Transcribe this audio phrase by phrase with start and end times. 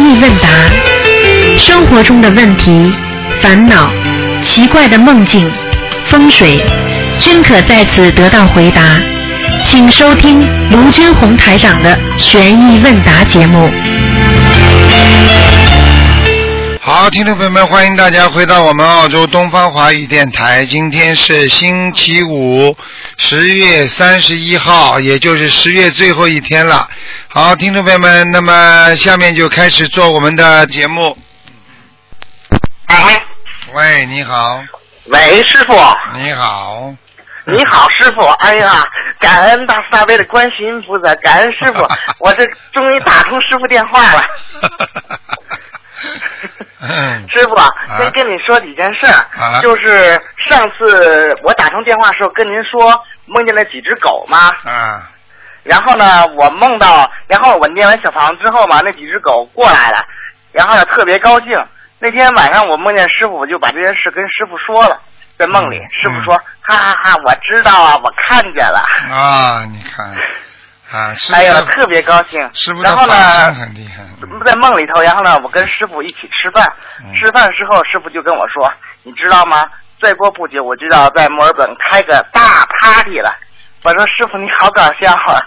[0.00, 0.48] 意问答
[1.58, 2.92] 生活中的问题、
[3.40, 3.90] 烦恼、
[4.42, 5.50] 奇怪的梦境、
[6.06, 6.60] 风水，
[7.18, 9.00] 均可在此得到回答。
[9.64, 13.70] 请收听卢军红台长的悬疑问答节目。
[16.80, 20.66] 好，听众朋友们，欢迎大家回到我们澳洲东方华语电台。
[20.66, 22.76] 今天是星期五，
[23.16, 26.86] 十月三十一号，也就是十月最后一天了。
[27.36, 31.18] 好，听众朋友们，那么下面就开始做我们的节目。
[32.86, 33.24] 哎，
[33.72, 34.62] 喂，你好，
[35.06, 35.74] 喂，师傅，
[36.16, 36.94] 你好，
[37.46, 38.20] 你好，师傅。
[38.20, 38.84] 哎呀，
[39.18, 41.82] 感恩大慈大悲的观世音菩萨，感恩师傅，
[42.24, 44.24] 我这终于打通师傅电话了。
[46.82, 47.56] 嗯，师傅，
[47.98, 49.60] 先跟你说几件事儿，啊。
[49.60, 50.16] 就是
[50.48, 52.94] 上次我打通电话的时候跟您说
[53.26, 55.10] 梦见了几只狗吗，啊，
[55.64, 60.04] 然后呢，我梦到，然后我念完小房子之后嘛，那几只狗过来了，
[60.52, 61.48] 然后呢特别高兴。
[61.98, 65.00] 那天晚上我梦见师傅，我就把这件事跟师傅说了，
[65.38, 70.06] 在梦里，师傅说，哈哈哈，我知道啊，我看见了，啊，你看，
[70.92, 72.82] 啊，师傅哎呀，特别高兴师傅。
[72.82, 73.14] 的然后呢，
[73.54, 74.04] 很厉害。
[74.44, 76.70] 在梦里头，然后呢，我跟师傅一起吃饭，
[77.02, 78.70] 嗯吃饭的时候，师傅就跟我说，
[79.02, 79.62] 你知道吗？
[80.02, 83.34] 再过不久，我就要在墨尔本开个大 party 了。
[83.84, 85.38] 我说师傅你好搞笑啊，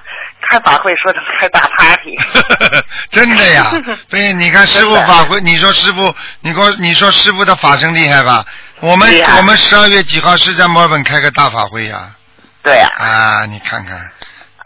[0.48, 2.16] 开法会说成开大 party。
[3.10, 3.66] 真的呀，
[4.10, 8.46] 对，你看师傅法会，你说师傅，你给我你说师傅的法身厉害吧？
[8.80, 12.12] 我们我们十二月几号是在墨尔本开个大法会呀？
[12.64, 14.12] 对呀、啊，你看看，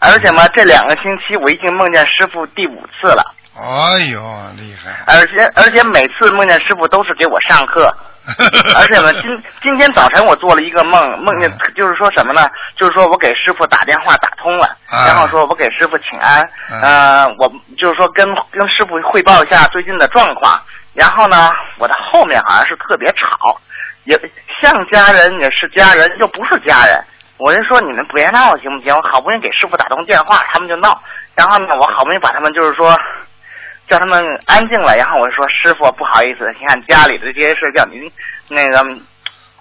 [0.00, 4.20] 而且嘛，这两个星期我已经梦见师傅第五次了，哎呦，
[4.56, 5.04] 厉害！
[5.06, 7.94] 而且而且每次梦见师傅都是给我上课，
[8.74, 12.48] 而且呢，今今天早晨我做了一个梦，梦见就是说什么呢？
[12.76, 20.58] 就是说我给师傅打电话打通了，啊然后说我给师傅请安，嗯呃，我就是说跟跟师傅汇报一下最近的状况，
[20.94, 23.60] 然后呢，我的后面好像是特别吵，
[24.04, 24.18] 也
[24.62, 27.04] 像家人也是家人，又不是家人。
[27.38, 28.94] 我就说你们别闹行不行？
[28.96, 30.98] 我好不容易给师傅打通电话，他们就闹。
[31.34, 32.96] 然后呢，我好不容易把他们就是说
[33.88, 38.10] 叫他们安静了，然后我就说师傅不好意思，你看家里的这些事叫您
[38.48, 38.78] 那个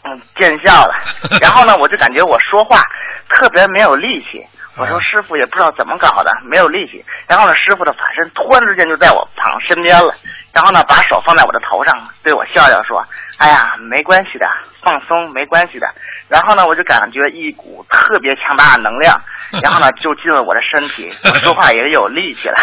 [0.03, 0.93] 嗯见笑了。
[1.41, 2.81] 然后呢，我就感觉我说话
[3.29, 4.45] 特别没有力气。
[4.77, 7.03] 我说啊师傅也不知道怎么搞的，没有力气。
[7.27, 10.13] 然后呢，师傅的法身突然之间就在我旁身边了，
[10.53, 11.93] 然后呢，把手放在我的头上，
[12.23, 13.05] 对我笑笑说
[13.37, 14.47] ：“哎呀，没关系的，
[14.81, 15.87] 放松，没关系的。”
[16.31, 19.13] 然后呢，我就感觉一股特别强大的能量，
[19.61, 22.55] 然后呢，就进了我的身体，我说话也有力气了。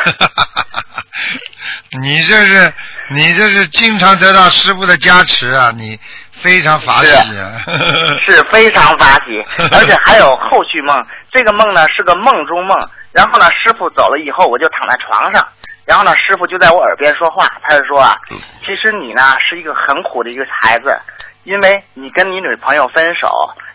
[2.02, 2.72] 你这是
[3.10, 5.98] 你这是经常得到师傅的加持啊，你
[6.32, 7.60] 非常法喜啊！
[8.24, 11.04] 是非常法喜， 而且还有后续梦。
[11.30, 12.78] 这个梦呢是个梦中梦，
[13.12, 15.46] 然后呢师傅走了以后，我就躺在床上，
[15.84, 18.16] 然后呢师傅就在我耳边说话，他就说啊，
[18.64, 20.98] 其实你呢是一个很苦的一个孩子，
[21.48, 23.26] 因为你跟你女朋友分手，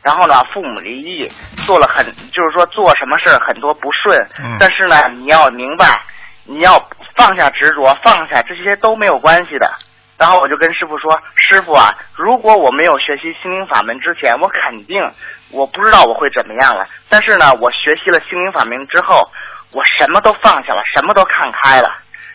[0.04, 1.28] 然后呢父母离异，
[1.66, 6.00] 做了很就是说做什么事儿很多不顺，嗯但是呢你要明白，
[6.46, 6.80] 你要
[7.16, 9.74] 放下执着，放下这些都没有关系的。
[10.20, 15.02] 然后我就跟师傅说：“师傅啊，如果我没有学习心灵法门之前，我肯定
[15.50, 16.86] 我不知道我会怎么样了。
[17.10, 19.28] 但是呢，我学习了心灵法门之后，
[19.74, 21.92] 我什么都放下了，什么都看开了。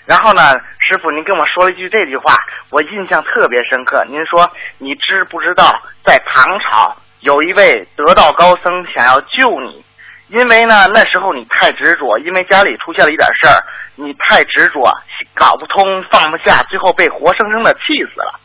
[0.08, 2.34] 然后呢，师傅您跟我说了一句这句话，
[2.70, 4.02] 我印象特别深刻。
[4.08, 5.70] 您说你知不知道，
[6.02, 9.84] 在唐朝有一位得道高僧想要救你，
[10.28, 13.62] 因为呢那时候你太执着，因为家里出现了一点事儿，
[13.96, 14.90] 你太执着，
[15.34, 18.40] 搞不通，放不下，最后被活生生的气死了。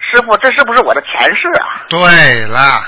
[0.00, 1.86] 师傅，这是不是我的前世啊？
[1.88, 2.00] 对
[2.46, 2.82] 了，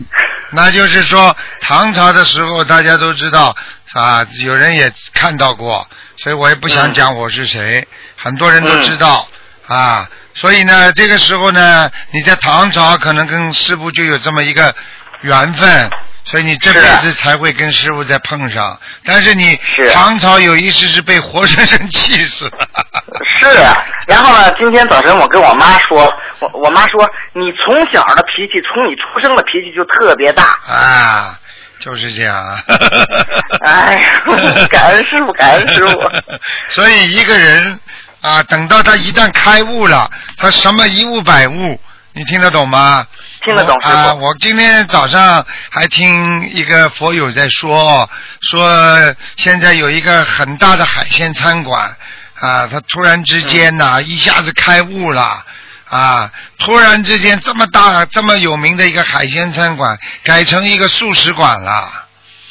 [0.52, 3.54] 那就是说唐朝的时候，大家都知道
[3.92, 5.86] 啊，有人也看到过，
[6.16, 7.86] 所以我也不想嗯讲我是谁，
[8.16, 9.28] 很多人都知道、
[9.66, 10.08] 啊。
[10.34, 14.74] 所以呢，这个时候呢，你在唐朝可能跟师傅就有这么一个
[15.22, 15.90] 缘分，
[16.30, 18.78] 所以你这辈子才会跟师傅再碰上。
[19.04, 19.58] 但是你
[19.94, 22.68] 唐朝有一世是被活生生气死了。
[23.40, 26.04] 是啊，然后呢，今天早晨我跟我妈说，
[26.40, 30.44] 我我妈说你从小的脾气，从你出生的脾气就特别大。
[30.66, 31.38] 啊，
[31.78, 32.62] 就是这样啊。
[33.64, 36.10] 哎呀，感恩师傅，感恩师傅。
[36.68, 37.80] 所以一个人
[38.20, 41.80] 啊，等到他一旦开悟了，他什么一悟百悟，
[42.12, 43.06] 你听得懂吗？
[43.44, 48.08] 听得懂我啊，我今天早上还听一个佛友在说，
[48.40, 51.96] 说现在有一个很大的海鲜餐馆
[52.40, 55.44] 啊，他突然之间呐、嗯一下子开悟了。
[55.90, 56.30] 啊！
[56.58, 61.90] 突然之间，这么大、这么有名的一个海鲜餐馆，改成一个素食馆了。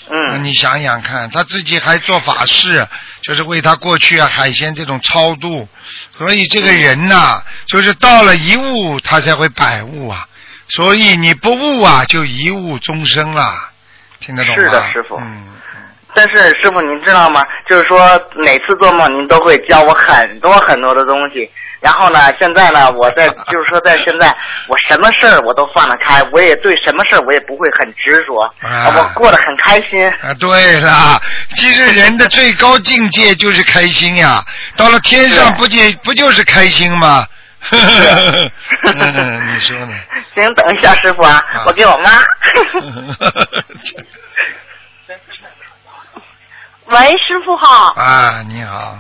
[0.09, 2.87] 嗯你想想看，他自己还做法事，
[3.21, 5.69] 就是为他过去啊海鲜这种超度，
[6.17, 10.27] 所以这个人呐、就是到了一悟，他才会百悟啊。
[10.69, 13.69] 所以你不悟啊，就一悟终生了，
[14.19, 14.61] 听得懂吗？
[14.61, 15.47] 是的师傅嗯，
[16.13, 17.43] 但是师傅您知道吗？
[17.69, 17.99] 就是说
[18.35, 21.49] 每次做梦您都会教我很多很多的东西。
[21.79, 24.35] 然后呢，现在呢，我在就是说在现在，
[24.67, 28.35] 我什么事儿我都放得开，我也对什么事儿我也不会很执着，
[28.67, 30.05] 啊我过得很开心。
[30.23, 31.21] 啊，对了，
[31.55, 34.43] 其实人的最高境界就是开心呀，
[34.75, 37.25] 到了天上对不仅不就是开心吗？
[37.71, 39.93] 嗯，你说呢？
[40.35, 42.09] 行，等一下，师傅啊，啊我给我妈。
[46.85, 46.97] 喂，
[47.27, 47.93] 师傅好。
[47.95, 48.97] 啊，你好，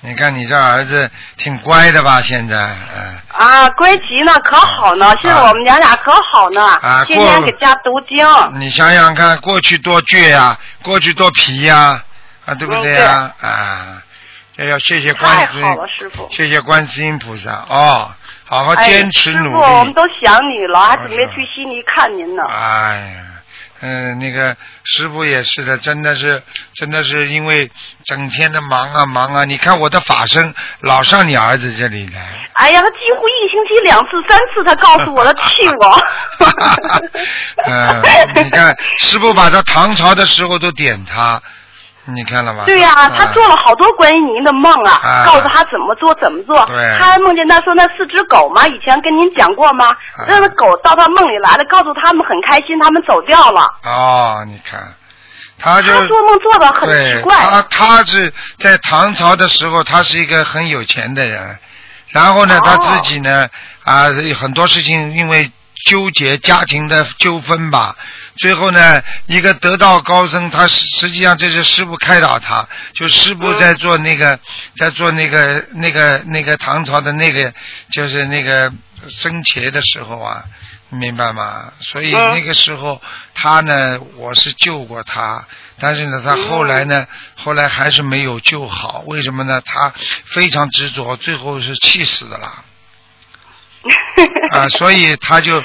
[0.00, 2.20] 你看你这儿子挺乖的吧？
[2.20, 2.56] 现在，
[2.94, 5.12] 嗯、啊，乖极呢，可好呢！
[5.20, 8.24] 现在我们娘俩可好呢，啊天天给家读经。
[8.60, 12.00] 你想想看，过去多倔呀、过去多皮呀、
[12.46, 14.00] 啊，对不对呀、啊？
[14.56, 16.28] 这要谢谢观世音太好了，师傅。
[16.30, 18.12] 谢谢观世音菩萨哦，
[18.44, 19.92] 好好哎，坚持努力师傅，我们。
[19.94, 22.44] 都想你了，还准备去悉尼看您呢。
[22.48, 23.24] 哎呀，
[23.80, 26.40] 嗯、那个师傅也是的，真的是，
[26.74, 27.68] 真的是因为
[28.04, 32.48] 整天的忙啊忙啊，你看我的法身老上你儿子这里来。
[32.54, 35.98] 哎呀，他几乎一星期两次、三次，他告诉我，他 气我。
[37.66, 38.02] 嗯，
[38.44, 41.42] 你看师傅把他唐朝的时候都点他，
[42.06, 42.64] 你看了吗？
[42.66, 46.62] 对呀、他做了好多关于您的梦啊，啊告诉他怎么做怎么做。
[46.66, 49.86] 对他还梦见他说那四只狗吗，以前跟您讲过吗？
[49.86, 53.62] 啊那个狗到他梦里来了，告诉他们很开心，他们走掉了。
[53.84, 54.94] 哦，你看，
[55.58, 57.36] 他就他做梦做的很奇怪。
[57.36, 61.58] 他他是在唐朝的时候，他是一个很有钱的人，
[62.08, 63.48] 然后呢，哦他自己呢
[63.84, 64.04] 啊
[64.38, 65.50] 很多事情因为
[65.86, 67.94] 纠结家庭的纠纷吧，
[68.36, 74.38] 最后呢一个得道高僧，他实实际上这是师傅开导他，就师傅在做那个、
[74.76, 77.52] 在做那个那个那个唐朝的那个
[77.90, 78.72] 就是那个
[79.08, 80.44] 生前的时候啊。
[80.90, 81.72] 明白吗？
[81.80, 83.02] 所以嗯那个时候
[83.34, 85.44] 他呢，我是救过他，
[85.80, 89.02] 但是呢，他后来呢，后来还是没有救好。
[89.08, 89.60] 为什么呢？
[89.64, 89.92] 他
[90.26, 92.62] 非常执着，最后是气死的啦。
[94.54, 95.60] 啊，所以他就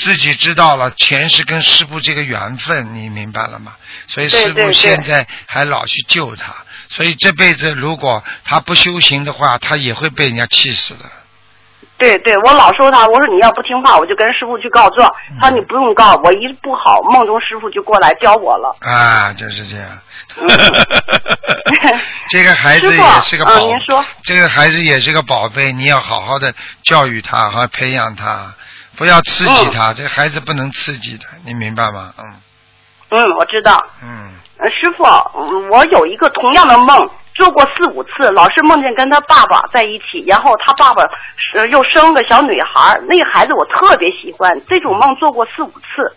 [0.00, 3.72] 自己知道了前世跟师傅这个缘分，你明白了吗？
[4.06, 6.54] 所以师傅现在还老去救他，
[6.88, 11.04] 所以这辈子如果他不修行的话，他也会被人家气死的。
[11.98, 15.06] 对对，我老说他，我说你要不听话，我就跟师傅去告状。
[15.32, 18.74] 嗯他说你不用告，我一不好，梦中师傅就过来教我了。
[18.80, 19.86] 啊，就是这样。
[20.36, 20.48] 嗯
[22.30, 26.54] 这个孩子也是个宝，嗯您说这个孩子也是个宝贝，你要好好的
[26.84, 28.54] 教育他，好好培养他，
[29.00, 29.94] 不要刺激嗯他。
[29.94, 32.12] 这孩子不能刺激他，你明白吗？
[32.18, 32.34] 嗯
[33.08, 33.82] 嗯，我知道。
[34.02, 41.02] 嗯，呃，师傅，嗯我有一个同样的梦，做过四五次，老是梦见跟他爸爸在一起，然后他爸爸
[41.36, 46.14] 是又生个小女孩儿，那个孩子我特别喜欢，这种梦做过四五次。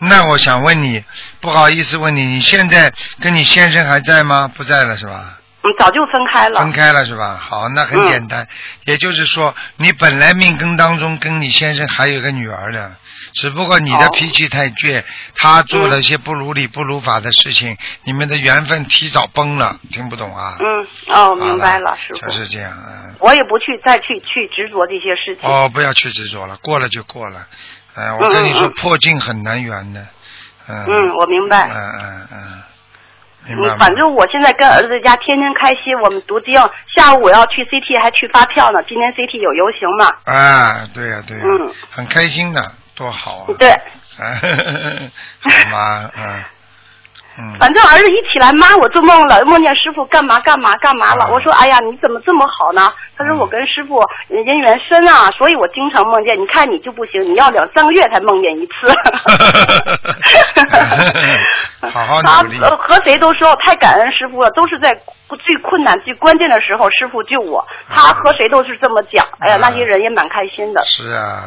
[0.00, 1.02] 那我想问你，
[1.40, 2.92] 不好意思问你，你现在
[3.22, 4.52] 跟你先生还在吗？
[4.54, 5.37] 不在了是吧？
[5.62, 6.60] 嗯，早就分开了。
[6.60, 7.36] 分开了是吧？
[7.40, 8.46] 好，那很嗯简单，
[8.84, 12.94] 也就是说，你本来命根当中跟你先生还有个女儿的，
[13.34, 15.02] 只不过你的哦脾气太倔，
[15.34, 20.56] 他做了一些不如理不如法的事情，你们的缘分提早崩了，听不懂啊？
[20.60, 22.20] 嗯，哦，明白了，师傅。
[22.20, 23.16] 就是这样，嗯。
[23.18, 25.50] 我也不去再去去执着这些事情。
[25.50, 27.44] 哦，不要去执着了，过了就过了。
[27.96, 30.06] 哎，我跟你说，破镜很难圆的。
[30.68, 30.84] 嗯。
[30.86, 31.68] 嗯，我明白。
[31.68, 32.62] 嗯嗯嗯。
[33.46, 36.54] 明白吗嗯，反正我现在跟儿子家天天开心，我们读经。
[36.96, 38.80] 下午我要去 CT，还去发票呢。
[38.88, 40.12] 今天 CT 有游行嘛？
[40.24, 42.60] 啊，对呀、对呀、嗯很开心的，
[42.94, 43.54] 多好啊！
[43.58, 44.34] 对，啊，
[45.42, 46.10] 好吗？
[46.16, 46.44] 嗯
[47.38, 47.54] 嗯。
[47.58, 51.24] 反正儿子一起来，妈，我做梦了，梦见师傅干嘛干嘛干嘛了。
[51.24, 52.92] 啊我说，哎呀，你怎么这么好呢？
[53.16, 56.34] 他说嗯我跟师傅人缘深啊，所以我经常梦见。
[56.40, 58.72] 你看你就不行，你要两三个月才梦见一次。
[61.90, 64.92] 好好他努力呃和谁都说太感恩师傅了，都是在
[65.40, 67.64] 最困难、最关键的时候师傅救我。
[67.88, 70.84] 他和谁都是这么讲，哎呀，啊那些人也蛮开心的。
[70.84, 71.42] 是啊，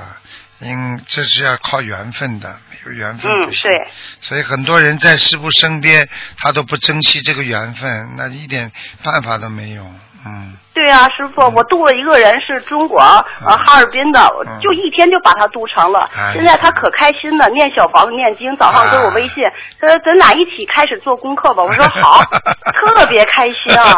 [0.62, 3.70] 因这是要靠缘分的，没有缘分嗯不，行。
[3.70, 3.88] 对，
[4.22, 8.72] 所以很多人在师傅身边，他都不珍惜这个缘分，那一点
[9.04, 9.84] 办法都没有。
[10.24, 16.08] 嗯，对啊，师傅，我渡了一个人是中国呃哈尔滨的，嗯就一天就把他渡成了。
[16.16, 19.44] 哎现在他可开心了，念小房子 念经，早上给我微信，
[19.82, 21.64] 他说咱俩一起开始做功课吧。
[21.64, 22.24] 我说好，
[22.72, 23.96] 特别开心啊。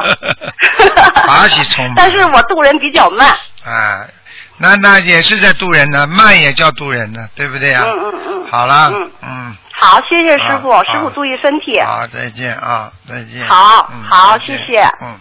[1.98, 3.28] 但是我渡人比较慢。
[3.66, 4.06] 啊，
[4.58, 8.52] 那那也是在渡人呢，慢也叫渡人呢，对不对呀、嗯嗯嗯。
[8.52, 9.12] 好了，嗯。
[9.22, 11.82] 嗯，好，谢谢师傅，啊师傅注意身体。
[11.82, 13.48] 好，再见啊，再见。
[13.48, 14.78] 好嗯好谢谢。
[15.02, 15.20] 嗯。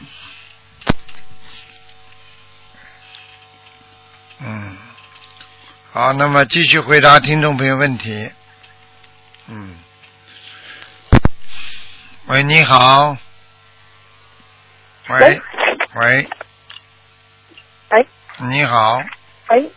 [4.44, 4.76] 嗯，
[5.92, 8.30] 好，那么继续回答听众朋友问题。
[9.48, 9.76] 嗯，
[12.26, 13.16] 喂，你好。
[15.08, 15.18] 喂。
[15.18, 15.40] 喂，
[15.94, 16.28] 喂，
[17.90, 18.06] 喂
[18.48, 19.02] 你好，
[19.52, 19.70] 喂，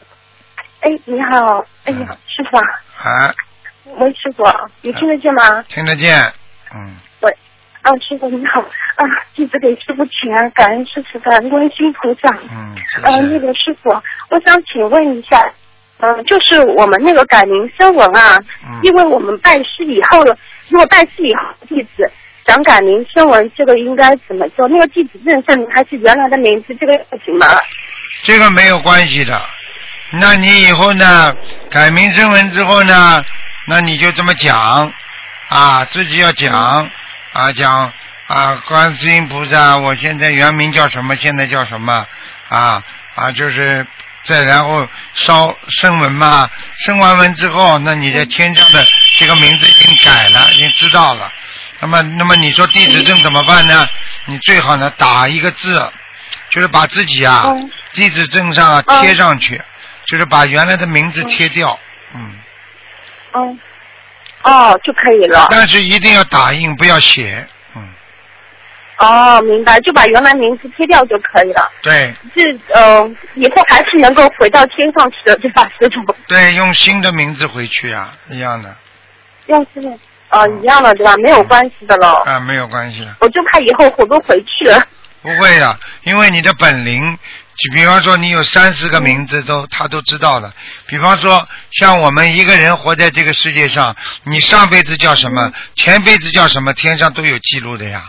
[0.80, 2.64] 哎，你好，哎嗯呀，师傅啊，
[3.04, 3.36] 啊，
[3.98, 4.46] 喂，师傅，
[4.82, 5.62] 你听得见吗？
[5.68, 6.18] 听得见？
[6.74, 7.38] 嗯，喂
[7.82, 9.04] 啊，师傅你好，啊，
[9.36, 12.30] 弟子给师傅请安，感恩师傅，感恩观世音菩萨。
[12.50, 13.38] 嗯，呃，那。
[13.38, 13.90] 个师傅，
[14.30, 15.44] 我想请问一下，
[16.00, 20.38] 嗯、就是我们那个改名声纹啊，嗯因为我们拜师以后了，
[20.70, 22.10] 如果拜师以后弟子
[22.48, 24.70] 想改名声纹，这个应该怎么做？
[24.70, 27.46] 那个弟子认证还是原来的名字，这个不行吗？
[28.24, 29.40] 这个没有关系的。
[30.20, 31.34] 那你以后呢，
[31.70, 33.24] 改名声文之后呢，
[33.68, 34.94] 那你就这么讲
[35.50, 36.90] 啊，自己要讲
[37.34, 37.92] 啊，讲
[38.28, 42.06] 啊，观世音菩萨，我现在原名叫什么，现在叫什么
[42.50, 42.82] 啊
[43.16, 43.86] 啊，就是
[44.24, 48.86] 再然后烧声文嘛，声完文之后，那你的天上的
[49.18, 51.32] 这个名字已经改了，已经知道了。
[51.80, 53.88] 那么，那么你说地址证怎么办呢？
[54.26, 55.92] 你最好呢打一个字，
[56.50, 59.62] 就是把自己啊嗯地址证上贴上去，
[60.06, 61.78] 就是把原来的名字贴掉，
[62.14, 62.32] 嗯，
[63.34, 63.60] 嗯，
[64.44, 65.48] 哦，就可以了。
[65.50, 67.46] 但是一定要打印，不要写，
[67.76, 67.90] 嗯，
[69.00, 71.72] 哦，明白，就把原来名字贴掉就可以了。
[71.82, 72.44] 对这
[72.74, 76.16] 呃，以后还是能够回到天上去的，对吧，师傅？
[76.28, 78.76] 对，用新的名字回去啊，一样的
[79.48, 79.98] 用新的
[80.30, 81.16] 啊一样的，对吧？
[81.18, 82.24] 没有关系的了。
[82.26, 84.82] 啊，没有关系，我就怕以后回不回去了。
[85.22, 87.18] 不会的，因为你的本领，
[87.58, 90.52] 就比方说你有三十个名字都他都知道的，
[90.88, 98.02] 比方说像我们一个人活在这个世界上，你上辈子叫什么，前辈子叫什么，天上都有记录的呀，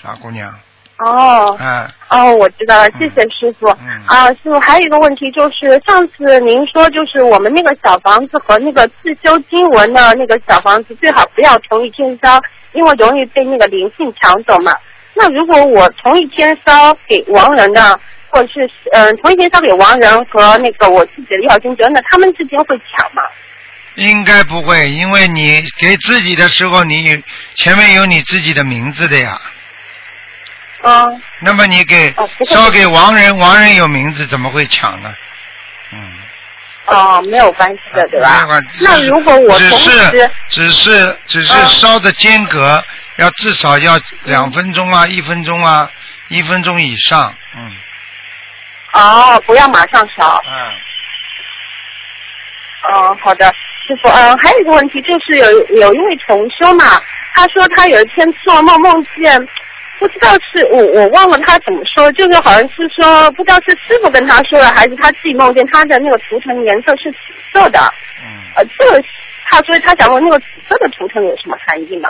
[0.00, 0.54] 傻姑娘，
[0.98, 1.56] 哦。
[1.58, 3.66] 嗯，哦，我知道了，谢谢师傅。
[3.68, 4.04] 嗯。
[4.06, 12.40] 啊，师傅还有一个问题就是，上次您说就是我们那个小房子和那个自修经文的那个小房子最好不要同一天烧，
[12.72, 14.72] 因为容易被那个灵性抢走嘛。
[15.12, 17.98] 那如果我同一天烧给亡人的，
[18.36, 23.22] 或者是嗯、呃同一天烧给亡人和那个我自己的要经者，那他们之间会抢吗？
[23.94, 27.22] 应该不会，因为你给自己的时候，你
[27.54, 29.40] 前面有你自己的名字的呀。
[30.82, 35.14] 嗯，那么你给哦烧给亡人，亡人有名字，怎么会抢呢？
[35.92, 36.12] 嗯，
[36.84, 38.46] 哦，没有关系的，对吧？
[38.82, 42.84] 那如果我同只是，只是只是嗯烧的间隔
[43.16, 45.90] 要至少要两分钟啊，一分钟啊，
[46.28, 47.74] 一分钟以上，嗯
[48.96, 50.40] 哦，不要马上烧。
[50.46, 50.56] 嗯，
[52.92, 53.46] 嗯，好的，
[53.86, 56.84] 师傅，嗯，还有一个问题就是有有一位同修嘛，
[57.34, 59.38] 他说他有一天做梦梦见，
[59.98, 67.18] 不知道是我我忘了他怎么说，就是好像是说不知道是师傅跟他说的，还是他自己梦见他的那个图腾颜色是紫
[67.52, 67.78] 色的，
[68.22, 68.26] 嗯，
[68.56, 69.02] 呃，这个
[69.50, 72.08] 他所以他想问那个紫色的图腾有什么含义吗？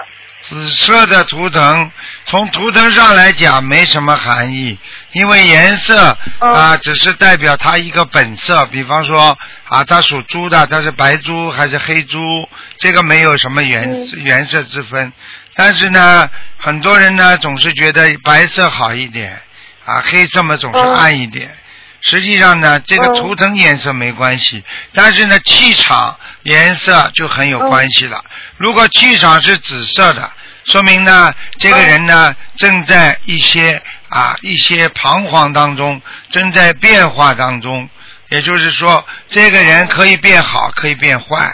[0.49, 1.91] 紫色的图腾，
[2.27, 4.79] 从图腾上来讲没什么含义，
[5.13, 12.49] 因为颜色嗯啊只是代表它一个本色，比方说啊它属猪的，它是白猪还是黑猪，
[12.79, 15.13] 这个没有什么颜嗯颜色之分。
[15.55, 19.43] 但是呢，很多人呢总是觉得白色好一点，
[19.85, 21.57] 啊黑色嘛总是嗯暗一点。
[22.03, 24.63] 实际上呢，这个嗯图腾颜色没关系，
[24.93, 28.25] 但是呢，气场颜色就很有关系了。
[28.57, 30.31] 如果气场是紫色的，
[30.65, 36.01] 说明呢，这个人呢正在一些啊一些彷徨当中，
[36.31, 37.89] 正在变化当中。
[38.29, 41.53] 也就是说，这个人可以变好，可以变坏，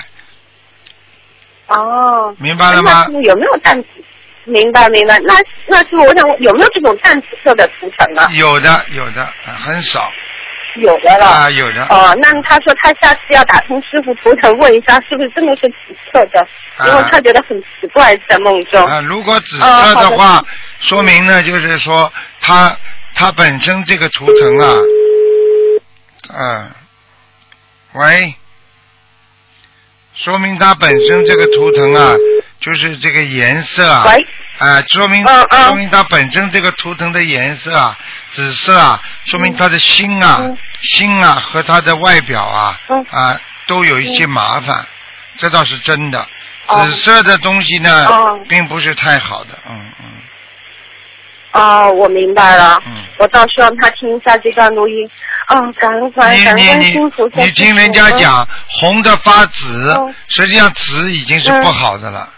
[1.67, 3.89] 哦，明白了吗有没有淡紫？
[4.45, 5.35] 明白明白，那
[5.69, 8.27] 那师傅，我想问有没有这种淡紫色的图腾呢？
[8.33, 10.11] 有的，有的，啊很少
[10.81, 11.27] 有的了。
[11.27, 11.85] 啊，有的。
[11.87, 16.41] 哦，那他说他下次要打通师傅图腾问一下，是不是真的是紫色的？
[16.77, 18.85] 啊因为他觉得很奇怪，在梦中。
[18.85, 20.45] 啊，如果紫哦色好的的话，
[20.81, 22.77] 说明呢，就是说他
[23.15, 24.77] 他本身这个图腾啊，
[26.35, 26.71] 嗯、
[27.93, 28.35] 喂，
[30.15, 32.15] 说明他本身这个图腾啊，
[32.61, 34.27] 就是这个颜色啊，喂，
[34.59, 37.99] 啊，说明嗯嗯说明它本身这个图腾的颜色啊，
[38.33, 40.59] 紫色啊，说明他的心啊、嗯。
[40.81, 43.05] 心啊和他的外表啊、嗯。
[43.11, 44.85] 啊都有一些麻烦，
[45.39, 46.27] 这倒是真的。
[46.67, 46.85] 哦。
[46.87, 48.41] 紫色的东西呢，哦。
[48.49, 50.07] 并不是太好的，嗯嗯。
[51.53, 52.83] 哦，我明白了。
[52.87, 53.05] 嗯。
[53.19, 55.09] 我到时候让他听一下这段录音。
[55.49, 57.45] 哦，感恩感恩感恩观你你你。
[57.45, 62.29] 你听人家讲红的发紫嗯，实际上紫已经是不好的了，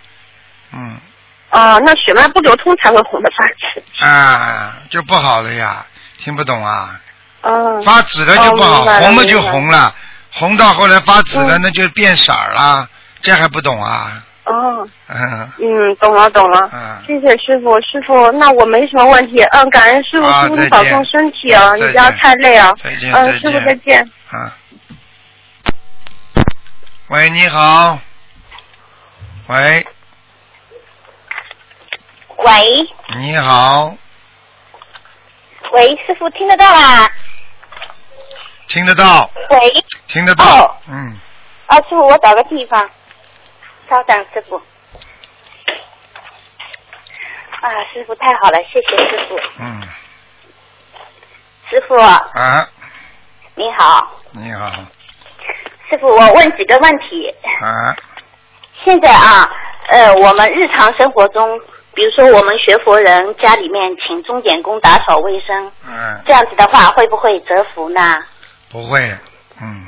[0.72, 0.98] 嗯
[1.54, 4.04] 哦，那血脉不流通才会红的发紫。
[4.04, 5.86] 啊，就不好了呀，
[6.18, 7.00] 听不懂啊？
[7.42, 7.82] 嗯。
[7.82, 9.94] 发紫了就不好，哦明白了就红了，
[10.32, 12.88] 红到后来发紫了，嗯那就变色儿了，
[13.22, 14.22] 这还不懂啊？
[14.44, 16.68] 哦，嗯嗯，懂了懂了。
[16.72, 19.42] 嗯，谢谢师傅，师傅，那我没什么问题。
[19.52, 22.70] 嗯，感恩师傅，好师傅你保重身体啊，你不要太累啊。
[22.82, 24.02] 再见嗯，师傅再见。
[24.30, 24.52] 啊。
[27.08, 27.98] 喂，你好。
[29.46, 29.86] 喂，
[32.44, 32.88] 喂。
[33.16, 33.94] 你好，
[35.72, 37.10] 喂，师傅听得到啦？
[38.68, 40.76] 听得到，喂，听得到，哦。
[40.88, 41.16] 嗯，
[41.66, 42.90] 啊，师傅，我找个地方，
[43.88, 44.56] 稍等，师傅。
[47.60, 49.38] 啊，师傅太好了，谢谢师傅。
[49.60, 49.82] 嗯，
[51.70, 52.68] 师傅啊，
[53.54, 54.70] 你好，你好，
[55.88, 57.34] 师傅，我问几个问题。
[57.62, 57.96] 啊，
[58.84, 59.50] 现在啊，
[59.88, 61.58] 呃，我们日常生活中，
[61.94, 68.16] 比如说我们学佛人家里面请钟点工打扫卫生，嗯，这样子的话会不会折福呢？
[68.70, 69.16] 不会，
[69.60, 69.86] 嗯，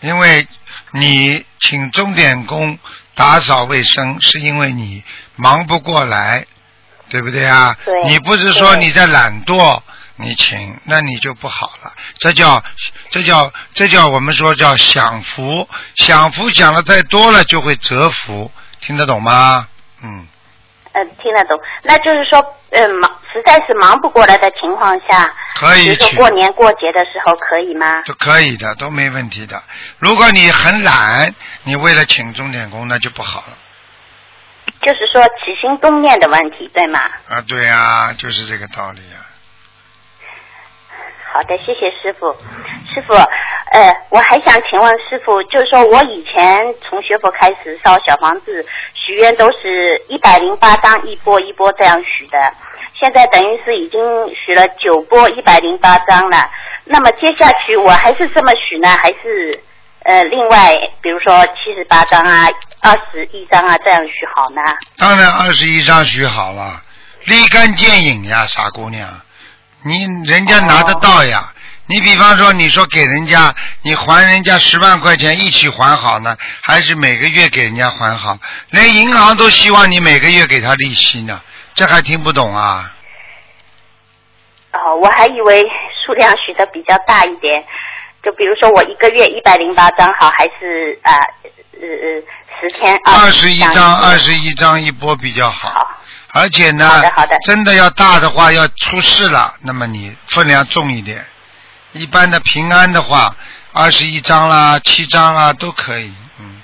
[0.00, 0.46] 因为
[0.92, 2.78] 你请钟点工
[3.14, 5.02] 打扫卫生，是因为你
[5.36, 6.46] 忙不过来，
[7.08, 7.76] 对不对啊？
[7.84, 9.80] 对你不是说你在懒惰，
[10.16, 11.92] 你请，那你就不好了。
[12.18, 12.62] 这叫
[13.10, 19.68] 这叫这叫我们说叫享福，享福讲的再多了就会折福，听得懂吗？
[20.04, 20.26] 嗯，
[20.92, 21.58] 呃，听得懂。
[21.82, 22.38] 那就是说，
[22.70, 26.18] 呃，忙实在是忙不过来的情况下，比如说可以请。
[26.18, 28.02] 过年过节的时候可以吗？
[28.04, 29.62] 都可以的，都没问题的。
[29.98, 31.34] 如果你很懒，
[31.64, 33.56] 你为了请钟点工，那就不好了。
[34.82, 37.00] 就是说起心动念的问题，对吗？
[37.28, 39.22] 啊，对啊，就是这个道理啊。
[41.32, 42.30] 好的，谢谢师傅。
[42.92, 48.66] 师傅，呃，我还想请问师傅，就是说我以前从学佛开始烧小房子
[49.04, 52.38] 许愿都是一百零八张一波一波这样许的，
[52.94, 54.00] 现在等于是已经
[54.34, 56.48] 许了九波一百零八张了。
[56.84, 59.60] 那么接下去我还是这么许呢，还是
[60.04, 62.48] 呃另外比如说七十八张啊、
[62.80, 64.62] 二十一张啊这样许好呢？
[64.96, 66.80] 当然，二十一张许好了，
[67.24, 69.08] 立竿见影呀，傻姑娘，
[69.84, 71.52] 你人家拿得到呀。
[71.92, 78.38] 你比方说，你说给人家，你还人家十万块钱一起还好呢，还是每个月给人家还好？
[78.70, 81.38] 连银行都希望你每个月给他利息呢，
[81.74, 82.94] 这还听不懂啊？
[84.72, 85.62] 哦，我还以为
[86.04, 87.62] 数量许的比较大一点，
[88.22, 91.12] 就比如说我一个月一百零八张好，还是啊
[91.74, 92.22] 呃呃
[92.58, 95.68] 十天二十一张，二十十一张一波比较好。
[95.68, 95.98] 好。
[96.34, 101.22] 而且呢，好的好的真的要大的话，要出事了，那么你分量重一点。
[101.92, 103.34] 一般的平安的话，
[103.72, 106.12] 二十一张啦、七张啊都可以。
[106.38, 106.62] 嗯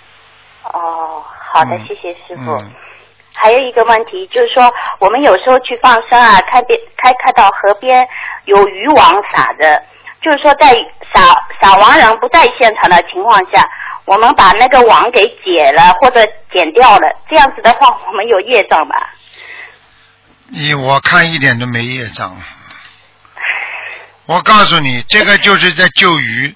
[0.65, 2.51] 哦，好的，嗯谢谢师傅。
[2.51, 2.71] 嗯，
[3.35, 8.07] 还有一个问题就是说，我们有时候去放生啊，看边开看到河边
[8.47, 9.83] 有渔网撒的，
[10.23, 10.73] 就是说在
[11.15, 11.23] 撒
[11.61, 13.67] 撒网人不在现场的情况下，
[14.05, 16.21] 我们把那个网给解了或者
[16.53, 18.95] 剪掉了，这样子的话，我们有业障吧？
[20.51, 22.35] 你我看一点都没业障。
[24.29, 26.55] 我告诉你，这个就是在救鱼。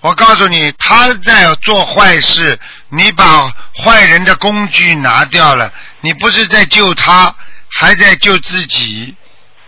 [0.00, 2.56] 我告诉你，他在做坏事，
[2.90, 7.34] 你把坏人的工具拿掉了，你不是在救他，
[7.68, 9.16] 还在救自己。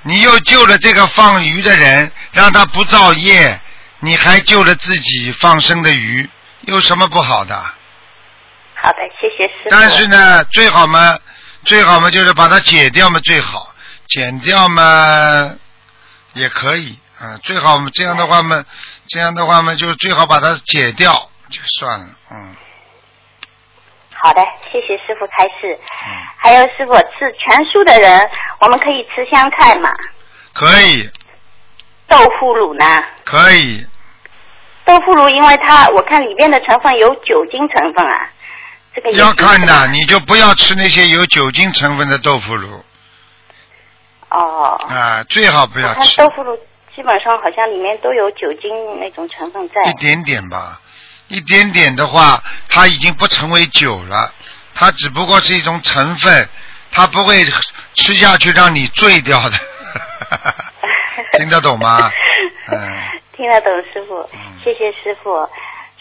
[0.02, 3.60] 你又救了这个放鱼的人，让他不造业，
[3.98, 7.56] 你还救了自己放生的鱼，有什么不好的？
[8.76, 9.70] 好的，谢谢师傅。
[9.70, 11.18] 但是呢，最好嘛，
[11.64, 13.74] 最好嘛就是把它解掉嘛最好，
[14.06, 15.52] 剪掉嘛
[16.34, 18.64] 也可以啊、最好嘛这样的话嘛，
[19.06, 22.56] 这样的话嘛就最好把它解掉就算了，嗯。
[24.22, 25.78] 好的，谢谢师傅开示。
[25.80, 28.30] 嗯，还有师傅吃全素的人，
[28.60, 29.90] 我们可以吃香菜吗？
[30.52, 31.08] 可以。
[32.06, 32.84] 豆腐乳呢？
[33.24, 33.86] 可以，
[34.84, 38.28] 豆腐乳，因为它我看里面的成分有酒精成分啊，
[38.94, 42.84] 这个要看的你就不要吃那些有酒精成分的豆腐乳。
[44.30, 46.16] 哦，啊，最好不要吃。
[46.16, 46.58] 豆腐乳
[47.00, 49.94] 基本上好像里面都有酒精那种成分在一。
[49.94, 50.78] 点点吧，
[51.28, 54.30] 一点点的话，它已经不成为酒了，
[54.74, 56.46] 它只不过是一种成分，
[56.92, 57.42] 它不会
[57.94, 59.56] 吃下去让你醉掉的。
[61.40, 62.10] 听得懂吗？
[62.70, 62.78] 嗯，
[63.34, 65.48] 听得懂师傅嗯，谢谢师傅。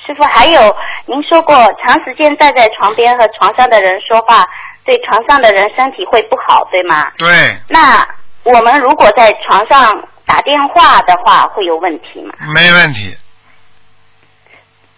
[0.05, 4.45] 师傅，还有您说过，长时间站在床边和床上的人说话，
[4.83, 7.09] 对床上的人身体会不好，对吗？
[7.17, 8.05] 对，那
[8.43, 12.33] 我们如果在床上打电话的话，会有问题吗？
[12.53, 13.17] 没问题。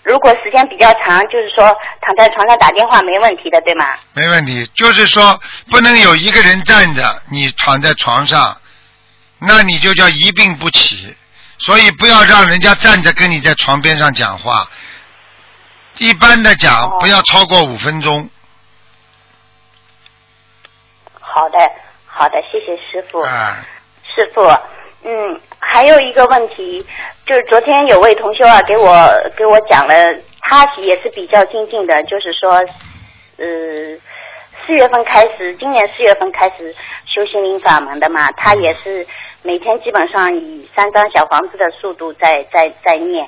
[0.03, 1.63] 如果时间比较长，就是说
[2.01, 3.85] 躺在床上打电话没问题的，对吗？
[4.13, 5.39] 没问题，就是说
[5.69, 8.57] 不能有一个人站着，你躺在床上，
[9.39, 11.15] 那你就叫一病不起。
[11.59, 14.67] 所以不要让人家站着跟你在床边上讲话。
[15.99, 18.29] 一般的讲，哦不要超过五分钟。
[21.21, 21.57] 好的，
[22.05, 23.21] 好的，谢谢师傅。
[23.21, 23.63] 啊，
[24.03, 24.41] 师傅，
[25.03, 26.85] 嗯，还有一个问题，
[27.25, 29.93] 就是昨天有位同修啊给我给我讲了，
[30.41, 32.51] 他也是比较精进的，就是说，
[33.37, 33.45] 呃，
[34.65, 36.71] 四月份开始，今年四月份开始
[37.05, 39.05] 修心灵法门的嘛，他也是
[39.41, 43.27] 每天基本上以三张小房子的速度在在在念，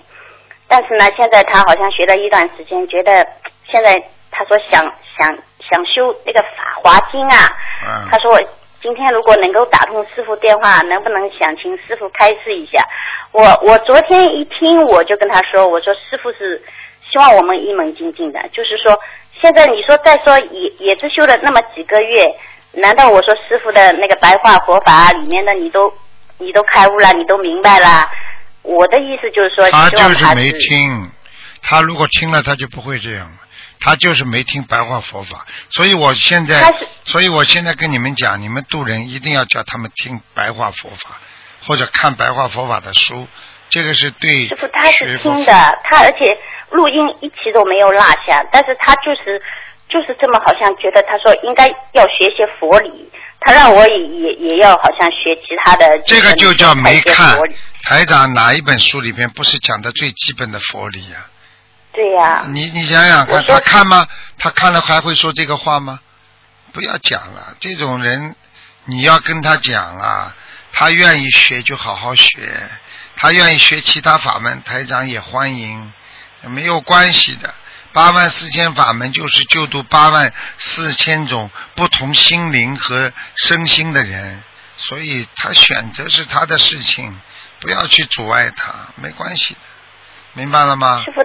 [0.67, 3.25] 但是呢，现在他好像学了一段时间，觉得
[3.71, 3.91] 现在
[4.29, 4.83] 他说想
[5.17, 5.27] 想
[5.71, 7.57] 想修那个法华经啊，
[7.87, 8.07] 嗯。
[8.11, 8.39] 他说我
[8.83, 12.85] 今天如果能够打通师傅电话，能不能想请师傅开示一下？
[13.31, 16.61] 我我昨天一听我就跟他说，我说师傅是
[17.09, 18.99] 希望我们一门精进的，就是说
[19.39, 22.25] 现在你说再说也也是修了那么几个月，
[22.73, 25.89] 难道我说师傅的那个白话佛法里面的你都
[26.37, 28.05] 你都开悟了，你都明白了？
[28.63, 31.09] 我的意思就是说，他就是没听，
[31.61, 33.42] 他如果听了，他就不会这样了。
[33.83, 41.19] 他就是没听白话佛法，所以我现在，所以我现在跟你们讲，你们渡人一定要叫他们听白话佛法，
[41.67, 43.27] 或者看白话佛法的书，
[43.67, 45.51] 这个是对师傅他是听的，
[45.83, 46.37] 他而且
[46.71, 49.41] 录音一期都没有落下，但是他就是
[49.89, 53.09] 就是这么好像觉得他说应该要学些佛理，
[53.41, 57.37] 他让我也也也要好像学其他的，这个就叫没看。
[57.83, 61.17] 台长哪一本书里边不是讲的最基本的佛理呀、
[61.93, 64.07] 对呀、你你想想看，他看吗？
[64.39, 65.99] 他看了还会说这个话吗？
[66.71, 68.35] 不要讲了，这种人
[68.85, 70.35] 你要跟他讲啊，
[70.71, 72.67] 他愿意学就好好学，
[73.15, 75.93] 他愿意学其他法门，台长也欢迎，
[76.41, 77.53] 没有关系的。
[77.91, 84.41] 八万四千法门就是救度八万四千种不同心灵和身心的人，
[84.77, 87.15] 所以他选择是他的事情，
[87.61, 89.59] 不要去阻碍他，没关系的，
[90.33, 91.11] 明白了吗师？
[91.11, 91.21] 傅，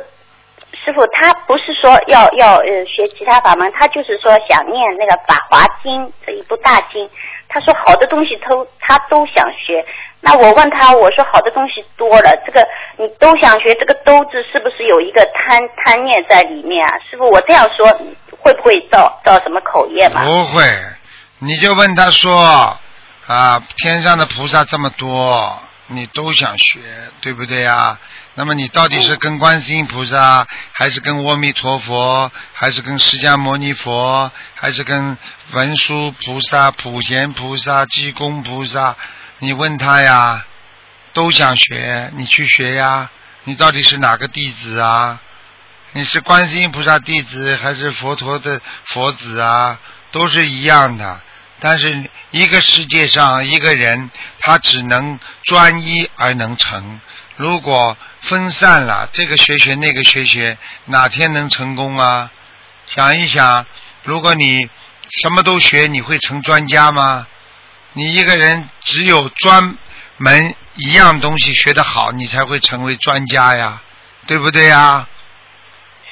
[0.88, 7.06] 师傅，他不是说要要呃学其他法门，他就是说想念那个《法华经》这一部大经。
[7.46, 9.84] 他说好的东西都他都想学。
[10.20, 16.98] 那我问他，我说好的东西多了，这个你都想学，这个“都”字是不是有一个贪贪念在里面啊？
[16.98, 17.86] 师傅，我这样说
[18.40, 20.24] 会不会造造什么口业嘛？
[20.24, 20.62] 不会，
[21.38, 22.34] 你就问他说
[23.26, 26.80] 啊，天上的菩萨这么多，你都想学，
[27.20, 27.98] 对不对呀？
[28.34, 35.16] 那么你到底是跟观世音菩萨，还是跟阿弥陀佛，还是跟释迦牟尼佛，还是跟
[35.52, 38.96] 文殊菩萨、普贤菩萨、济公菩萨？
[39.38, 40.44] 你问他呀，
[41.14, 43.10] 都想学，你去学呀。
[43.44, 45.20] 你到底是哪个弟子啊？
[45.92, 49.78] 你是观世音菩萨弟子还是佛陀的佛子啊？
[50.10, 51.20] 都是一样的。
[51.60, 57.00] 但是一个世界上一个人，他只能专一而能成。
[57.36, 62.30] 如果分散了，这个学学那个学学，哪天能成功啊？
[62.86, 63.66] 想一想，
[64.04, 64.68] 如果你
[65.22, 67.26] 什么都学，你会成专家吗？
[67.92, 69.76] 你一个人只有专
[70.16, 73.82] 门一样东西学得好，你才会成为专家呀，
[74.26, 75.08] 对不对呀？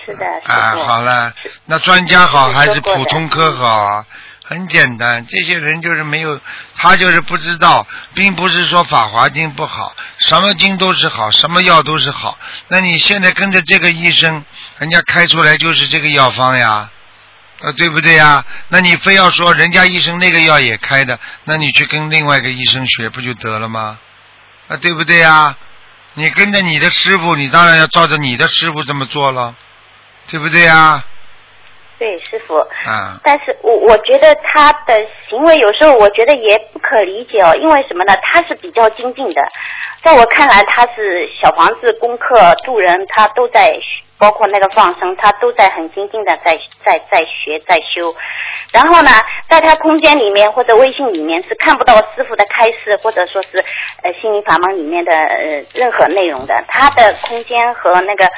[0.04, 4.06] 是的，师啊，好了，那专家好还是普通科好啊？
[4.48, 6.40] 很简单，这些人就是没有，
[6.76, 12.38] 他就是不知道，并不是说《法华经》不好，什么经都是好，什么药都是好。
[12.68, 14.44] 那你现在跟着这个医生，
[14.78, 16.88] 人家开出来就是这个药方呀，
[17.60, 18.44] 啊，对不对呀？
[18.68, 23.98] 那你非要说人家医生那个药也开的，那你去跟另外一个医生学不就得了吗？
[24.68, 25.56] 啊，对不对呀？
[26.14, 29.54] 你跟着你的师傅，你当然要照着你的师傅这么做了。
[30.28, 31.04] 对不对呀？
[31.98, 32.58] 对，师傅。
[32.86, 34.94] 嗯，但是我我觉得他的
[35.28, 38.14] 行为有时候我觉得也不可理解哦，因为什么呢？
[38.22, 39.40] 他是比较精进的，
[40.02, 48.14] 在我看来他是小房子功课助人，他都在学包括那个放生，他都在很精进的在在在学在修。
[48.72, 49.10] 然后呢，
[49.48, 53.64] 在他空间里面或者微信里面是看不到师傅的开示，或者说是
[54.02, 56.54] 呃心灵法门里面的呃任何内容的。
[56.68, 58.28] 他的空间和那个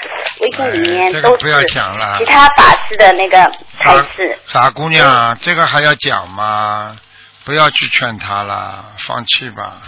[0.40, 3.38] 微信里面都不要是讲了其他法师的那个
[3.78, 4.38] 开傻示。
[4.46, 6.96] 傻姑娘，这个还要讲吗？
[7.44, 9.80] 不要去劝他了，放弃吧，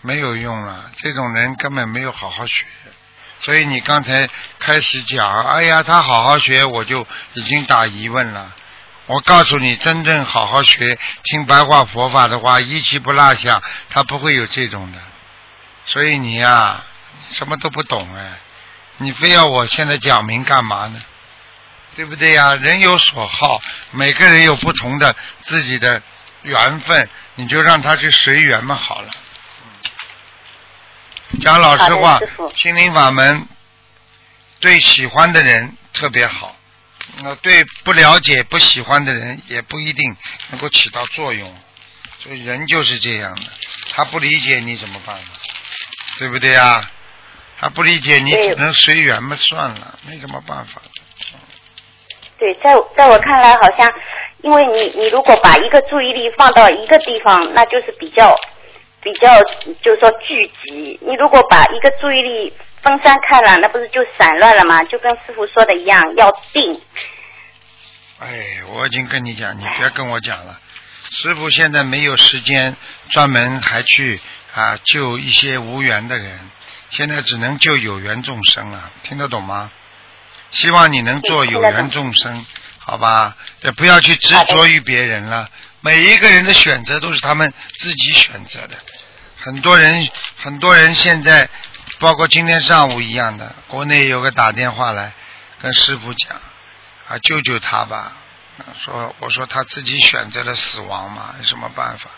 [0.00, 0.86] 没有用了。
[0.96, 2.64] 这种人根本没有好好学，
[3.40, 8.52] 所以你刚才开始讲，哎呀，他好好学，我就已经打疑问了。
[9.06, 14.98] 我告诉你，真正好好学听白话佛法的话，一期不落下，他不会有这种的。
[15.86, 16.84] 所以你呀、
[17.30, 18.38] 什么都不懂哎，
[18.98, 21.00] 你非要我现在讲明干嘛呢？
[21.96, 22.54] 对不对呀？
[22.54, 23.60] 人有所好，
[23.92, 26.02] 每个人有不同的自己的
[26.42, 29.08] 缘分，你就让他去随缘嘛，好了。
[31.40, 32.20] 讲老实话
[32.54, 33.46] 心灵法门
[34.60, 36.56] 对喜欢的人特别好，
[37.22, 40.16] 那对不了解、不喜欢的人也不一定
[40.50, 41.54] 能够起到作用。
[42.20, 43.46] 所以人就是这样的，
[43.92, 45.26] 他不理解你怎么办呢？
[46.18, 46.90] 对不对呀？
[47.60, 50.80] 他不理解你，只能随缘嘛，算了，没什么办法。
[52.38, 53.92] 对，在在我看来，好像
[54.42, 58.34] 因为你你如果把一个注意力放到一个地方，那就是比较
[59.08, 59.42] 比较
[59.82, 60.98] 就是说聚集。
[61.00, 64.82] 你如果把一个注意力分散开了，那不是就散乱了吗？
[64.84, 66.80] 就跟师傅说的一样，要定。
[68.18, 70.60] 哎，我已经跟你讲，你别跟我讲了。
[71.10, 72.76] 师傅现在没有时间
[73.10, 74.20] 专门还去
[74.54, 76.50] 啊救一些无缘的人，
[76.90, 79.72] 现在只能救有缘众生了，听得懂吗？
[80.50, 82.44] 希望你能做有缘众生，
[82.78, 83.34] 好吧？
[83.62, 85.48] 也不要去执着于别人了。
[85.80, 88.76] 每一个人的选择都是他们自己选择的。
[89.48, 90.06] 很多人，
[90.42, 91.48] 很多人现在，
[92.00, 95.14] 包括今天上午一样的，国内有个打电话来
[95.62, 96.36] 跟师傅讲，
[97.08, 98.12] 啊，救救他吧。
[98.84, 102.10] 说我说他自己选择了死亡嘛，有什么办法？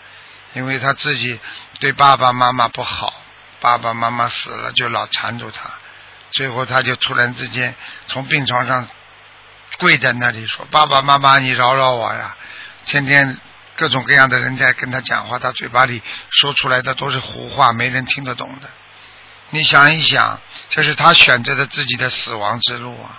[0.55, 1.39] 因为他自己
[1.79, 3.15] 对爸爸妈妈不好，
[3.61, 5.71] 爸爸妈妈死了就老缠住他，
[6.33, 7.77] 最后他就突然之间
[8.09, 8.89] 从病床上
[9.79, 12.37] 跪在那里说：“爸爸妈妈，你饶饶我呀！”
[12.87, 13.39] 天天
[13.81, 18.69] 各种各样的人在跟他讲话，他嘴巴里说出来的都是胡话，没人听得懂的。
[19.49, 20.39] 你想一想，
[20.69, 23.17] 这是他选择的自己的死亡之路啊！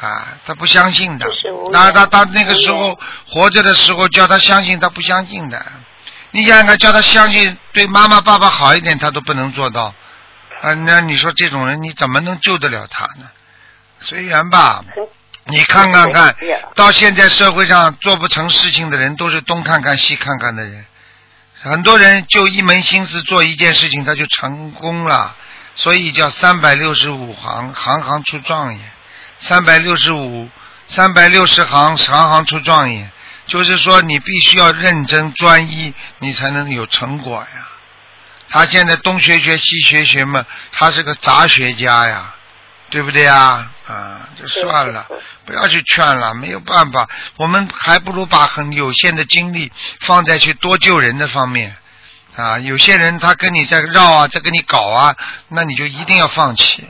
[0.00, 1.26] 啊，他不相信的。
[1.70, 5.64] 那他他那个时候活着的时候，叫他相信，他不相信的。
[6.32, 9.94] 你想想看，叫他相信对妈妈爸爸好一点，他都不能做到。
[10.62, 13.30] 啊，那你说这种人，你怎么能救得了他呢？
[14.00, 14.84] 随缘吧。
[15.46, 16.36] 很你看看看，
[16.74, 20.84] 到现在社会上做不成事情的人，都是东看看西看看的人。
[21.62, 25.36] 很多人就一门心思做一件事情，他就成功了。
[25.74, 28.80] 所以叫三百六十五行，行行出状元。
[29.38, 30.48] 三百六十五，
[30.88, 33.10] 三百六十行，行行出状元。
[33.46, 37.68] 就是说，你必须要认真专一，你才能有成果呀。
[38.48, 42.34] 他现在东学学西学学嘛，他是个杂学家呀，
[42.90, 43.70] 对不对啊？
[43.86, 45.06] 啊，就算了，
[45.46, 51.74] 不要去劝了，没有办法，我们还不如把很有限的精力放在去多救人的方面。
[52.36, 55.16] 啊，有些人他跟你在绕啊，在跟你搞啊，
[55.48, 56.84] 那你就一定要放弃。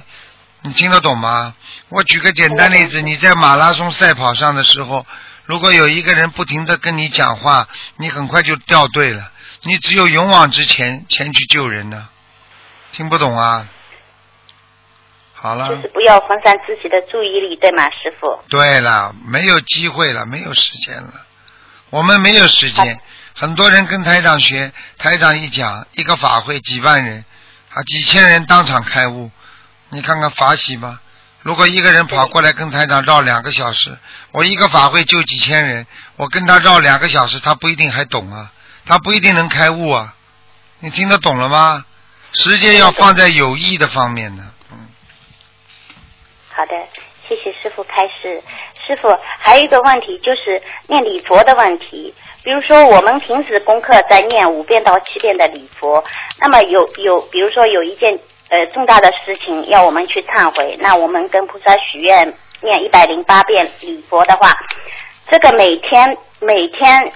[0.62, 1.54] 你听得懂吗？
[1.88, 5.06] 我举个简单例子，你在马拉松赛跑上的时候，
[5.46, 9.30] 如果有一个人不停的跟你讲话，你很快就掉队了。
[9.62, 12.08] 你只有勇往直前，前去救人呢。
[12.92, 13.66] 听不懂啊？
[15.40, 15.68] 好了。
[15.68, 18.42] 就是不要分散自己的注意力，对吗，师傅？
[18.48, 21.12] 对了，没有机会了，没有时间了。
[21.88, 23.00] 我们没有时间，
[23.34, 27.24] 很多人跟台长学，台长一讲一个法会几万人，
[27.72, 29.30] 啊几千人当场开悟，
[29.88, 31.00] 你看看法喜吗？
[31.42, 33.96] 如果一个人跑过来跟台长绕两个小时，
[34.32, 38.52] 我一个法会就几千人，我跟他绕两个小时，他不一定还懂啊，
[38.84, 40.14] 他不一定能开悟啊，
[40.80, 41.86] 你听得懂了吗？
[42.32, 44.52] 时间要放在有益的方面呢，嗯。
[46.52, 46.72] 好的，
[47.28, 48.42] 谢谢师傅开示。
[48.86, 49.08] 师傅，
[49.38, 52.12] 还有一个问题就是念礼佛的问题。
[52.42, 56.02] 比如说，我们平时功课在念五遍到七遍的礼佛，
[56.40, 64.56] 那么有有，比如说有一件呃重大的事情要我们去忏悔，那我们跟菩萨许愿念一百零八遍礼佛的话，
[65.30, 67.12] 这个每天每天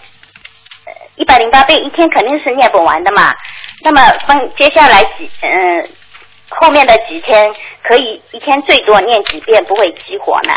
[1.17, 3.33] 一百零八遍一天肯定是念不完的嘛。
[3.83, 5.89] 那么分接下来几嗯、
[6.49, 7.53] 后面的几天
[7.83, 10.53] 可以一天最多念几遍不会激活呢？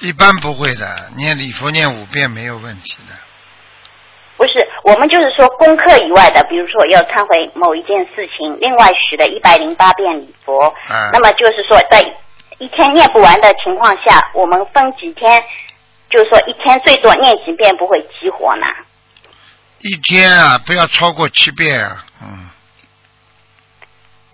[0.00, 3.14] 一般不会的，念礼佛念五遍没有问题的。
[4.36, 12.02] 不是，我们就是说功课以外的，比如说要忏悔某一件事情，另外许的一百零八遍礼佛，嗯那么就是说在
[12.58, 15.44] 一天念不完的情况下，我们分几天，
[16.10, 18.66] 就是说一天最多念几遍不会激活呢？
[19.78, 22.48] 一天啊，不要超过七遍啊，嗯，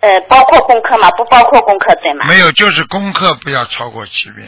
[0.01, 1.09] 呃，包括功课吗？
[1.11, 2.25] 不包括功课对吗？
[2.27, 4.47] 没有，就是功课不要超过七遍。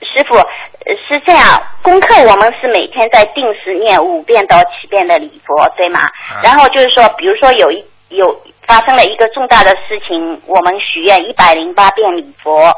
[0.00, 6.00] 师傅，呃是这样，功课我们是每天在定时念五遍到七遍的礼佛，对吗？
[6.00, 12.74] 啊然后就是说，比如说有一有发生了一个重大的事情，我们许愿一百零八遍礼佛，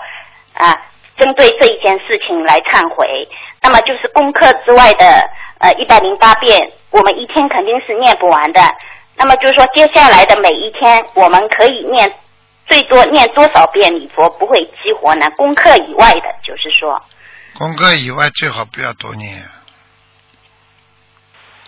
[0.55, 0.75] 啊，
[1.17, 3.29] 针对这一件事情来忏悔。
[3.63, 5.05] 那么就是功课之外的
[5.59, 8.61] 呃一百零八遍，我们一天肯定是念不完的。
[9.21, 12.11] 那么就是说，接下来的每一天，我们可以念
[12.67, 15.29] 最多念多少遍礼佛不会激活呢？
[15.37, 16.99] 功课以外的，就是说，
[17.59, 19.45] 功课以外最好不要多念。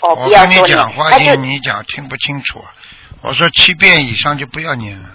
[0.01, 2.73] 哦，我不要多念讲话那就听你讲听不清楚啊！
[3.23, 5.09] 我说七遍以上就不要念了。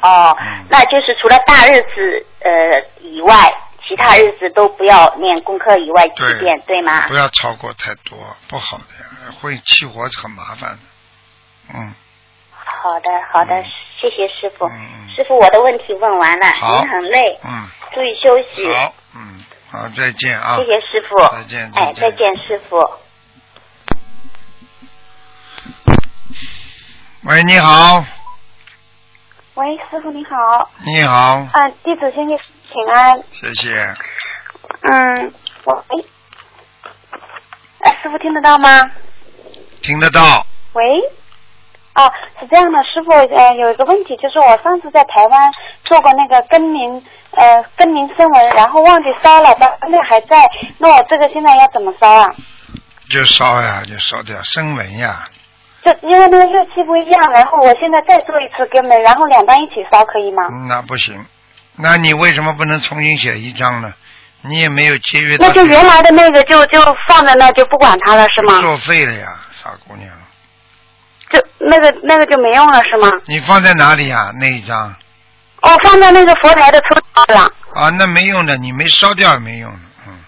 [0.00, 3.54] 哦嗯，那就是除了大日子呃以外，
[3.86, 7.14] 其他日子都不要念功课以外七对遍，对吗不？
[7.14, 8.18] 要超过太多，
[8.48, 10.78] 不好的呀，会起火很麻烦的。
[11.74, 11.94] 嗯，
[12.52, 13.62] 好的，好的，
[14.00, 14.66] 谢谢师傅。
[14.66, 18.72] 嗯嗯师傅，我的问题问完了，好您很累，嗯，注意休息。
[18.72, 20.56] 好，嗯，好，再见啊。
[20.56, 21.18] 谢谢师傅。
[21.18, 22.78] 再见哎，再见再见，师傅。
[27.24, 28.04] 喂，你好，
[29.54, 31.14] 喂，师傅你好，你好，
[31.52, 32.36] 啊，弟子先给
[32.72, 33.22] 请安。
[33.32, 33.94] 谢谢。
[34.82, 35.32] 嗯，
[35.64, 36.04] 我喂，
[37.80, 38.90] 哎，师傅听得到吗？
[39.82, 40.20] 听得到，
[40.72, 40.82] 喂，
[41.94, 45.52] 哦，是这样的，师傅，呃，有一个问题，就是我上次在台湾
[45.84, 52.34] 做过那个更名，呃，更名声纹，然后忘记烧了，但那还在，那我这个现在要怎么烧啊？
[53.10, 55.28] 就烧呀，就烧掉声纹呀。
[55.84, 60.48] 就因为那个日期不一样，然后我现在再做一次更名，然后两张一起烧可以吗？
[60.68, 61.24] 那不行，
[61.76, 63.92] 那你为什么不能重新写一张呢？
[64.44, 68.60] 你也没有节约那就原来的那个就就放在那就不管它了是吗？
[68.60, 70.08] 作废了呀，傻姑娘。
[71.30, 73.08] 就那个那个就没用了是吗？
[73.26, 74.32] 你放在哪里呀？
[74.40, 74.92] 那一张
[75.60, 80.18] 哦，放在那个佛台的抽屉了，啊，那没用的，你没烧掉也没用的，嗯，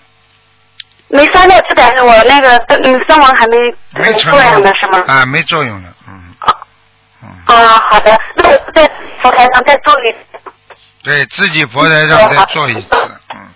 [1.08, 3.56] 没烧掉，就表示我那个嗯声纹还没
[3.94, 5.02] 没成作用的是吗？
[5.08, 6.34] 啊，没作用的，嗯
[7.24, 8.88] 嗯，啊，好的，那我在
[9.20, 10.33] 佛台上再做一次。
[11.04, 12.88] 对自己佛台上再做一次，
[13.28, 13.54] 嗯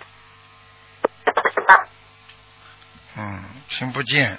[3.17, 4.37] 嗯，听不见。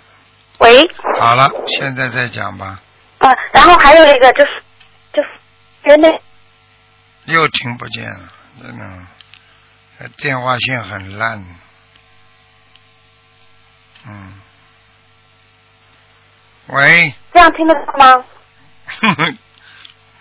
[0.59, 0.81] 喂，
[1.18, 2.81] 好了，现在再讲吧，
[3.18, 4.62] 嗯，然后还有一个就是
[5.12, 5.29] 就是
[5.83, 6.20] 原来
[7.25, 8.88] 又听不见了，真的，
[9.99, 11.44] 这电话线很烂，
[14.07, 14.35] 嗯，
[16.68, 18.25] 喂，这样听得到吗？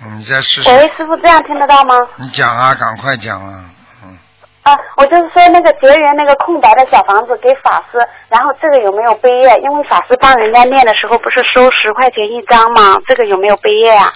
[0.01, 1.93] 你再试试，喂，师傅，这样听得到吗？
[2.15, 3.65] 你讲啊，赶快讲啊，
[4.05, 4.17] 嗯，
[4.63, 7.97] 啊，我就是说那个结缘那个空白的小房子给法师，
[8.29, 9.57] 然后这个有没有背业？
[9.61, 12.97] 因为法师帮人家念的时候不是收十块钱一张吗？
[13.07, 14.13] 这个有没有背业啊？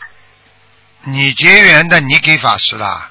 [1.05, 3.09] 你结缘的，你给法师啦？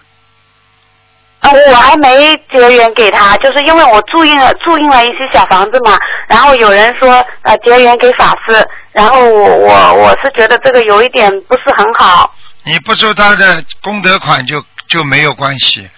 [1.41, 12.33] 啊，我还没结缘给他，就是因为我注印了注印了一些小房子嘛，然后有人说呃结缘给法师，然后我我我是觉得这个有一点不是很好。
[12.65, 15.89] 你不收他的功德款就就没有关系，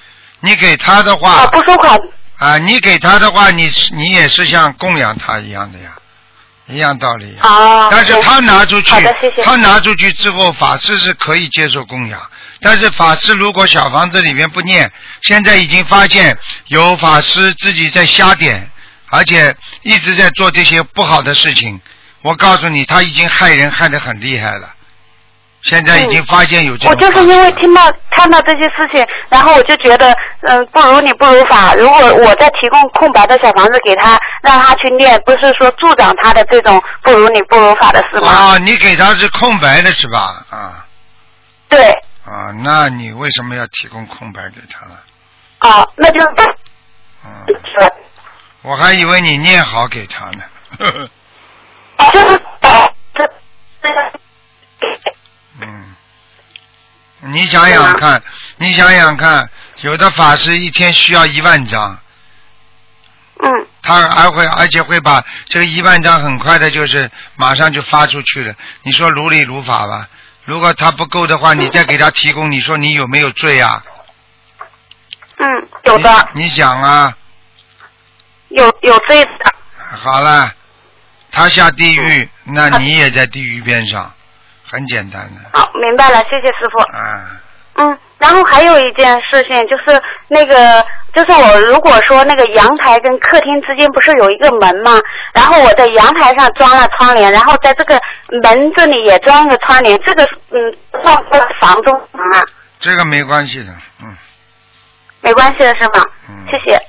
[0.40, 1.98] 你给他的话啊，不收款
[2.38, 5.90] 啊，你给他的话，你是你也是像供养他一样的呀，
[6.66, 7.37] 一样道理。
[7.40, 7.88] 啊。
[7.90, 9.42] 但是他拿出去，谢谢。
[9.44, 12.20] 他拿出去之后，法师是可以接受供养。
[12.61, 14.90] 但是法师如果小房子里面不念，
[15.22, 16.37] 现在已经发现
[16.68, 18.70] 有法师自己在瞎点，
[19.11, 21.81] 而且一直在做这些不好的事情。
[22.22, 24.73] 我告诉你，他已经害人害得很厉害了。
[25.64, 26.88] 现在已经发现有这。
[26.88, 31.74] 我就是因为听到看到这些事情，然后我就觉得，嗯，不如你不如法。
[31.74, 38.29] 如果我再提供空白的小房子给他，让他去念，不是说助长他的这种不如你不如法的事吗？
[38.29, 40.44] 啊，你给他是空白的是吧？
[40.50, 40.85] 啊
[41.68, 41.90] 对，
[42.24, 44.96] 啊，那你为什么要提供空白给他呢？
[45.61, 46.20] 啊，那就
[47.24, 47.92] 嗯，是，
[48.62, 50.44] 我还以为你念好给他呢。
[50.79, 51.09] 呵 呵
[51.96, 53.24] 啊就是呃这
[53.83, 54.13] 这个
[57.26, 58.22] 你想想看，
[58.58, 59.48] 你想想看，
[59.80, 61.98] 有的法师一天需要一万张，
[63.42, 63.66] 嗯。
[63.82, 68.54] 他还会而且会把这个一万张很快的，就是马上就发出去了。
[68.82, 70.08] 你说如理如法吧？
[70.44, 73.82] 如果他不够的话，你再给他提供，你说你有没有罪啊？
[75.37, 76.28] 嗯，有的。
[76.34, 77.16] 你你想啊，
[78.48, 79.54] 有有罪的，
[79.98, 80.52] 好了，
[81.30, 84.12] 他下地狱，那你也在地狱边上，
[84.74, 86.78] 很简单的好，明白了，谢谢师傅。
[86.96, 87.40] 啊。
[87.76, 95.01] 嗯，然后还有一件事情就是那个，就是我如果说那个阳台跟客厅之间不是有一个门吗？
[95.32, 98.01] 然后我在阳台上装了窗帘，然后在这个
[98.42, 102.44] 门这里也装一个窗帘，这个嗯算不算房中房啊？
[102.78, 103.72] 这个没关系的，
[104.03, 104.16] 嗯
[105.20, 106.05] 没关系的是吗？
[106.28, 106.46] 嗯。
[106.51, 106.80] 谢谢。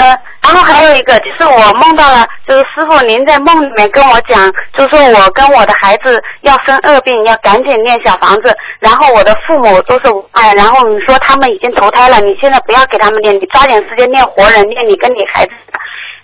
[0.00, 15.52] 呃，然后还有一个就是我梦到了，就是师傅您在梦里面跟我讲，就说我跟我的孩子要生恶病，要赶紧念小房子，然后我的父母都是哎，然后你说他们已经投胎了，你现在不要给他们念，你抓紧时间念活人，念你跟你孩子。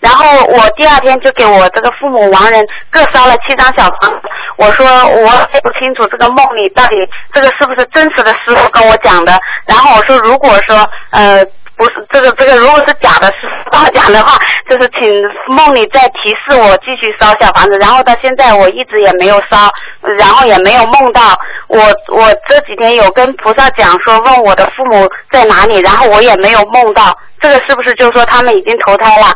[0.01, 4.29] 然后我第二天就给我这个父母亡人各烧了七张小房子。
[4.57, 6.97] 我说我也不清楚这个梦里到底
[7.33, 9.39] 这个是不是真实的师傅跟我讲的。
[9.66, 11.43] 然后我说如果说呃
[11.77, 17.77] 不是这个这个如果是假的，是跟我讲的话， 就是请梦里再提示我继续烧小房子。
[17.79, 19.70] 然后到现在我一直也没有烧，
[20.18, 21.39] 然后也没有梦到。
[21.68, 27.16] 我我这几天有跟菩萨讲说问我的父母在哪里，然后我也没有梦到。
[27.41, 29.35] 这个是不是就是说他们已经投胎了？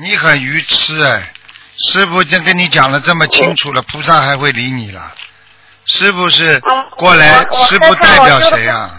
[0.00, 1.32] 你很愚痴哎！
[1.76, 5.00] 师傅已经跟你讲了这么清楚了，菩萨还会理你了？
[5.86, 8.90] 师傅是嗯过来，师傅代表谁啊？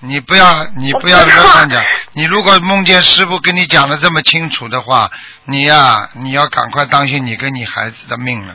[0.00, 1.82] 你不要，你不要乱讲。
[2.12, 5.10] 你如果梦见师傅跟你讲的这么清楚的话，
[5.44, 8.54] 你呀、你要赶快当心你跟你孩子的命了。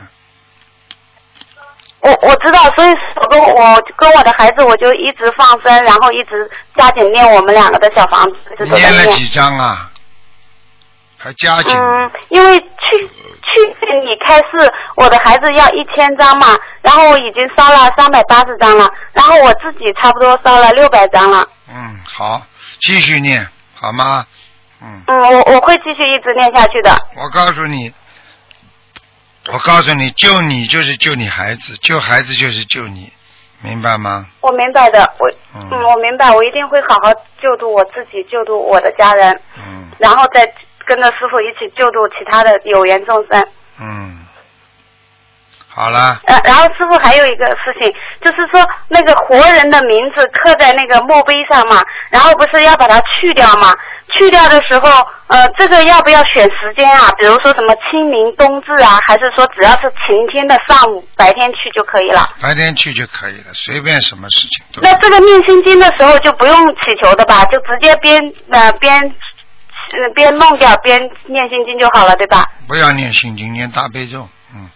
[2.00, 8.74] 我我知道，所以我跟我跟我的孩子，我就一直放生，然后一直加紧念我们两个的小房子，念。
[8.76, 9.88] 念了几张啊？
[11.18, 11.72] 还加紧？
[11.76, 13.10] 嗯，因为去
[13.42, 21.46] 去年你开示我的孩子要一千张嘛，然后我已经烧了三百八十张了，然后我自己差不多烧了六百张了。
[21.68, 22.40] 嗯，好，
[22.80, 24.26] 继续念，好吗？
[24.80, 26.96] 嗯，嗯，我我会继续一直念下去的。
[27.16, 27.92] 我告诉你，
[29.52, 33.12] 我告诉你，救你就是救你孩子，救孩子就是救你，
[33.60, 34.26] 明白吗？
[34.40, 40.44] 我明白的，我嗯嗯，我明白，我一定会好好救度我自己，救度我的家人，嗯然后再
[40.86, 43.46] 跟着师傅一起救度其他的有缘众生。
[43.80, 44.18] 嗯，
[45.68, 53.74] 好了，呃，然后师傅还有一个事情，就是说那个活人的名字刻在那个墓碑上嘛，然后不是要把它去掉嘛？
[54.08, 54.90] 去掉的时候，
[55.28, 57.10] 呃，这个要不要选时间啊？
[57.18, 62.28] 比如说什么清明、冬至啊，还是说只要是晴天的上午白天去就可以了？
[62.42, 64.82] 白天去就可以了，随便什么事情都。
[64.82, 67.42] 那这个念心经的时候就不用祈求的吧？
[67.46, 68.20] 就直接边
[68.50, 69.00] 呃边
[69.92, 72.48] 呃边弄掉边念心经就好了，对吧？
[72.66, 74.70] 不要念心经，念大悲咒，嗯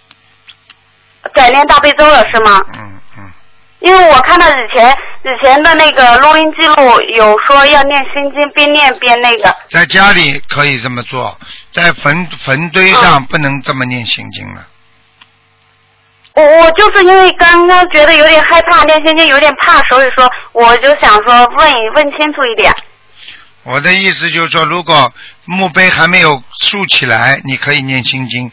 [1.34, 2.60] 改念大悲咒了是吗？
[2.74, 3.32] 嗯嗯，
[3.80, 9.54] 因为我看到以前以前的那个录音记录有说要念心经，边念边那个。
[9.70, 11.36] 在家里可以这么做，
[11.72, 14.66] 在坟坟堆上不能这么念心经了。
[16.34, 22.72] 我我就是因为刚刚觉得有点害怕，念心经有点怕，所以说我就想说问一问清楚一点。
[23.66, 25.12] 我的意思就是说，如果
[25.44, 28.50] 墓碑还没有竖起来，你可以念心经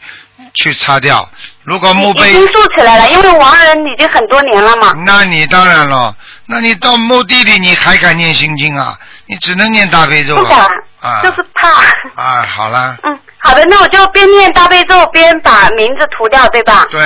[0.52, 1.28] 去擦掉。
[1.62, 4.92] 如果墓碑已经竖起来了，因为亡人已经很多年了嘛。
[5.06, 6.14] 那你当然了，
[6.46, 8.98] 那你到墓地里你还敢念心经啊？
[9.26, 10.66] 你只能念大悲咒不敢。
[11.00, 12.20] 啊，就是怕。
[12.20, 16.86] 啊，好了，嗯，好的，那我就边念大悲咒边把名字涂掉，对吧？
[16.90, 17.00] 对，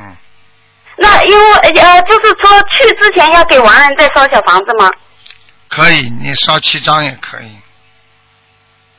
[0.00, 0.16] 嗯，
[0.96, 4.90] 那因为呃，就是说去之前要给亡人再烧小房子吗？
[5.74, 7.56] 可以，你烧七张也可以，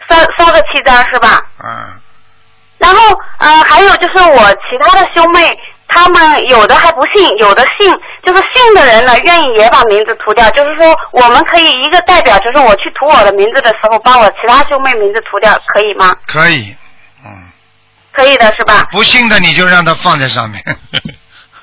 [0.09, 1.41] 烧烧个七张是吧？
[1.63, 1.99] 嗯，
[2.78, 5.57] 然后呃，还有就是我其他的兄妹，
[5.88, 7.91] 他们有的还不信，有的信，
[8.23, 10.49] 就是信的人呢，愿意也把名字涂掉。
[10.51, 16.13] 就是说，我们可以一个代表，就是我去涂我的名字的时候，把我其他兄妹名字涂掉，可以吗？
[16.28, 16.76] 可以，
[17.26, 17.49] 嗯，
[18.11, 18.88] 可以的是吧？
[18.91, 20.61] 不信的你就让他放在上面。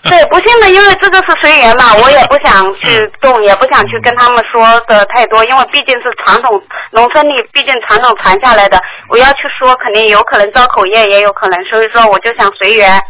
[0.11, 13.01] 对，不信的，因为这个是随缘嘛，我也不想去动，也不想去跟他们说的太多，因为毕竟是传统农村里，毕竟传统传下来的，我要去说，肯定有可能招口业，也有可能，所以说我就想随缘。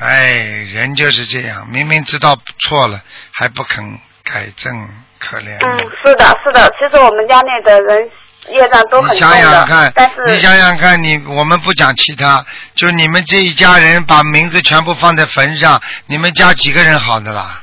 [0.00, 0.32] 哎，
[0.74, 3.00] 人就是这样，明明知道错了
[3.32, 3.82] 还不肯
[4.24, 4.86] 改正，
[5.18, 5.56] 可怜。
[5.64, 8.10] 嗯，是的，是的，其实我们家里的人
[8.50, 17.62] 业障都很你重的，想想看但是，你想想看，你我们不讲其他，就你们这一家人把名字全部放在坟上，你们家几个人好的啦？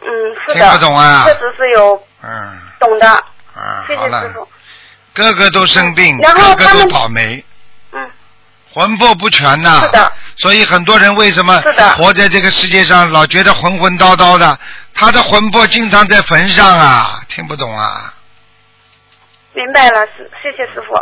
[0.00, 0.06] 嗯，
[0.46, 3.08] 是的，听不懂啊确实是有嗯懂的，
[3.54, 4.48] 啊，谢好了，谢师傅。
[5.14, 7.44] 个个都生病，然后个个都倒霉，
[7.92, 8.10] 嗯，
[8.72, 9.80] 魂魄不全呐。
[9.82, 10.12] 是的。
[10.36, 11.60] 所以很多人为什么
[11.96, 14.58] 活在这个世界上老觉得混混叨叨的？
[14.94, 18.14] 他的魂魄经常在坟上啊，听不懂啊？
[19.58, 20.94] 明白了，师谢谢师傅。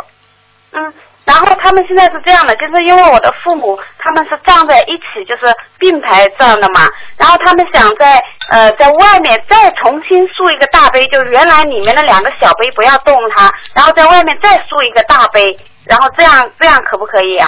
[0.71, 0.93] 嗯，
[1.25, 5.43] 然后他们现在是这样的，就是因为我的父母他们是葬在一起，就是
[5.77, 6.89] 并排葬的嘛。
[7.17, 15.55] 然后他们想在呃在外面再重新塑一个大碑，就是原来里面的两个小碑不要动它，然后在外面再塑一个大碑，
[15.85, 17.47] 然后这样这样可不可以啊？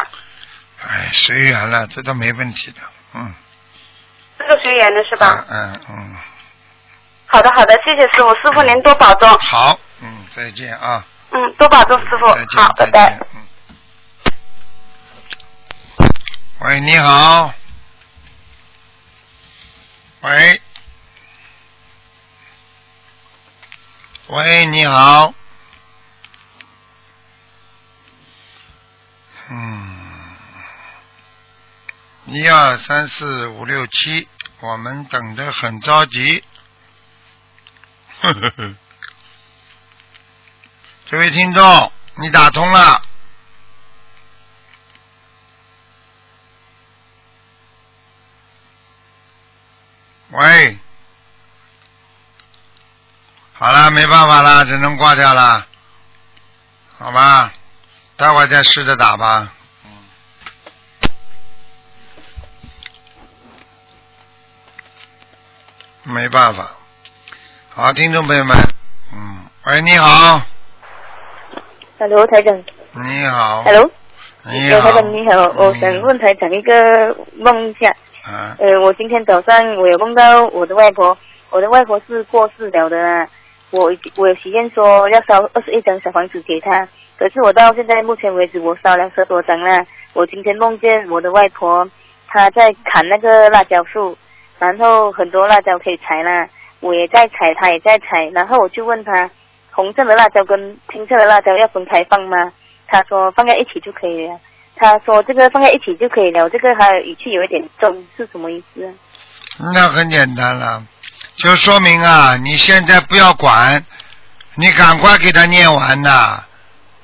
[0.88, 2.78] 哎，随缘了，这都没问题的，
[3.16, 3.34] 嗯。
[4.38, 5.44] 这个随缘的是吧？
[5.50, 6.16] 嗯嗯嗯，
[7.26, 9.28] 好的好的，谢谢师傅，师傅您多保重。
[9.42, 11.06] 好，嗯，再见啊！
[11.32, 12.28] 嗯，多保重，师傅。
[12.34, 13.28] 再见，再见。
[13.34, 13.46] 嗯。
[16.60, 17.54] 喂，你好。
[20.22, 20.62] 喂。
[24.28, 25.34] 喂，你好。
[29.50, 30.36] 嗯。
[32.26, 34.28] 一二三四五六七，
[34.62, 36.44] 我们等的很着急。
[38.22, 38.76] 呵呵呵。
[41.10, 43.02] 这位听众，你打通了。
[50.30, 50.78] 喂，
[53.54, 55.66] 好了，没办法了，只能挂掉了，
[57.00, 57.54] 好吧，
[58.16, 59.52] 待会再试着打吧。
[66.04, 66.70] 没办法，
[67.72, 68.56] 好，听众朋友们，
[69.12, 70.46] 嗯，喂，你好，
[72.00, 72.56] Hello，台长。
[72.56, 73.92] 你好，Hello。
[74.46, 77.90] 你好，呃台长你好，我想问台长一个梦一下。
[78.24, 81.18] 啊，呃，我今天早上我有梦到我的外婆，
[81.50, 83.28] 我的外婆是过世了的啦。
[83.72, 86.88] 我我有许愿说要烧二十一张小房子给她，
[87.18, 89.86] 可是我到现在目前为止我烧了十多张了。
[90.14, 91.86] 我今天梦见我的外婆，
[92.30, 94.18] 她在砍那个辣椒树，
[94.58, 96.48] 然后很多辣椒可以采啦，
[96.80, 99.30] 我也在采，她也在采，然后我就问她，
[99.72, 102.52] 红色的辣椒跟青色的辣椒要分开放吗？
[102.88, 104.40] 他说放在一起就可以了。
[104.76, 108.90] 他说这个放在一起就可以了，这个还有语气有一点重，是什么意思啊？
[109.74, 110.82] 那很简单了，
[111.36, 113.86] 就说明啊，你现在不要管，
[114.56, 116.44] 你赶快给他念完呐。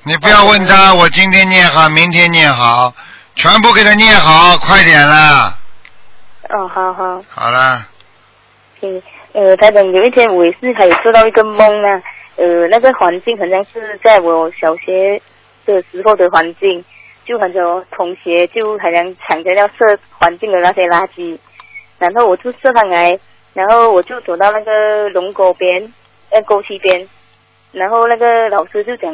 [0.04, 2.94] 你不要问他，我今天念好，明天念好，
[3.34, 5.58] 全部给他念好，快点啦。
[6.48, 7.86] 哦，好好，好了，
[8.80, 9.02] 嗯，
[9.32, 12.02] 呃，台长，有一天我也是还有做到一个梦啊，
[12.36, 15.20] 呃，那个环境好像是在我小学
[15.64, 16.84] 的时候的环境，
[17.24, 21.38] 就很多同学就好像抢着要射环境的那些垃圾，
[21.98, 23.18] 然后我就射上来，
[23.54, 25.92] 然后我就走到那个龙沟边，
[26.30, 27.08] 呃，沟渠边，
[27.72, 29.12] 然后那个老师就讲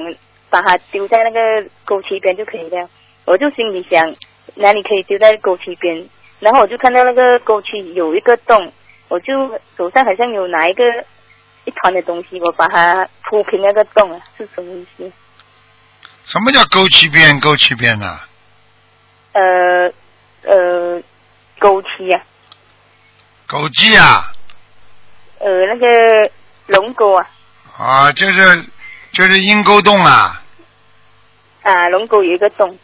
[0.51, 2.89] 把它丢在那个沟渠边就可以了，
[3.25, 4.15] 我就心里想
[4.57, 6.05] 哪里可以丢在沟渠边，
[6.41, 8.73] 然后我就看到那个沟渠有一个洞，
[9.09, 9.49] 我就
[9.79, 10.83] 手上好像有拿一个
[11.65, 15.11] 一团的东西，我把它铺平那个洞啊，是什么意思？
[16.27, 17.39] 什么叫沟渠边？
[17.41, 18.21] 沟渠边呐、
[19.33, 19.93] 呃
[20.43, 21.03] 呃，
[21.59, 22.23] 沟渠啊，
[23.49, 24.33] 枸杞啊，
[25.39, 26.31] 呃那个
[26.67, 27.27] 龙沟啊，
[27.77, 28.65] 啊，就是
[29.13, 30.43] 就是阴沟洞啊。
[31.63, 32.79] 啊龙沟有一个洞，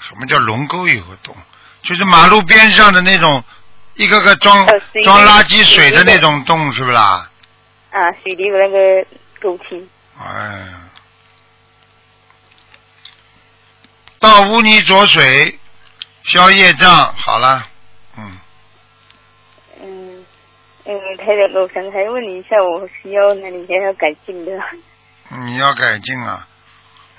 [0.00, 1.34] 什么叫龙沟有个洞？
[1.82, 3.42] 就是马路边上的那种
[3.94, 7.30] 一个个装呃装垃圾水的那种洞，是不是啦？
[7.96, 9.06] 啊水里有那个
[9.40, 9.88] 沟渠，
[10.18, 10.80] 哎呀，
[14.18, 15.58] 到污泥浊水，
[16.24, 17.66] 消业障，好了，
[18.18, 18.38] 嗯，
[19.82, 20.26] 嗯
[20.84, 24.52] 嗯，台长，我想还问你一下，我需要哪里还要改进的？
[25.30, 26.46] 你要改进啊！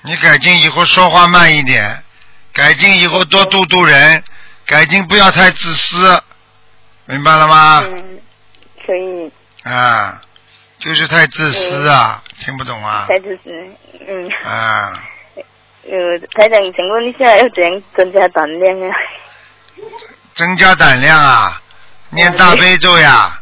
[0.02, 2.04] 你改进以后说话慢一点，
[2.52, 4.22] 改进以后多度度人，
[4.64, 6.22] 改进不要太自私，
[7.06, 7.80] 明白了吗？
[7.84, 8.20] 嗯，
[8.86, 9.32] 可以，
[9.64, 10.20] 啊，
[10.78, 13.06] 就是太自私啊，听不懂啊？
[13.08, 13.50] 太自私
[14.06, 14.92] 嗯啊，
[15.90, 18.96] 呃，台长，请问一下要怎样增加胆量啊？
[20.34, 21.60] 增加胆量啊，
[22.10, 23.40] 念大悲咒呀，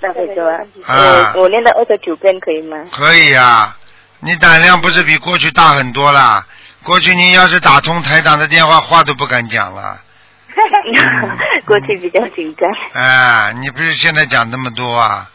[0.00, 2.76] 大悲咒啊，啊我我念到二十九遍可以吗？
[2.92, 3.76] 可以啊。
[4.24, 6.46] 你胆量不是比过去大很多啦？
[6.84, 9.98] 过去你要是打通台长的电话，话都不敢讲了。
[11.66, 12.68] 过去比较紧张。
[12.92, 15.28] 哎，你不是现在讲那么多啊？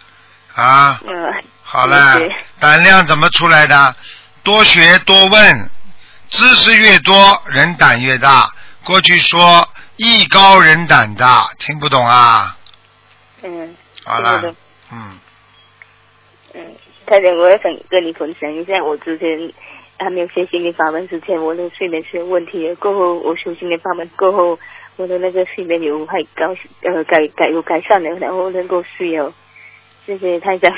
[0.57, 3.95] 啊，嗯，好了谢谢，胆量怎么出来的？
[4.41, 5.69] 多学多问，
[6.29, 8.49] 知识越多，人胆越大。
[8.83, 12.57] 过去说艺高人胆大，听不懂啊？
[13.43, 14.55] 嗯，好了
[14.91, 15.19] 嗯，
[16.55, 19.53] 嗯，太太，我也想跟你分享一下，我之前
[19.99, 22.75] 还没有学心灵法门之前，我的睡眠是有问题的。
[22.77, 24.57] 过后我修心灵法门过后，
[24.95, 29.31] 我的那个睡眠有还高呃改改有改善了，然后能够睡了。
[30.07, 30.71] 谢谢太长。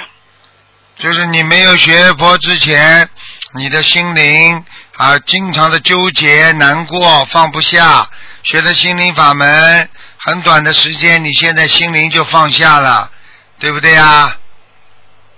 [0.97, 3.07] 就是你没有学佛之前，
[3.53, 4.65] 你的心灵
[4.97, 8.09] 啊，经常的纠结、难过、放不下。
[8.41, 13.11] 学了心灵法门，很短的时间，你现在心灵就放下了，
[13.59, 14.35] 对不对呀？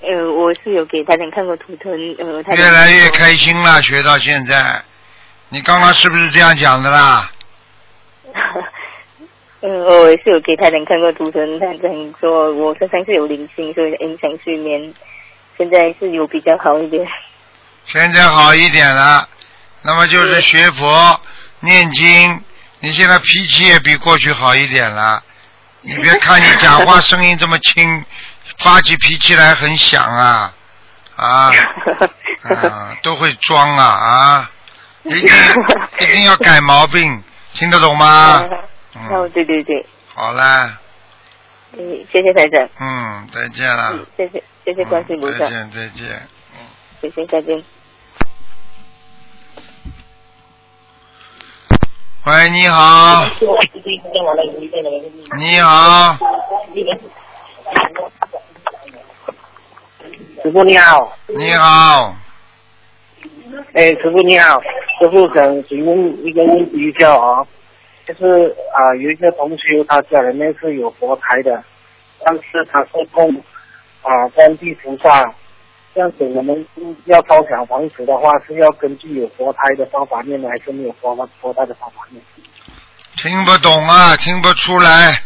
[0.02, 4.82] 呃，我是有给台长看过图腾，呃，越来越开心了，学到现在。
[5.50, 7.30] 你刚刚是不是这样讲的啦？
[9.62, 14.94] 嗯，我也是有给台长看过图腾，台长说我身上是有灵性，所以影响睡眠，
[15.58, 17.08] 现在是有比较好一点。
[17.86, 19.28] 现在好一点了，
[19.84, 21.20] 那么就是学佛、
[21.60, 22.42] 念经。
[22.80, 25.22] 你现在脾气也比过去好一点了。
[25.82, 28.04] 你别看你讲话声音这么轻，
[28.58, 30.54] 发起脾气来很响啊
[31.16, 31.52] 啊
[32.44, 34.52] 啊， 都会装啊啊！
[35.04, 35.30] 一定
[36.00, 38.44] 一定要改毛病，听得懂吗？
[38.96, 40.80] 哦，嗯，对对对，好啦，
[41.74, 43.92] 嗯，谢谢台长，嗯，再见了。
[43.94, 46.28] 嗯，，谢谢谢谢观世音菩萨，嗯再见再见。
[47.02, 47.64] 谢谢再见。
[52.24, 53.26] 喂，你好，
[55.38, 56.16] 你好，
[60.44, 62.16] 师傅你好，你好，
[63.74, 64.62] 哎，师傅你好，
[65.00, 67.44] 师傅想请问一个问题一下啊，
[68.08, 71.64] 就是啊、有一个同学他家里面是有佛台的，
[72.26, 73.34] 但是他是供
[74.02, 75.34] 啊观地菩萨，
[75.94, 76.66] 这样子我们
[77.06, 82.22] 要烧小房子的话，是要根据有佛台的方法念呢，还是没有佛佛台的方法念？
[83.18, 85.22] 听不懂啊，听不出来，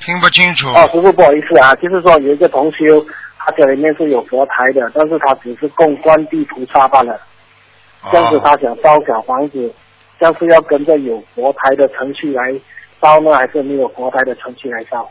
[0.00, 0.68] 听不清楚。
[0.68, 3.04] 哦，师傅不好意思啊，就是说有一个同修，
[3.36, 7.20] 他家里面是有佛台的，但是他只是供观地菩萨罢了。
[8.10, 9.74] 这样子哦他想烧小房子，这
[10.26, 12.52] 样是要跟着有佛台的程序来
[13.00, 15.08] 烧呢，还是没有佛台的程序来烧？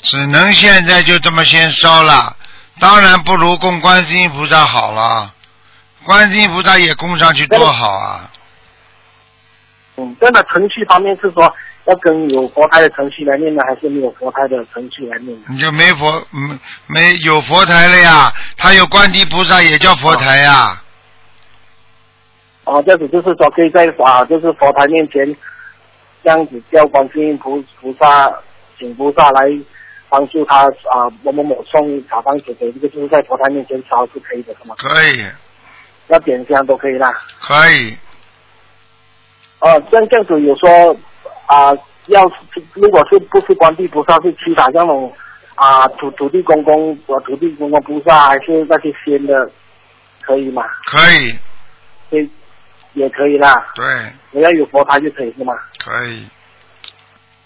[0.00, 2.36] 只能现在就这么先烧了，
[2.78, 5.34] 当然不如供观世音菩萨好了。
[6.04, 8.30] 观世音菩萨也供上去多好啊！
[9.96, 11.52] 嗯，这样的程序方面是说
[11.86, 15.36] 要跟有佛台的程序来念呢，还是没有佛台的程序来念？
[15.48, 18.32] 你就没佛，嗯，没有佛台了呀？
[18.56, 20.80] 他有观地菩萨也叫佛台呀。
[22.68, 25.24] 哦，这样子就是说可以在啊，就是佛台面前
[26.22, 28.30] 这样子叫观世音菩菩萨，
[28.78, 29.40] 请菩萨来
[30.10, 34.74] 帮助他啊，某某某送小房子给这个，就是在佛台面前烧是可以的，是吗？
[34.76, 35.24] 可以，
[36.08, 37.10] 要点香都可以啦。
[37.40, 37.96] 可以，
[39.60, 40.94] 哦，这样这样子有说
[41.46, 41.72] 啊，
[42.08, 45.10] 要是如果是不是观地菩萨，是其他像那种
[45.54, 49.50] 啊土土地公公、呃土地公公菩萨，还是那些仙的，
[50.20, 50.62] 可以吗？
[50.84, 51.38] 可以，
[52.10, 52.28] 也
[52.98, 53.84] 也可以啦，对，
[54.32, 55.54] 只要有佛牌就可以是吗？
[55.78, 56.26] 可以。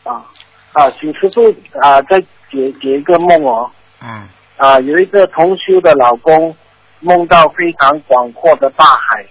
[0.03, 0.25] 啊
[0.73, 2.19] 啊，请师傅啊再
[2.51, 3.71] 解解一个梦哦。
[4.03, 4.27] 嗯，
[4.57, 6.57] 啊，有一个同修的老公
[7.01, 9.25] 梦到非常广阔的大海，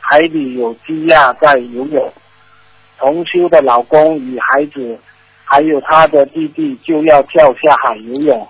[0.00, 2.12] 海里有鸡鸭在游泳，
[2.98, 4.98] 同修的老公与孩子
[5.44, 8.48] 还有他的弟弟就要跳下海游泳，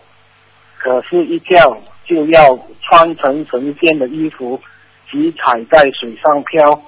[0.78, 4.60] 可是，一跳就要穿成神仙的衣服，
[5.10, 6.82] 急踩在水上漂，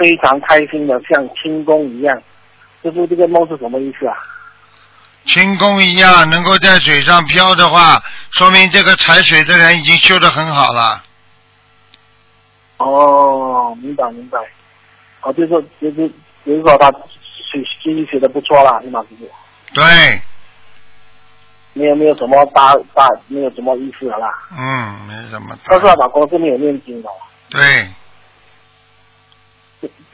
[0.00, 2.16] 非常开心的像轻功一样。
[2.82, 4.16] 师傅，这个梦是什么意思啊？
[5.26, 11.04] 轻功一样，能够在水上漂的话，说明这个踩水的人已经修得很好了。
[12.78, 14.38] 哦，明白明白。
[15.20, 16.08] 哦，就是说就是
[16.46, 19.04] 就是说他学学习学的不错啦，是吗？
[19.10, 19.30] 师傅？
[19.74, 19.84] 对，
[21.74, 24.26] 没有没有什么大大没有什么意思了啦。
[24.58, 27.10] 嗯，没什么大但是她老公是没有念经的，
[27.50, 27.60] 对，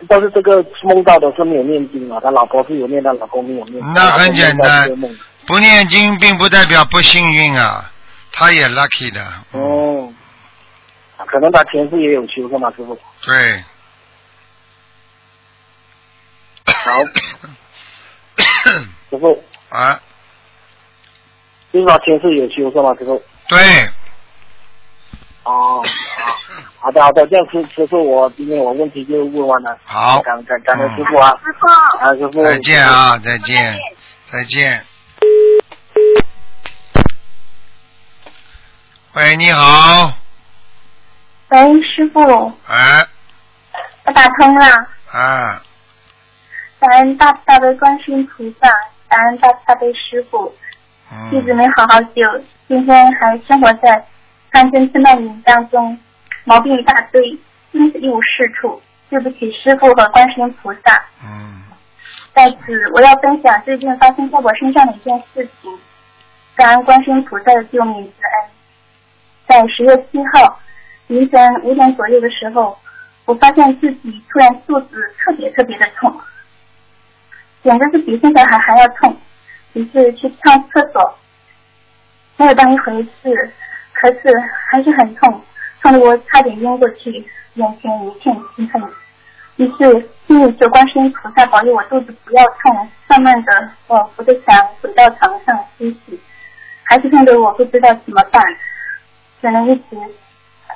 [0.09, 3.83] 但是这个梦到的是没有念经啊，他老婆是有念，他老公没有念。
[3.95, 4.91] 那很简单
[5.47, 7.91] 不念经并不代表不幸运啊，
[8.33, 9.25] 他也 lucky 的。
[9.53, 10.13] 哦，
[11.27, 12.99] 可能他前世也有修过嘛，师傅？
[13.23, 13.65] 对，
[16.67, 16.91] 好，
[19.11, 19.99] 师傅，啊，
[21.73, 23.23] 就是他前世有修过嘛，师傅？
[23.49, 23.59] 对，
[25.45, 25.83] 哦，
[26.87, 29.76] 好，的好的，这样师师傅，我今天我问题就问完了。
[29.82, 30.22] 好。
[30.22, 31.66] 感感感恩师傅啊，师傅，
[31.99, 33.76] 啊师傅，再见啊，再见，
[34.30, 34.84] 再见。
[39.14, 40.12] 喂，你好，
[41.49, 42.20] 喂，师傅，
[42.68, 43.05] 哎，
[44.05, 44.64] 我打通了，
[45.11, 45.61] 啊，
[46.78, 48.68] 感恩大慈大悲观世音菩萨，
[49.09, 50.55] 感恩大慈大悲师傅，
[51.32, 54.07] 弟子嗯，没好好修，今天还生活在
[54.53, 55.99] 贪嗔痴慢疑当中，
[56.47, 57.39] 毛病一大堆，
[57.73, 58.81] 真是一无是处。
[59.09, 61.63] 对不起师傅和观世音菩萨，嗯，
[62.35, 65.79] 在此我要分享最近发生在我身上的一件事情，
[66.57, 68.51] 感恩观世音菩萨的救命之恩。
[69.47, 70.59] 在十月七号
[71.07, 72.77] 凌晨五点左右的时候，
[73.27, 76.13] 我发现自己突然肚子特别特别的痛，
[77.63, 79.17] 简直是比现在还还要痛。
[79.75, 81.17] 于是去上厕所，
[82.39, 83.53] 没有当一回事，
[83.93, 84.21] 可是
[84.69, 85.41] 还是很痛，
[85.87, 87.12] 看得我差点晕过去，
[87.55, 88.80] 眼前一片漆黑。
[89.55, 96.20] 于是心里求观世音菩萨保佑我肚子不要痛，慢慢的我扶着墙回到床上休息，
[96.82, 98.43] 还是痛得我不知道怎么办，
[99.41, 99.97] 只能一直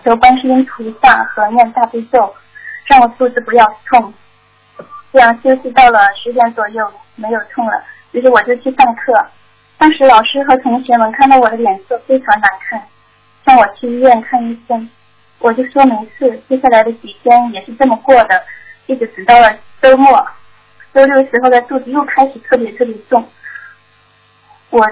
[0.05, 2.33] 求观世音菩萨和念大悲咒，
[2.87, 4.15] 让我肚子不要痛。
[5.13, 7.83] 这样休息到了十点左右，没有痛了，
[8.13, 9.27] 于是我就去上课。
[9.77, 12.81] 当时老师和同学们看到我的脸色非常难看，
[13.43, 14.89] 让我去医院看医生。
[15.41, 18.45] 我就说没事，接下来的几天也是这么过的，
[18.87, 20.27] 一直直到了周末。
[20.93, 23.27] 周六时候的肚子又开始特别特别重。
[24.71, 24.87] 我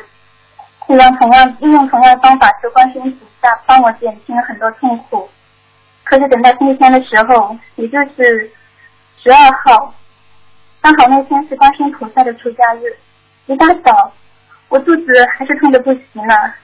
[0.86, 5.28] 利用同样利用同样的方法求观世音菩萨帮我减轻了很多痛苦。
[6.02, 8.50] 可是等到今天的时候，也就是
[9.22, 9.94] 十二号，
[10.80, 12.96] 刚好那天是观世音菩萨的出家日，
[13.46, 14.12] 一大早
[14.70, 16.54] 我肚子还是痛的不行了。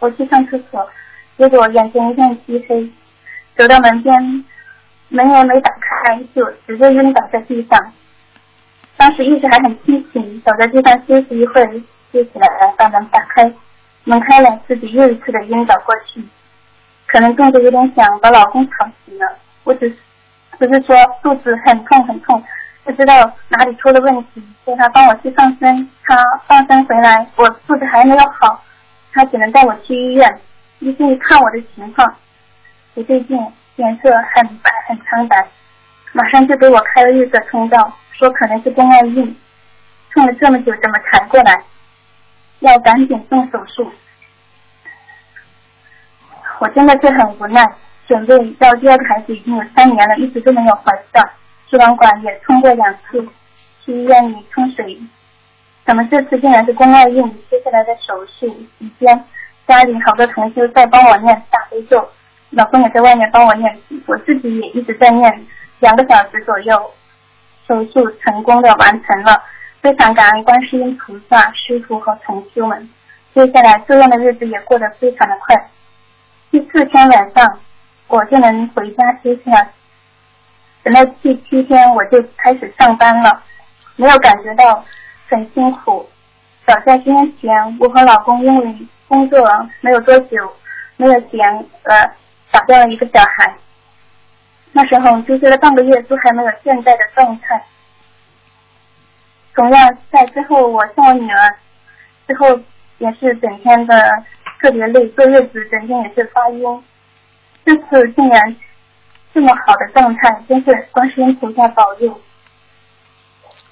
[0.00, 0.90] 我去上厕所，
[1.38, 2.90] 结果眼前一片漆黑，
[3.56, 4.44] 走到门边，
[5.08, 7.92] 门也没打开，就直接晕倒在地上。
[8.96, 11.82] 当时意识还很清醒，倒在地上休息一会儿，
[12.12, 13.52] 就起来把门打开，
[14.04, 16.24] 门开了，自己又一次的晕倒过去。
[17.06, 19.26] 可能动作有点响，把老公吵醒了。
[19.64, 19.96] 我只是
[20.58, 22.42] 只是说肚子很痛很痛，
[22.84, 25.90] 不知道哪里出了问题，叫他帮我去放生。
[26.04, 28.62] 他放生回来，我肚子还没有好，
[29.12, 30.40] 他只能带我去医院。
[30.78, 32.14] 医生一看我的情况
[32.94, 33.38] 不对劲，
[33.76, 35.46] 脸色很白很苍白，
[36.12, 39.36] 马上就给我开了绿色通道，说可能是宫外孕，
[40.12, 41.62] 痛了这么久怎么才过来？
[42.60, 43.90] 要赶紧动手术。
[46.58, 47.60] 我真的是很无奈，
[48.06, 51.28] 准备要第二个孩子已经有三年了，一直都没有怀上，
[51.68, 53.26] 输卵管也冲过两次，
[53.84, 54.96] 去医院里冲水，
[55.84, 57.28] 怎么这次竟然是宫外孕？
[57.50, 59.24] 接下来的手术期间，
[59.66, 62.08] 家里好多同修在帮我念大悲咒，
[62.52, 65.46] 老公也在外面帮我念，我自己也一直在念，
[65.80, 66.90] 两个小时左右，
[67.66, 69.42] 手术成功的完成了，
[69.80, 72.90] 非常感恩观世音菩萨、师傅和同修们，
[73.34, 75.56] 接下来住院的日子也过得非常的快。
[76.50, 77.58] 第四天晚上，
[78.08, 79.68] 我就能回家休息了。
[80.82, 83.42] 等到第七天，我就开始上班了，
[83.96, 84.84] 没有感觉到
[85.28, 86.06] 很辛苦。
[86.66, 88.76] 早在今天前，我和老公因为
[89.08, 89.40] 工作
[89.80, 90.52] 没有多久，
[90.98, 91.40] 没有钱，
[91.84, 92.10] 呃，
[92.52, 93.56] 打掉了一个小孩。
[94.70, 97.60] 那时候休息了半个月，都还没有现在的状态。
[99.56, 101.56] 同样，在之后，我送我女儿
[102.28, 102.60] 之后，
[102.98, 104.08] 也是整天的。
[104.60, 106.84] 特别累，坐月子整天也是发晕。
[107.64, 108.56] 这次竟然
[109.34, 112.20] 这么好的状态，真是观世音菩萨保佑。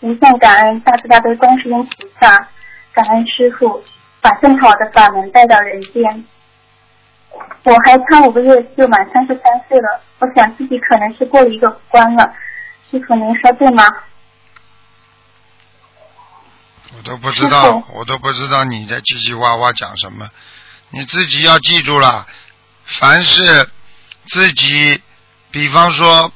[0.00, 2.48] 无限感恩大慈大悲观世音菩萨，
[2.92, 3.80] 感恩师傅
[4.20, 6.24] 把这么好的法门带到人间。
[7.62, 12.34] 我还差五个月就满三十三岁了，我想自己可能是过了一个关了。
[12.90, 13.84] 师傅您说对吗？
[16.96, 20.28] 我都不知道，我都不知道你在叽叽哇哇讲什么。
[20.90, 22.26] 你自己要记住了，
[22.84, 23.70] 凡是
[24.26, 25.00] 自己，
[25.50, 26.32] 比方说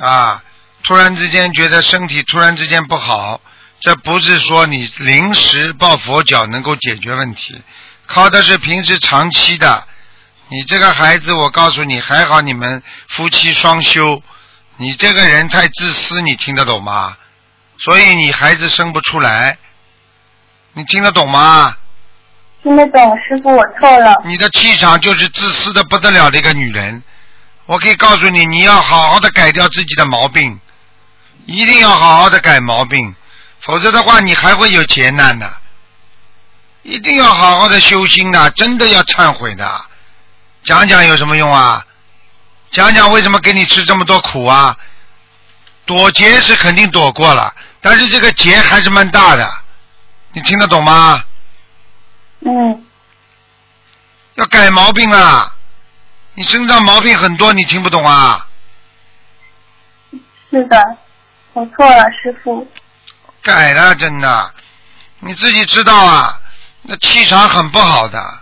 [0.00, 0.42] 啊，
[0.84, 3.40] 突然之间觉得身体突然之间不好，
[3.78, 7.62] 这不是说你临时抱佛脚能够解决问题，
[8.06, 9.86] 靠的是平时长期的。
[10.52, 14.22] 你这个孩子，我告诉你，还好你们夫妻双修，
[14.76, 17.16] 你这个人太自私，你听得懂吗？
[17.78, 19.56] 所以你孩子生不出来，
[20.74, 21.74] 你听得懂吗？
[22.62, 24.14] 听得懂，师傅，我错了。
[24.26, 27.02] 你的气场就是自私的不得了的一个女人，
[27.64, 30.60] 我可以告诉你，你要好好的改掉自己的毛病，
[31.46, 33.14] 一定要好好的改毛病，
[33.60, 35.50] 否则的话你还会有劫难的。
[36.82, 39.86] 一定要好好的修心的，真的要忏悔的。
[40.64, 41.84] 讲讲有什么用啊？
[42.70, 44.76] 讲讲为什么给你吃这么多苦啊？
[45.84, 49.52] 躲劫是肯定躲过了，但是这个劫还是蛮大的，
[50.32, 51.24] 你听得懂吗？
[52.40, 52.86] 嗯，
[54.34, 55.52] 要改毛病啊！
[56.34, 58.46] 你身上毛病很多，你听不懂啊？
[60.50, 60.96] 是的，
[61.52, 62.66] 我错了，师傅。
[63.42, 64.54] 改了，真的，
[65.18, 66.38] 你自己知道啊。
[66.82, 68.40] 那气场很不好的，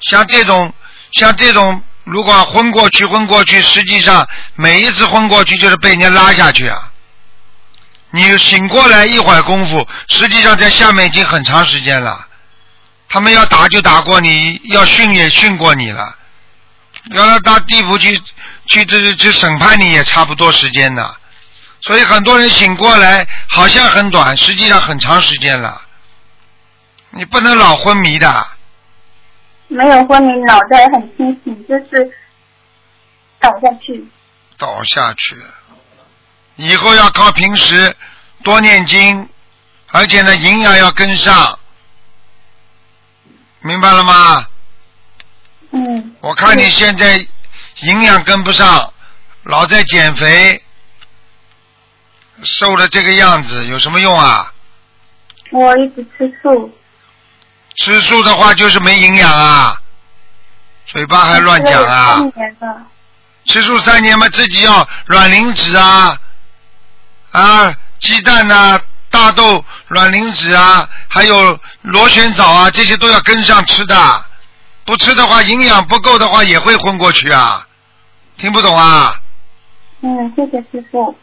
[0.00, 0.72] 像这种，
[1.12, 6.90] 像这种，如果昏过去，昏过去，实际上每一次昏过去就是被人家拉下去啊。
[8.10, 12.26] 你醒过来一会儿功夫，实际上在下面已经很长时间了。
[13.08, 16.16] 他们要打就打过你，要训也训过你了，
[17.10, 18.20] 要他到地府去
[18.66, 21.14] 去这去审判你也差不多时间呢。
[21.82, 25.80] 所以很多人醒过来好像很短，实际上很长时间了。
[27.10, 28.46] 你不能老昏迷的。
[29.68, 32.12] 没有昏迷，脑袋很清醒，就是
[33.38, 34.06] 倒下去。
[34.56, 35.36] 倒下去，
[36.56, 37.94] 以后要靠平时
[38.42, 39.28] 多念经，
[39.88, 41.58] 而且呢营养要跟上。
[43.60, 44.46] 明白了吗？
[45.70, 46.16] 嗯。
[46.20, 47.18] 我看你现在
[47.82, 48.92] 营养跟不上，
[49.42, 50.62] 老在减肥，
[52.42, 54.52] 瘦的这个样子有什么用啊？
[55.52, 56.72] 我一直吃素。
[57.78, 59.80] 吃素的话就是没营养啊，
[60.86, 62.16] 嘴巴还乱讲啊。
[62.16, 62.86] 三年了。
[63.46, 66.18] 吃素三年嘛，自己要卵磷脂啊，
[67.32, 68.78] 啊，鸡蛋呐，
[69.10, 74.24] 大大豆、卵磷脂啊，还有螺旋藻啊，这些都要跟上吃的。
[74.84, 77.66] 不吃的话，营养不够的话，也会昏过去啊。
[78.36, 79.20] 听不懂啊？
[80.02, 81.18] 嗯，谢谢师傅。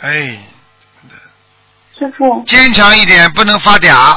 [0.00, 0.46] 哎，
[1.98, 4.16] 师傅，坚强一点，不能发嗲，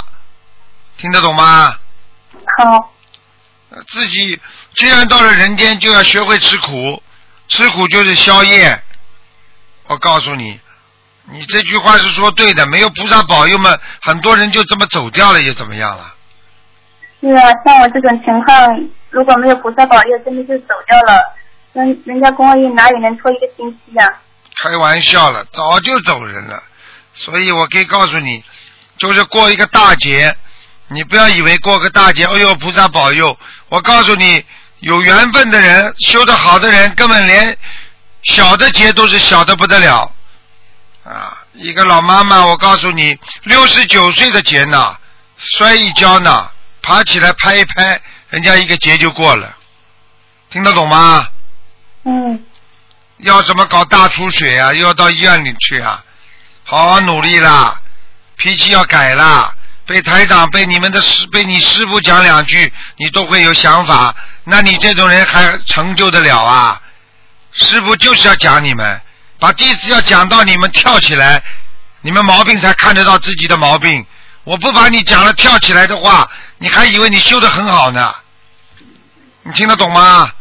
[0.97, 1.75] 听得懂吗？
[2.57, 2.91] 好。
[3.69, 4.37] 呃自己
[4.75, 7.01] 既然到了人间，就要学会吃苦，
[7.47, 8.81] 吃苦就是宵夜。
[9.87, 10.59] 我告诉你，
[11.31, 16.13] 你这句话是说对的，没有菩萨保佑嘛，很多人就这么走掉了，又怎么样了？
[17.21, 21.23] 是啊，像我这种情况，如果没有菩萨保佑，真的是走掉了。
[21.73, 24.05] 人人家公安院哪里能拖一个星期呀、
[24.61, 26.61] 开玩笑了，早就走人了。
[27.23, 28.43] 所以我可以告诉你，
[28.97, 30.35] 就是过一个大劫，
[30.87, 33.37] 你不要以为过个大劫，哎呦菩萨保佑。
[33.69, 34.43] 我告诉你，
[34.79, 37.55] 有缘分的人，修得好的人，根本连
[38.23, 40.11] 小的劫都是小的不得了
[41.03, 41.37] 啊！
[41.53, 44.97] 一个老妈妈，我告诉你，六十九岁的劫呢，
[45.37, 46.49] 摔一跤呢，
[46.81, 49.55] 爬起来拍一拍，人家一个劫就过了，
[50.49, 51.27] 听得懂吗？
[52.05, 52.43] 嗯。
[53.17, 54.73] 要怎么搞大出血啊？
[54.73, 56.03] 又要到医院里去啊？
[56.71, 57.81] 好好努力啦，
[58.37, 59.53] 脾气要改啦。
[59.85, 64.15] 被台长、被你们的师、被你师傅讲两句，你都会有想法。
[64.45, 66.81] 那你这种人还成就得了啊？
[67.51, 69.01] 师傅就是要讲你们，
[69.37, 71.43] 把弟子要讲到你们跳起来，
[71.99, 74.05] 你们毛病才看得到自己的毛病。
[74.45, 78.15] 我不把你讲了跳起来的话，你还以为你修的很好呢？
[79.43, 80.31] 你听得懂吗？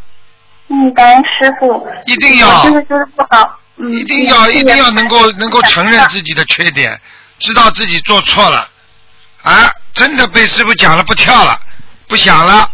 [0.68, 1.88] 嗯，感恩师傅。
[2.06, 3.58] 一定要我真的修的不好。
[3.80, 3.90] 嗯。
[3.90, 7.00] 一定要一定要能够能够承认自己的缺点，
[7.38, 8.68] 知道自己做错了，
[9.42, 11.58] 啊，真的被师傅讲了不跳了，
[12.06, 12.70] 不想了，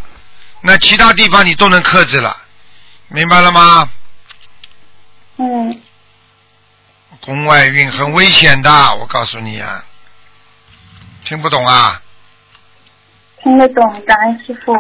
[0.63, 2.37] 那其他地方你都能克制了，
[3.09, 3.89] 明白了吗？
[5.39, 5.81] 嗯。
[7.21, 9.85] 宫外孕很危险的，我告诉你啊，
[11.25, 12.01] 听不懂啊？
[13.43, 14.73] 听得懂，感恩师傅。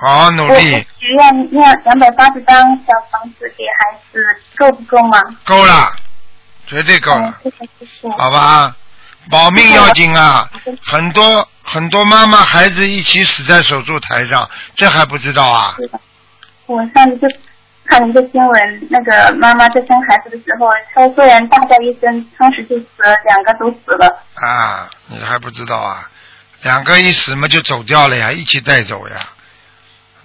[0.00, 4.24] 好好努我力，许愿念两百八十张小房子给孩子，
[4.56, 5.20] 够不够吗？
[5.44, 5.92] 够了，
[6.66, 8.08] 绝对够了，谢谢谢谢。
[8.16, 8.76] 好吧？
[9.28, 10.48] 保命要紧啊！
[10.82, 15.76] 很多很多妈妈孩子一起死在手术台上，这还不知道啊？
[16.66, 17.28] 我上次就
[17.84, 24.22] 看了一个新闻，那个妈妈在生孩子的时候，她虽然大叫一声，当时就死了，两个都死了。
[24.46, 26.08] 啊，你还不知道啊？
[26.62, 29.16] 两个一死嘛就走掉了呀，一起带走呀。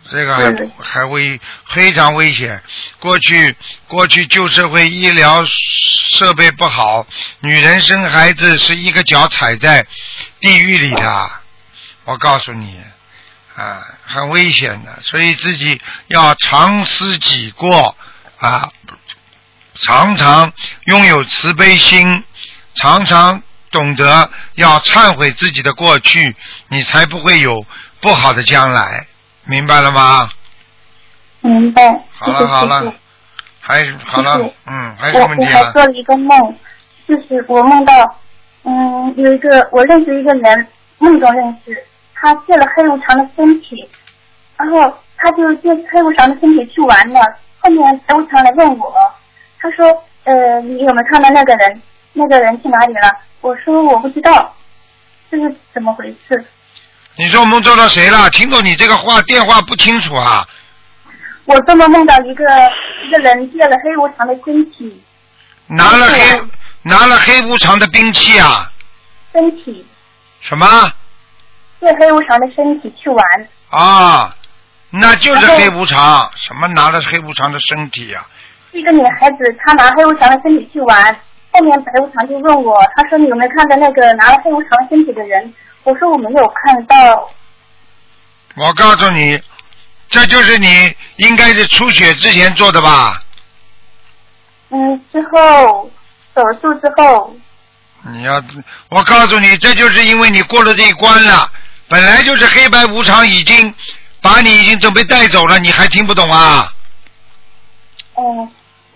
[0.10, 1.40] 这个还对还危
[1.70, 2.62] 非常危险。
[3.00, 3.56] 过去
[3.88, 7.08] 过去旧社会医疗设备不好，
[7.40, 9.86] 女人生孩子是一个脚踩在
[10.40, 11.32] 地狱里的。
[12.06, 12.78] 我告诉你，
[13.56, 17.96] 啊，很危险的，所以自己要常思己过
[18.38, 18.70] 啊，
[19.82, 20.52] 常常
[20.86, 22.24] 拥有慈悲心，
[22.76, 23.42] 常常
[23.72, 26.36] 懂得要忏悔自己的过去，
[26.68, 27.66] 你才不会有
[28.02, 29.08] 不好的将来，
[29.46, 30.30] 明白了吗？
[31.42, 32.02] 明白。
[32.12, 32.94] 好了好了，
[33.60, 35.60] 还好了嗯，还有什我么问题啊？
[35.60, 36.56] 我还做了一个梦，
[37.08, 37.94] 就是我梦到，
[38.64, 40.68] 嗯，有一个我认识一个人，
[40.98, 41.86] 梦中认识，
[42.16, 43.90] 他借了黑无常的身体，
[44.58, 47.20] 然后他就借黑无常的身体去玩了。
[47.60, 48.94] 后面黑无常来问我，
[49.60, 49.86] 他说，
[50.24, 51.82] 呃，你有没有看到那个人？
[52.16, 53.18] 那个人去哪里了？
[53.42, 54.56] 我说我不知道，
[55.32, 56.46] 这是怎么回事？
[57.16, 58.30] 你做梦做到谁了？
[58.32, 60.48] 听懂你这个话电话不清楚啊？
[61.46, 62.44] 我做梦梦到一个
[63.06, 65.04] 一个人借了黑无常的身体，
[65.68, 66.42] 拿了黑
[66.82, 68.72] 拿了黑无常的兵器啊？
[69.32, 69.86] 身体
[70.42, 70.92] 什么
[71.80, 73.26] 借黑无常的身体去玩。
[73.70, 74.36] 啊？
[74.90, 78.26] 那就是黑无常，什么拿了黑无常的身体呀、
[78.72, 81.20] 一个女孩子，她拿黑无常的身体去玩，
[81.52, 85.54] 后面白无常就问我，他说你有没有看到那个拿了黑无常身体的人？
[85.84, 87.30] 我说我没有看到。
[88.56, 89.42] 我告诉你，
[90.10, 93.22] 这就是你应该是出血之前做的吧？
[94.70, 95.90] 嗯，之后
[96.36, 97.36] 手术之后，
[98.12, 98.42] 你要，
[98.90, 101.52] 我告诉你，这就是因为你过了这一关了。
[101.88, 103.74] 本来就是黑白无常已经
[104.22, 106.74] 把你已经准备带走了，你还听不懂啊？
[108.16, 108.48] 哦，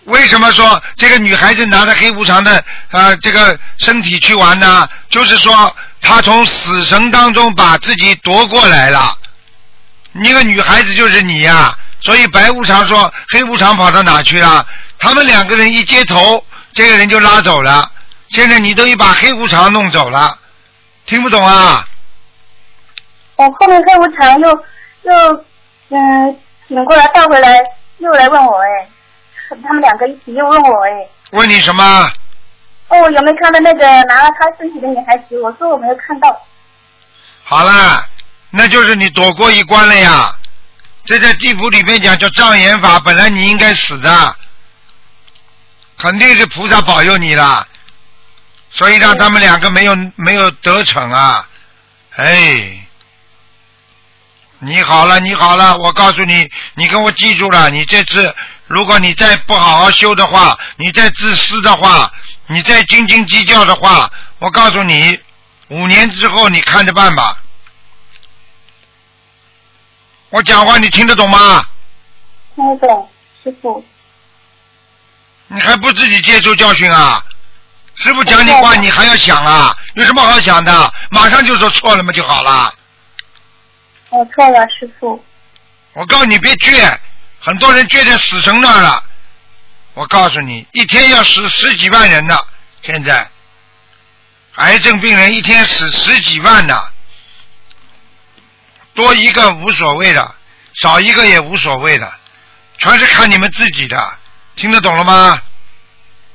[0.04, 4.88] 为什么说这个女孩子拿着黑无常的呃这个身体去玩呢？
[5.10, 9.16] 就是说她从死神当中把自己夺过来了。
[10.12, 14.66] 那个女孩子就是你呀、所以白无常说黑无常跑到哪去了？
[14.98, 17.90] 他们两个人一接头，这个人就拉走了。
[18.30, 20.36] 现在你等于把黑无常弄走了，
[21.06, 21.86] 听不懂啊？
[23.36, 24.48] 我后面黑无常又
[25.02, 25.44] 又
[25.90, 26.36] 嗯
[26.66, 27.60] 醒过来倒回来，
[27.98, 28.88] 又来问我哎，
[29.62, 30.90] 他们两个一起又问我哎，
[31.30, 32.10] 问你什么？
[32.88, 35.38] 哦，有没有看到那个拿了他身体的女孩子？
[35.40, 36.46] 我说我没有看到。
[37.44, 38.06] 好了，
[38.50, 40.34] 那就是你躲过一关了呀。
[41.04, 44.36] 这在地府里面讲叫障眼法，本来你应该死的，
[45.98, 47.66] 肯定是菩萨保佑你了，
[48.70, 51.48] 所以让他们两个没有没有得逞啊！
[52.16, 52.78] 哎，
[54.58, 58.34] 你好了，你好了，我告诉你，你跟我记住了，你这次
[58.66, 62.12] 如果你再不好好修的话，你再自私的话，
[62.48, 65.18] 你再斤斤计较的话，我告诉你，
[65.68, 67.36] 五年之后你看着办吧。
[70.30, 71.64] 我讲话你听得懂吗？
[72.54, 73.10] 听得懂，
[73.42, 73.84] 师傅。
[75.46, 77.22] 你还不自己接受教训啊？
[77.96, 79.76] 师傅讲你话你还要想啊？
[79.94, 80.92] 有什么好想的？
[81.10, 82.74] 马上就说错了嘛就好了。
[84.10, 85.22] 我错了，师傅。
[85.92, 86.98] 我告诉你别倔，
[87.40, 89.04] 很多人倔在死神那儿了。
[89.98, 92.38] 我告诉你，一天要死十几万人呢。
[92.82, 93.28] 现在，
[94.54, 96.80] 癌症病人一天死十几万呢。
[98.94, 100.36] 多一个无所谓的，
[100.80, 102.12] 少一个也无所谓的，
[102.78, 104.16] 全是看你们自己的，
[104.54, 105.42] 听得懂了吗？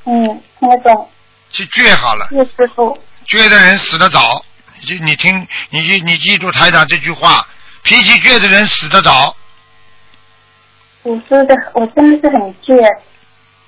[0.04, 1.10] 嗯，听得懂。
[1.52, 2.28] 去倔好了。
[2.32, 3.02] 是师傅。
[3.30, 4.44] 倔的人死得早，
[4.86, 7.48] 就你听，你记你记住台长这句话：
[7.84, 9.38] 脾气倔的人死得早。
[11.04, 12.78] 我说的，我真的是很倔，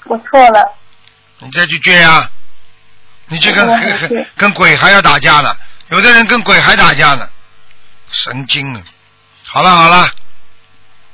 [0.05, 0.73] 我错了。
[1.39, 2.29] 你再去倔啊！
[3.27, 3.67] 你这跟
[4.07, 5.51] 跟跟鬼还要打架呢，
[5.89, 7.27] 有的人跟鬼还打架呢。
[8.11, 8.81] 神经了，
[9.43, 10.05] 好了好了，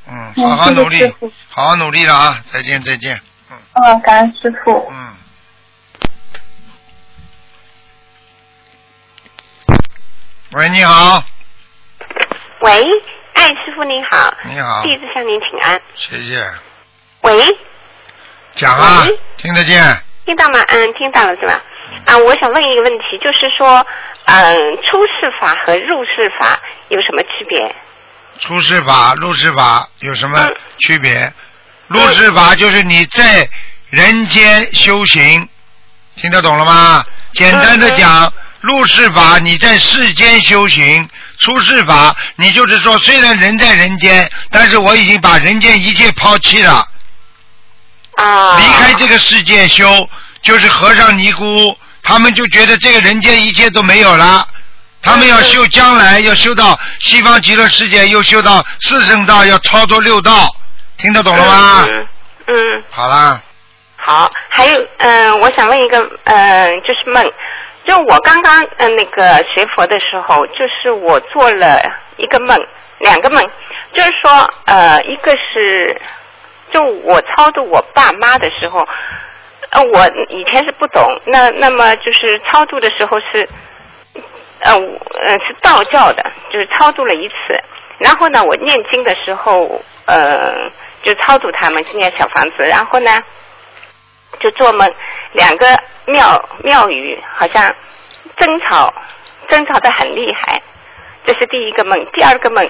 [0.07, 1.13] 嗯，好好努力，
[1.49, 2.43] 好好努力了啊！
[2.51, 3.19] 再见再见，
[3.49, 3.57] 嗯。
[3.75, 4.91] 哦，感恩师傅。
[4.91, 5.15] 嗯。
[10.51, 11.23] 喂，你好。
[12.59, 12.83] 喂，
[13.35, 14.33] 哎，师傅您好。
[14.49, 14.83] 你好。
[14.83, 15.81] 弟子向您请安。
[15.95, 16.53] 谢谢。
[17.21, 17.70] 喂。
[18.55, 19.81] 讲啊，听得见。
[20.25, 20.59] 听到吗？
[20.67, 21.61] 嗯，听到了是吧？
[22.05, 23.85] 啊，我想问一个问题，就是说，
[24.25, 27.75] 嗯，出世法和入世法有什么区别？
[28.39, 30.49] 出世法、入世法有什么
[30.79, 31.31] 区别？
[31.87, 33.47] 入世法就是你在
[33.89, 35.47] 人间修行，
[36.15, 37.03] 听得懂了吗？
[37.33, 38.31] 简单的讲，
[38.61, 46.87] 入世法你在世间修行，出世法你就是说，虽然人在人间，但是我已经把人间一切抛弃了，
[48.21, 49.85] 啊，离开这个世界修，
[50.41, 51.75] 就是和尚尼姑。
[52.03, 54.47] 他们就觉得这个人间一切都没有了，
[55.03, 60.49] 他们要修将来要修到西方极乐世界，又修到四圣道，要超脱六道，
[60.97, 61.87] 听得懂了吗？
[61.87, 62.07] 嗯。
[62.47, 62.83] 嗯。
[62.89, 63.39] 好啦。
[63.97, 67.23] 好，还有嗯，我想问一个嗯，就是梦，
[67.85, 71.79] 就我刚刚嗯那个学佛的时候，就是我做了
[72.17, 72.57] 一个梦，
[72.99, 73.47] 两个梦，
[73.93, 76.01] 就是说呃，一个是
[76.71, 78.87] 就我超度我爸妈的时候。
[79.73, 83.47] 呃，我以前是不懂，那那么就是超度的时候是，
[84.59, 87.35] 呃，呃是道教的，就是超度了一次。
[87.97, 90.69] 然后呢，我念经的时候，呃，
[91.03, 92.63] 就超度他们，念小房子。
[92.63, 93.17] 然后呢，
[94.41, 94.93] 就做梦，
[95.31, 95.65] 两个
[96.05, 97.73] 庙庙宇好像
[98.35, 98.93] 争吵，
[99.47, 100.61] 争吵的很厉害。
[101.23, 102.69] 这是第一个梦，第二个梦，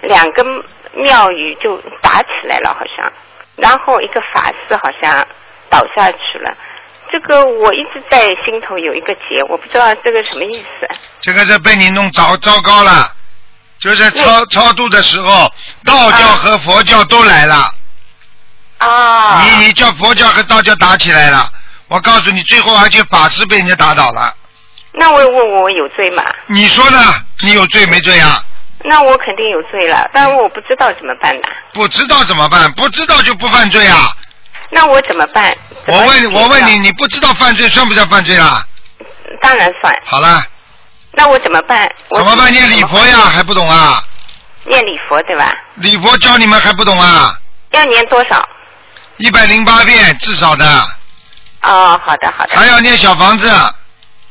[0.00, 0.42] 两个
[0.94, 3.12] 庙宇就打起来了，好像。
[3.60, 5.26] 然后一个法师好像。
[5.72, 6.52] 倒下去了，
[7.12, 10.88] 这个我一直在心头有一个结，我不知道这个什么意思。
[11.20, 13.08] 这个是被你弄糟糟糕了，
[13.78, 15.48] 就是超超度的时候，
[15.84, 17.72] 道教和佛教都来了。
[18.78, 19.42] 啊。
[19.42, 21.48] 你你叫佛教和道教打起来了，
[21.86, 24.34] 我告诉你，最后而且法师被人家打倒了。
[24.90, 26.24] 那我问我有罪吗？
[26.48, 26.98] 你说呢？
[27.44, 28.44] 你有罪没罪啊？
[28.82, 31.42] 那我肯定有罪了，但是我不知道怎么办呢？
[31.72, 32.70] 不知道怎么办？
[32.72, 34.12] 不知道就不犯罪啊。
[34.70, 35.54] 那我怎么办？
[35.86, 38.64] 我问，我问你，你不知道犯罪算不算犯罪啦？
[39.42, 39.94] 当然算。
[40.06, 40.42] 好了。
[41.12, 41.90] 那我怎么办？
[42.14, 42.50] 怎么办？
[42.52, 44.02] 念礼佛呀，还不懂啊？
[44.64, 45.52] 念礼佛对吧？
[45.76, 47.34] 礼佛教你们还不懂啊？
[47.72, 48.48] 要念多少？
[49.18, 50.64] 一百零八遍至少的。
[51.62, 52.56] 哦，好的好的。
[52.56, 53.48] 还要念小房子。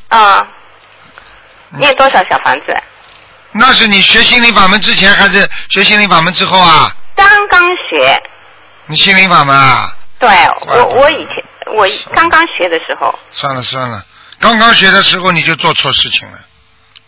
[0.08, 0.48] 啊。
[1.78, 2.76] 念多少小房子？
[3.52, 6.96] 那是你学心灵法门之前还是学心灵法门之后啊？
[7.16, 8.22] 刚刚学。
[8.86, 9.96] 你心灵法门啊？
[10.20, 10.30] 对，
[10.68, 11.36] 我我以前
[11.76, 13.18] 我刚刚学的时候。
[13.32, 14.04] 算了算了，
[14.40, 16.40] 刚刚学的时候你就做错事情了。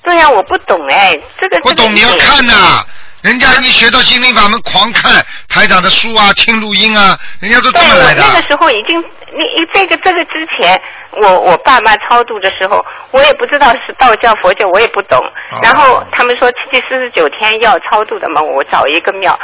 [0.03, 2.85] 对呀，我不懂哎，这个不懂你要看呐，
[3.21, 8.23] 人家一学到心灵法门，狂看台长的书啊，听录音啊，人家都这么来的。
[8.25, 15.19] 那个时候已经，你这个这个之前，我我爸妈超度的时候，我也不知道是道教佛教，我也不懂。
[15.61, 19.37] 然后他们说七七四十九天要超度的嘛，我找一个庙。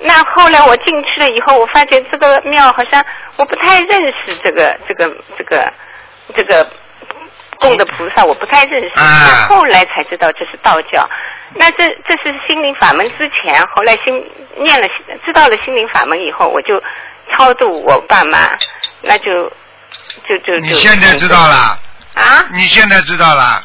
[0.00, 3.04] 那后来我进去了以后，我发觉这个庙好像
[3.36, 5.08] 我不太认识这个这个
[5.38, 5.72] 这个
[6.36, 6.68] 这个
[7.62, 11.08] 供的菩萨我不太认识，啊后来才知道这是道教。
[11.54, 14.24] 那这这是心灵法门之前，后来心
[14.58, 14.86] 念了
[15.24, 16.82] 知道了心灵法门以后，我就
[17.30, 18.38] 超度我爸妈，
[19.02, 19.50] 那就
[20.28, 21.78] 就就你现在知道了？
[22.14, 22.44] 啊？
[22.52, 23.62] 你现在知道了？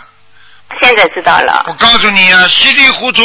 [0.82, 1.66] 现在知道了。
[1.68, 3.24] 我告诉你啊，稀里糊涂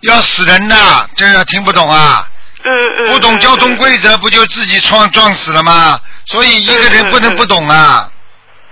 [0.00, 0.76] 要死人的，
[1.16, 2.26] 这个听不懂啊？
[2.64, 3.06] 嗯嗯。
[3.08, 5.98] 不懂交通规则，不就自己撞撞死了吗？
[6.26, 8.08] 所以一个人不能不懂啊。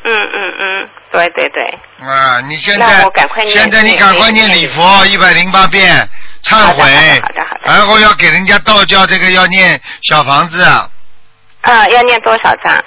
[0.05, 1.79] 嗯嗯嗯，对对对。
[2.07, 3.05] 啊，你现在
[3.47, 6.09] 现在你赶快念念礼佛一百零八遍，
[6.43, 12.83] 忏悔，好的好的然后要给人家道教这个要念小房子，啊，要念多少章？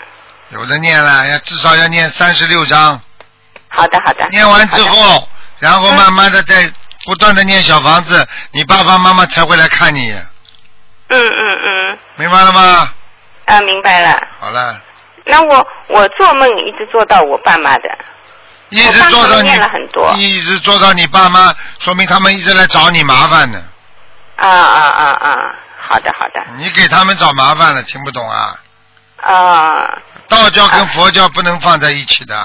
[0.49, 2.99] 有的念了，要至少要念三十六章。
[3.69, 4.28] 好的好的。
[4.30, 5.28] 念完之后，
[5.59, 6.71] 然后慢慢的再
[7.05, 10.13] 不断的念小房子，你爸爸妈妈才会来看你，
[11.09, 12.91] 嗯嗯嗯，明白了吗？
[13.45, 14.17] 啊，明白了。
[14.39, 14.80] 好了，
[15.26, 17.97] 那我我做梦一直做到我爸妈的，
[18.74, 23.61] 一直做到你了很多，一直做到你爸妈，说明他们一直来找你麻烦呢。
[24.36, 28.55] 啊啊啊啊，好的好的，你给他们找麻烦了，听不懂啊？
[29.21, 29.97] 啊，
[30.28, 32.36] 道教跟佛教不能放在一起的。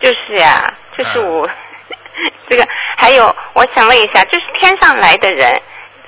[0.00, 1.48] 就是呀，就是啊我、
[2.50, 2.66] 这个，
[2.96, 5.50] 还有我想问一下，就是天上来的人，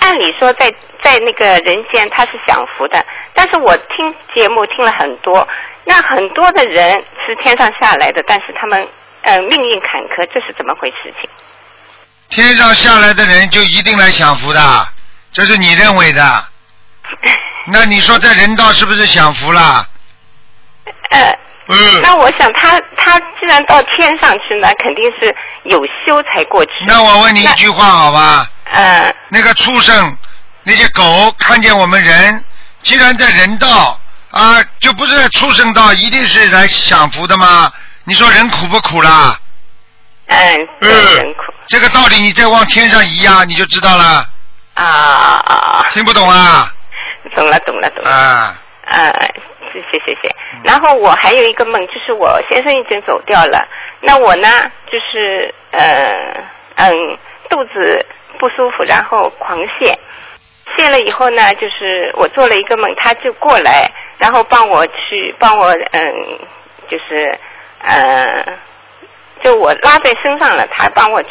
[0.00, 0.68] 按理说在
[1.02, 5.46] 在那个人间他是享福的，但是我听节目听了很多，
[5.84, 6.92] 那很多的人
[7.24, 8.88] 是天上下来的，但是他们嗯、
[9.22, 11.28] 呃命运坎坷，这是怎么回事情？
[12.28, 14.88] 天上下来的人就一定来享福的，
[15.32, 16.44] 这是你认为的。
[17.68, 19.86] 那你说在人道是不是享福啦？
[21.10, 22.00] 呃，嗯。
[22.02, 26.72] 那我想他他既然到天上去呢，肯定是有修才过去。
[26.86, 28.50] 那我问你一句话好吧？
[28.64, 29.14] 呃。
[29.28, 30.16] 那个畜生，
[30.64, 32.42] 那些狗看见我们人，
[32.82, 34.00] 既然在人道
[34.30, 37.70] 啊，就不是在畜生道，一定是来享福的吗？
[38.04, 39.38] 你说人苦不苦啦？
[40.26, 41.34] 嗯，嗯，
[41.68, 44.24] 这个道理你再往天上移呀，你就知道了。
[44.74, 44.84] 啊
[45.44, 45.86] 啊！
[45.90, 46.68] 听不懂啊？
[47.34, 48.10] 懂了，懂了，懂了。
[48.10, 48.58] 啊。
[48.86, 49.10] 呃，
[49.72, 50.34] 谢谢谢谢。
[50.64, 53.66] 然后我还有一个梦，就是我先生已经走掉了，
[54.00, 54.48] 那我呢，
[54.86, 56.12] 就是呃
[56.76, 58.06] 嗯肚子
[58.38, 59.94] 不舒服，然后狂泻，
[60.76, 66.02] 泻了以后呢，就是我做了一个梦，他就过来，然后帮我去帮我嗯，
[66.88, 67.38] 就是
[67.82, 68.58] 呃，
[69.42, 71.28] 就我拉在身上了，他帮我去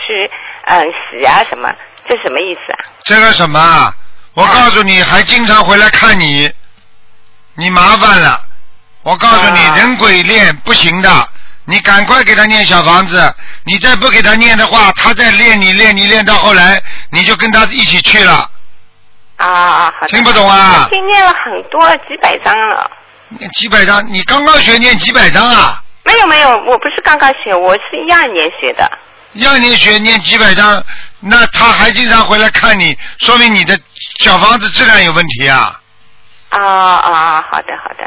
[0.65, 1.73] 嗯洗啊什么，
[2.09, 2.79] 这什么意思啊？
[3.03, 3.93] 这个什么啊？
[4.33, 6.51] 我告诉你，还经常回来看你，
[7.55, 8.41] 你麻烦了。
[9.03, 11.09] 我告诉你，人鬼恋不行的，
[11.65, 13.33] 你赶快给他念小房子。
[13.65, 16.81] 你再不给他念的话，他再练你练你练到后来，
[17.11, 18.49] 你就跟他一起去了。
[19.37, 20.07] 啊啊，好的。
[20.07, 22.91] 听不懂啊已经念了很多几百张了。
[23.29, 25.80] 念几百张，你刚刚学念几百张啊？
[26.27, 28.89] 没有没有，我不是刚刚学，我是一二年学的。
[29.33, 30.83] 一二年学念几百张，
[31.21, 33.77] 那他还经常回来看你，说明你的
[34.19, 35.79] 小房子质量有问题啊。
[36.49, 38.05] 啊啊，好的好的。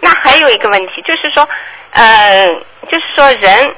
[0.00, 1.46] 那还有一个问题，就是说，
[1.90, 2.44] 呃，
[2.90, 3.74] 就是说人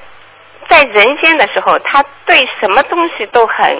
[0.68, 3.74] 在人间的时候，他对什么东西都很，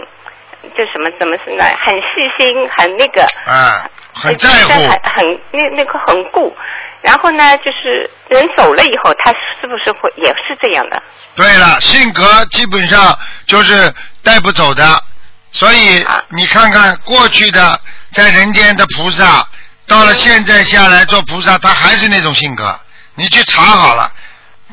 [0.77, 1.65] 就什么怎么是呢？
[1.81, 2.05] 很细
[2.39, 4.73] 心，很那个，啊，很在乎。
[4.73, 6.55] 很很那那个很顾。
[7.03, 9.31] 然后呢，就是人走了以后，他
[9.61, 11.03] 是不是会也是这样的？
[11.35, 15.03] 对了，性格基本上就是带不走的，
[15.51, 17.81] 所以你看看过去的
[18.13, 19.47] 在人间的菩萨，
[19.87, 22.79] 到了现在下来做菩萨，他还是那种性格。
[23.15, 24.13] 你去查好了，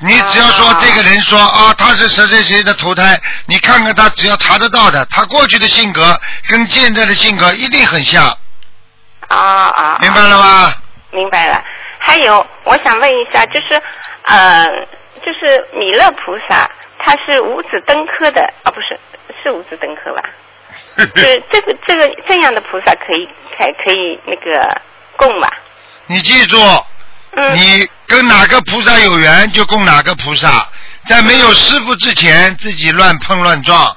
[0.01, 8.25] 你只要说这个人说啊，他是谁谁谁的投胎，你看看他，只要查得到的，他过去的性格跟现在的性格一定很像，
[9.29, 9.97] 啊啊！
[10.01, 10.73] 明白了吗？
[11.11, 11.63] 明白了。
[12.07, 13.81] 还有，我想问一下，就是
[14.23, 14.63] 呃，
[15.25, 16.69] 就是弥勒菩萨，
[16.99, 18.97] 他是五子登科的啊，不是，
[19.43, 20.23] 是五子登科吧？
[20.97, 23.27] 就是这个这个这样的菩萨可以
[23.57, 24.81] 还可以那个
[25.17, 25.49] 供吧？
[26.05, 26.57] 你记住，
[27.31, 30.65] 嗯你跟哪个菩萨有缘就供哪个菩萨，
[31.07, 33.95] 在没有师傅之前自己乱碰乱撞，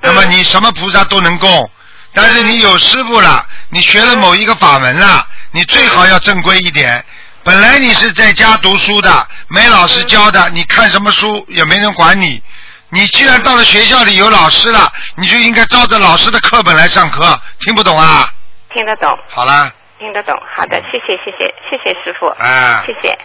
[0.00, 1.70] 那么你什么菩萨都能供。
[2.12, 7.02] 但是你有师傅了，你学了某一个法门了，你最好要正规一点。
[7.44, 12.40] 本来你是在家读书的，没老师教的，你看什么书也没人管你。
[12.90, 17.40] 你既然到了学校里有老师了，你就应该照着老师的课本来上课。
[17.60, 18.32] 听不懂啊？
[18.72, 20.34] 听得懂，好了，听得懂。
[20.56, 23.18] 好的，谢谢谢谢谢谢师傅，哎谢谢。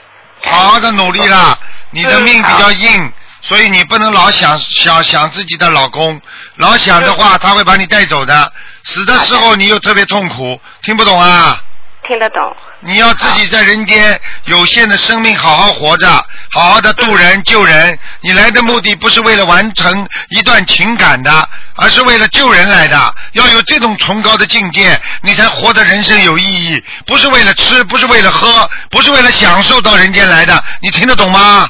[0.50, 1.58] 好好的努力啦。
[1.92, 3.12] 你的命比较硬，
[3.42, 6.20] 所以你不能老想想想自己的老公，
[6.56, 8.52] 老想的话他会把你带走的。
[8.84, 11.62] 死的时候你又特别痛苦，听不懂啊？
[12.08, 12.56] 听得懂。
[12.80, 16.08] 你要自己在人间有限的生命好好活着，
[16.52, 17.98] 好好的渡人救人。
[18.22, 23.16] 你来的目的不是为了完成一段情感的，而是为了救人来的。
[23.34, 26.84] 要有这种崇高的境界，你才活得人生有意义。
[27.06, 30.64] 不是为了吃，不是为了喝，不是为了享受到人间来的。
[30.82, 31.68] 你听得懂吗？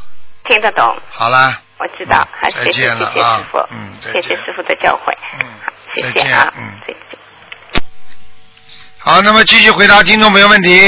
[0.50, 0.98] 听得懂。
[1.12, 5.48] 好了，我知道，好，谢谢再见谢谢了啊师傅，嗯再谢谢师傅的教诲，嗯，
[5.96, 7.07] 谢再见谢啊，嗯再见。
[9.08, 10.86] 好，那么继续回答听众朋友问题。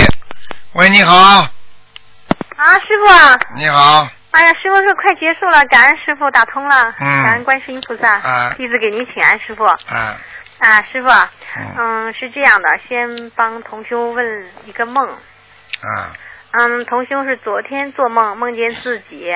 [0.74, 3.08] 喂，你好，啊，师傅。
[3.08, 7.24] 啊，你好，哎呀，师傅说快结束了，感恩师傅打通了，嗯。
[7.24, 8.54] 感恩观世音菩萨，啊。
[8.58, 9.64] 弟子给您请安，师傅。
[9.64, 10.18] 啊，
[10.60, 11.08] 啊，师傅。
[11.08, 11.76] 啊，嗯。
[11.78, 14.26] 嗯，是这样的，先帮同修问
[14.66, 16.12] 一个梦，啊，
[16.52, 19.34] 嗯，同修是昨天做梦，梦见自己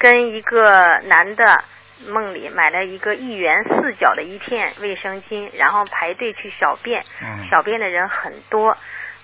[0.00, 1.62] 跟一个男的
[2.08, 7.46] 梦里买了一个一元四角的一片卫生巾，然后排队去小便，嗯。
[7.50, 8.76] 小便的人很多，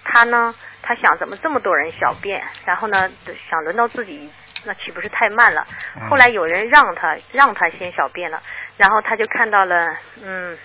[0.05, 3.11] 他呢，他想怎么这么多人小便，然后呢，
[3.51, 4.31] 想轮到自己，
[4.65, 5.67] 那岂不是太慢了？
[6.01, 6.09] 嗯。
[6.09, 8.43] 后来有人让他让他先小便了，
[8.77, 10.59] 然后他就看到了，嗯，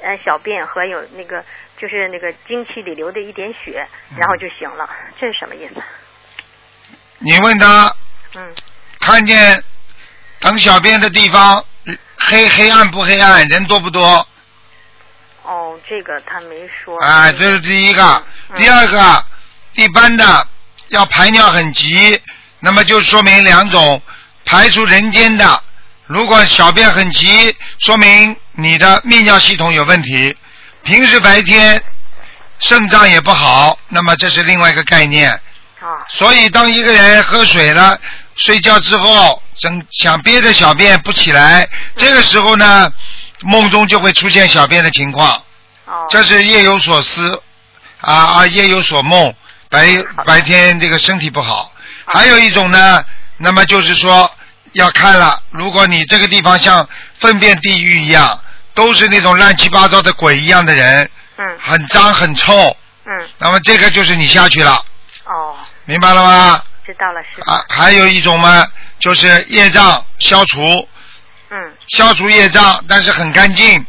[0.00, 1.44] 呃，小便和有那个
[1.76, 3.86] 就是那个经期里流的一点血，
[4.18, 4.88] 然后就醒了，
[5.20, 5.82] 这是什么意思？
[7.18, 7.92] 你问他
[8.36, 8.54] 嗯，
[9.00, 9.62] 看见
[10.40, 11.64] 等小便的地方
[12.16, 14.26] 黑黑暗不黑暗，人多不多？
[15.42, 16.98] 哦，这个他没说。
[17.00, 18.02] 啊，这是第一个。
[18.04, 19.24] 嗯第二个，
[19.74, 20.46] 一般的
[20.88, 22.18] 要排尿很急，
[22.60, 24.00] 那么就说明两种，
[24.46, 25.62] 排出人间的。
[26.06, 30.34] 如果小便很急，说明你的泌尿系统有问题。
[30.82, 31.82] 平时白天
[32.58, 35.30] 肾脏也不好，那么这是另外一个概念。
[35.30, 36.00] 啊。
[36.08, 38.00] 所以当一个人喝水了，
[38.34, 42.92] 睡觉之后，整想憋着小便不起来，这个时候呢，
[43.42, 45.42] 梦中就会出现小便的情况。
[45.86, 46.06] 哦。
[46.10, 47.42] 这是夜有所思，
[48.00, 49.34] 啊啊，夜有所梦，
[49.68, 49.88] 白
[50.24, 51.72] 白天这个身体不好。
[52.06, 53.04] 还有一种呢，
[53.36, 54.30] 那么就是说
[54.72, 56.88] 要看了，如果你这个地方像
[57.20, 58.40] 粪便地狱一样，
[58.74, 64.72] 都是那种乱七八糟的鬼一样的人，嗯很脏很臭，嗯，那么这个就是你下去了，
[65.24, 66.62] 哦，明白了吗？
[66.86, 67.42] 知道了，是。
[67.42, 68.66] 啊，还有一种嘛，
[68.98, 70.88] 就是业障消除，
[71.50, 73.84] 嗯消除业障，但是很干净，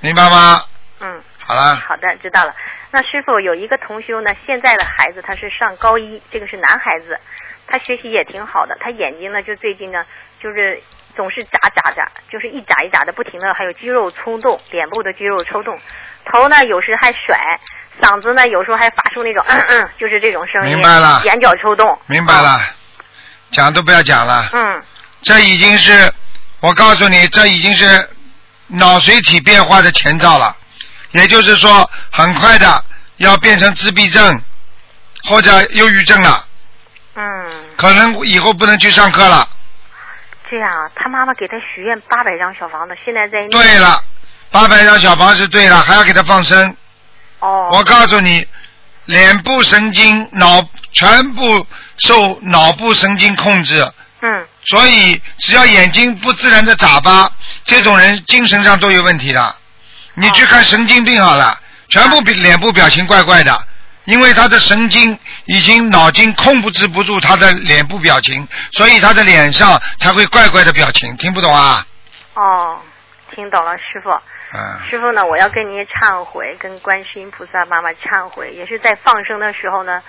[0.00, 0.64] 明白吗？
[1.00, 1.22] 嗯。
[1.46, 2.54] 好了，好的，知道了。
[2.90, 7.20] 那师傅有一个同修呢，现在的孩子他是上高一，这个是男孩子，
[7.66, 10.02] 他学习也挺好的，他眼睛呢就最近呢
[10.40, 10.82] 就是
[11.14, 15.78] 总是眨眨眨，就是一眨一眨的不停的，还有肌肉抽动，脸部的肌肉抽动，
[16.32, 17.38] 头呢有时还甩，
[18.00, 22.58] 嗓子呢有时候还发出那种嗯嗯，就是这种声音，明白了眼角抽动，明白了，
[23.54, 24.82] 讲都不要讲了，嗯，
[25.22, 26.12] 这已经是，
[26.58, 28.10] 我告诉你，这已经是
[28.66, 30.54] 脑髓体变化的前兆了，
[31.12, 32.84] 也就是说，很快的
[33.18, 34.42] 要变成自闭症
[35.28, 36.44] 或者忧郁症了，
[37.14, 37.24] 嗯，
[37.76, 39.48] 可能以后不能去上课了。
[40.50, 44.02] 这样啊，他妈妈给他许愿八百张小房子，现在在对了，
[44.50, 46.76] 八百张小房子对了，还要给他放生。
[47.38, 47.70] 哦。
[47.72, 48.46] 我告诉你，
[49.06, 50.62] 脸部神经、脑
[50.92, 51.66] 全部
[51.98, 53.82] 受脑部神经控制。
[54.20, 54.46] 嗯。
[54.66, 57.30] 所以只要眼睛不自然的眨巴，
[57.64, 59.56] 这种人精神上都有问题的。
[60.14, 63.66] 你去看神经病好了，全部比脸部表情怪怪的，
[64.04, 71.14] 因为他的神经已经脑筋控制不住他的脸部表情，所以他的脸上才会怪怪的表情。
[71.16, 71.86] 听不懂啊？
[72.34, 72.80] 哦，
[73.34, 74.10] 听懂了，师傅。
[74.56, 74.88] 嗯。
[74.88, 80.00] 师傅呢，我要跟您忏悔，跟观世音菩萨妈妈忏悔，也是在放生的时候呢，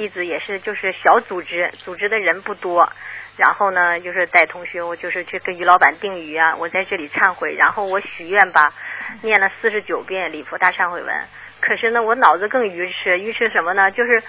[0.00, 2.90] 弟子也是就是小组织，组织的人不多，
[3.36, 8.72] 然后呢就是带同学，我就是去跟于老板订鱼啊，我在这里忏悔，然后我许愿吧，
[9.20, 11.14] 念了四十九遍礼佛大忏悔文，
[11.60, 13.90] 可是呢我脑子更愚痴，愚痴什么呢？
[13.90, 14.22] 就是。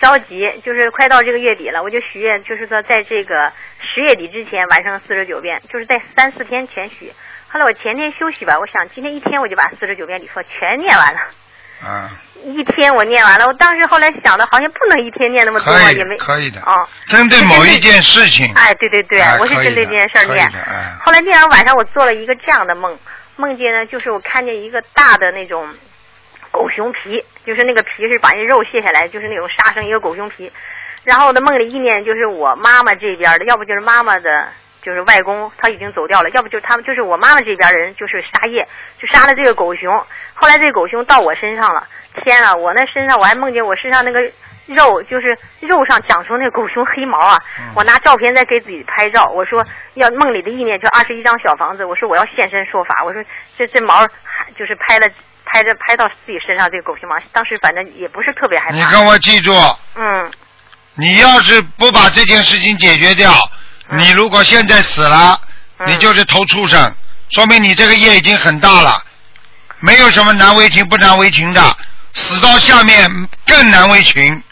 [0.00, 7.12] 着急，就是快到这个月底了，我就许愿，就是说在这个十月底之前完成四十九遍，就是在三四天前许。
[7.50, 11.20] 后来我前天休息吧，我想今天一天我就把四十九遍礼佛全念完了。
[11.84, 12.10] 啊，
[12.44, 16.88] 一天我念完了，我当时后来想的，好像不能一天念那么多，可也没可以的哦。
[17.06, 18.52] 针对某一件事情。
[18.54, 20.50] 哎，对对对，哎我是针对这件事儿念。
[21.04, 22.98] 后来念完晚上，我做了一个这样的梦，
[23.36, 25.68] 梦见呢，就是我看见一个大的那种
[26.50, 30.50] 狗熊皮，就是那个皮是把那肉卸下来，就是那种杀生一个狗熊皮。
[31.04, 34.48] 然后我的梦里意念就是我妈妈这边的，要不就是妈妈的，
[34.82, 38.66] 就是外公他已经走掉了，要不就是他们就是我妈妈这边的人就是杀业，
[38.98, 39.90] 就杀了这个狗熊。
[40.34, 41.86] 后来这个狗熊到我身上了，
[42.24, 42.54] 天啊！
[42.54, 44.20] 我那身上我还梦见我身上那个
[44.66, 47.38] 肉，就是肉上长出那个狗熊黑毛啊！
[47.74, 49.64] 我拿照片在给自己拍照，我说
[49.94, 53.22] 要梦里的意念就二十一张小房子，我说我要现身说法，我说
[53.56, 55.08] 这这毛还就是拍了。
[55.52, 58.72] 拍着拍到自己身上这个狗皮毛，当时反正也不是特别害怕。
[58.72, 59.52] 你跟我记住，
[59.96, 60.30] 嗯
[60.94, 63.32] 你要是不把这件事情解决掉，
[63.88, 65.40] 嗯你如果现在死了，
[65.86, 66.94] 你就是头畜生，
[67.30, 69.02] 说明你这个业已经很大了，
[69.80, 71.60] 没有什么难为情不难为情的，
[72.14, 74.42] 死到下面更难为情，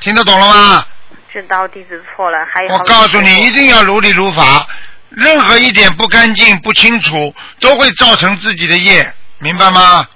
[0.00, 0.86] 听得懂了吗？
[1.32, 4.66] 知道弟子错了，还有我告诉你，一定要如理如法，
[5.10, 10.06] 任何一点不干净、不清楚，都会造成自己的业，明白吗？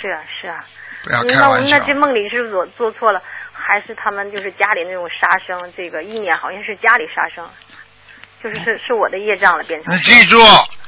[0.00, 0.64] 是啊是啊。
[1.02, 1.76] 不要开那我玩笑。
[1.76, 3.20] 那这梦里是我做错了？
[3.52, 5.72] 还是他们就是家里那种杀生？
[5.76, 7.48] 这个意念好像是家里杀生，
[8.42, 9.94] 就是是是我的业障了，变成。
[9.94, 10.40] 你记住，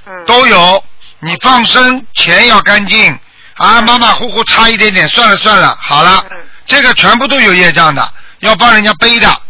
[0.07, 0.85] 嗯都有。
[1.19, 3.19] 你放生钱要干净
[3.61, 9.43] 啊，马马虎虎差一点点，算了算了，好了，嗯这个全部都有业障的，要帮人家背的，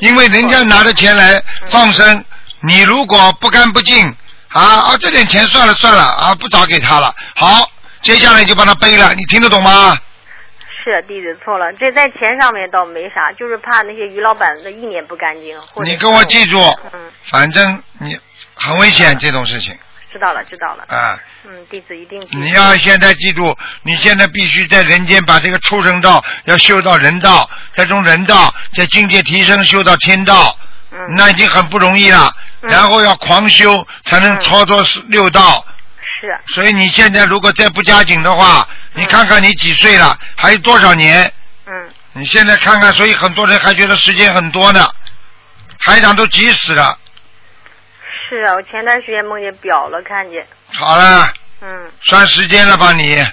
[0.00, 2.24] 因为人家拿着钱来放生，
[2.62, 4.08] 你如果不干不净
[4.48, 7.70] 啊啊，这点钱算了算了啊，不找给他了，好，
[8.02, 9.96] 接下来就帮他背了，你听得懂吗？
[10.82, 15.60] 是弟子错了，这在钱上面倒没啥，就是怕那些鱼老板的意念不干净。
[15.72, 16.58] 或者你跟我记住
[16.92, 18.18] 嗯，反正你
[18.54, 19.78] 很危险这种事情
[20.10, 20.84] 知道了知道了。
[20.88, 21.18] 啊。
[21.44, 22.20] 嗯，弟子一定。
[22.32, 30.56] 你要现在记住，你现在必须在人间把这个畜生道要修到人道，再从人道在境界提升修到天道，
[30.90, 32.34] 嗯那已经很不容易了。
[32.60, 35.64] 然后要狂修才能操作六道。
[36.00, 36.52] 是。
[36.54, 41.32] 所以你现在如果再不加紧的话，你看看你几岁了，还有多少年？
[41.66, 41.72] 嗯。
[42.14, 44.90] 你现在看看，所以很多人还觉得时间很多呢，
[45.86, 46.98] 台长都急死了。
[48.28, 50.46] 是啊，我前段时间梦见表了，看见。
[50.74, 51.32] 好了。
[51.60, 51.90] 嗯。
[52.02, 53.24] 算时间了吧你？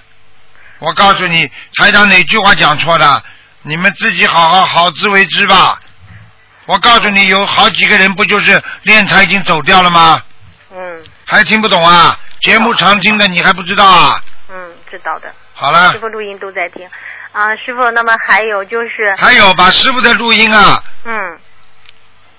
[0.80, 3.24] 我告诉你，台长哪句话讲错的？
[3.64, 5.80] 你们自己好好好自为之吧。
[6.66, 10.22] 我告诉你，有好几个人不就是练财已经走掉了吗？
[10.72, 12.18] 嗯还听不懂啊？
[12.42, 14.22] 节目常听的你还不知道啊？
[14.50, 15.34] 嗯，知道的。
[15.54, 16.88] 好了师傅录音都在听。
[17.32, 19.16] 啊，师傅，那么还有就是。
[19.18, 21.40] 还有把师傅的录音啊，嗯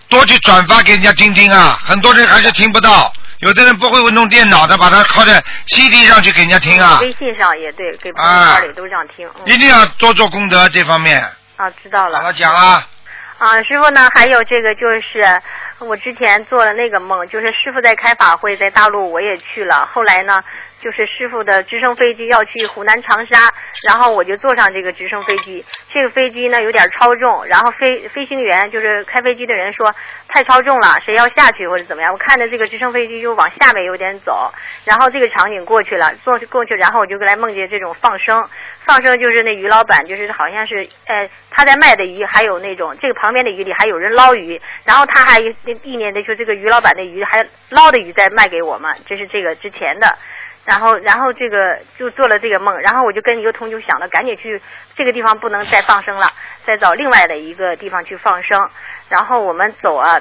[0.09, 1.79] 多去转发给人家听听啊。
[1.85, 6.99] 很多人还是听不到，有的人不会弄电脑的，把它靠在 CD 上去给人家听啊。
[7.01, 9.29] 微信上也对，给朋友圈里都这样听。
[9.29, 11.21] 嗯一定要多做功德这方面。
[11.57, 12.19] 啊，知道了。
[12.19, 12.87] 好了，讲啊。
[13.39, 14.09] 啊，师傅呢？
[14.15, 15.41] 还有这个就是
[15.81, 19.87] 我之前做了那个梦，就是师傅在开法会，在大陆我也去了。
[19.93, 20.43] 后来呢，
[20.81, 23.53] 就是师傅的直升飞机要去湖南长沙，
[23.87, 25.65] 然后我就坐上这个直升飞机。
[25.93, 29.95] 这个飞机呢有点超重，然后飞飞行员就是开飞机的人说
[30.29, 32.13] 太超重了，谁要下去或者怎么样？
[32.13, 34.53] 我看着这个直升飞机就往下面有点走，
[34.85, 38.49] 然后这个场景过去了，坐过去，然后我就来梦见这种放生。
[38.85, 50.07] 放生就是那鱼老板，就是好像是呃他在卖的鱼，还有那种这个旁边的鱼里还有人捞鱼，然后他还意念的说这个鱼老板的鱼还捞的鱼在卖给我们，这是这个之前的。
[50.67, 54.61] 然后，然后这个就做了这个梦，然后我就跟一个同学想了，赶紧去
[54.97, 56.33] 这个地方不能再放生了，
[56.67, 58.69] 再找另外的一个地方去放生。
[59.09, 60.21] 然后我们走啊，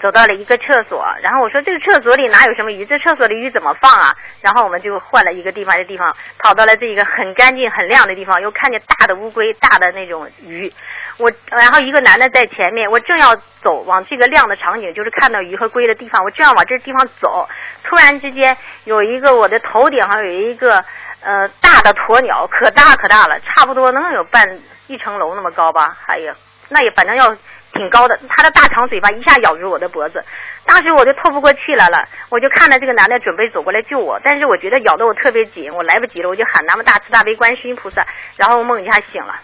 [0.00, 2.86] 走到了一个厕所，然后我说这个厕所里哪有什么鱼？
[2.86, 4.14] 这厕所里鱼怎么放啊？
[4.40, 10.72] 然后我们就换了一个地方，这地方跑到了这一个很干净、很亮的地方，又看见大的乌龟、大的那种鱼。
[11.18, 17.48] 我然后一个男的在前面，我正要走往这个亮的场景，就是看到鱼和龟的地方，我正要往这地方走，
[17.84, 20.84] 突然之间有一个我的头顶上有一个
[21.20, 26.34] 呃大的鸵鸟，可大可大了，差不多能有半一层楼那么高吧，哎呀，
[26.68, 27.36] 那也反正要。
[27.74, 30.24] 挺高的，它的大长嘴巴一下咬住我的脖子，
[30.64, 38.04] 当时我就透不过气来了，我就看着这个男的准备走过来救我，但是我觉得咬得我特别紧，我来不及了，我就喊南无大慈大悲观世音菩萨，
[38.36, 39.38] 然后梦一下醒了，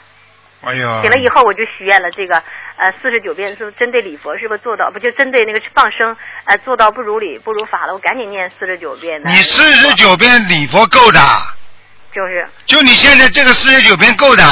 [0.67, 1.03] 哎呦。
[1.03, 2.37] 醒了以后我就许愿了这个
[2.77, 9.31] 呃四十九遍是针对礼佛是不是做到不就针对那个放生呃做到不如理不如法了，我赶紧念四十九遍的。
[9.31, 11.21] 你四十九遍礼佛够的，
[12.13, 14.45] 就是就你现在这个四十九遍够的，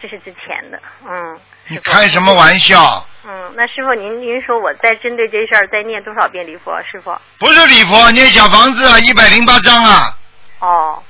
[0.00, 1.38] 这是之前的，嗯。
[1.68, 3.04] 你开什么玩笑？
[3.26, 6.80] 嗯，那师傅您您说我再针对这事儿再念多少遍礼佛？
[6.82, 7.12] 师傅？
[7.40, 10.16] 不是礼佛，念小房子啊，一百零八章啊。
[10.60, 11.02] 哦，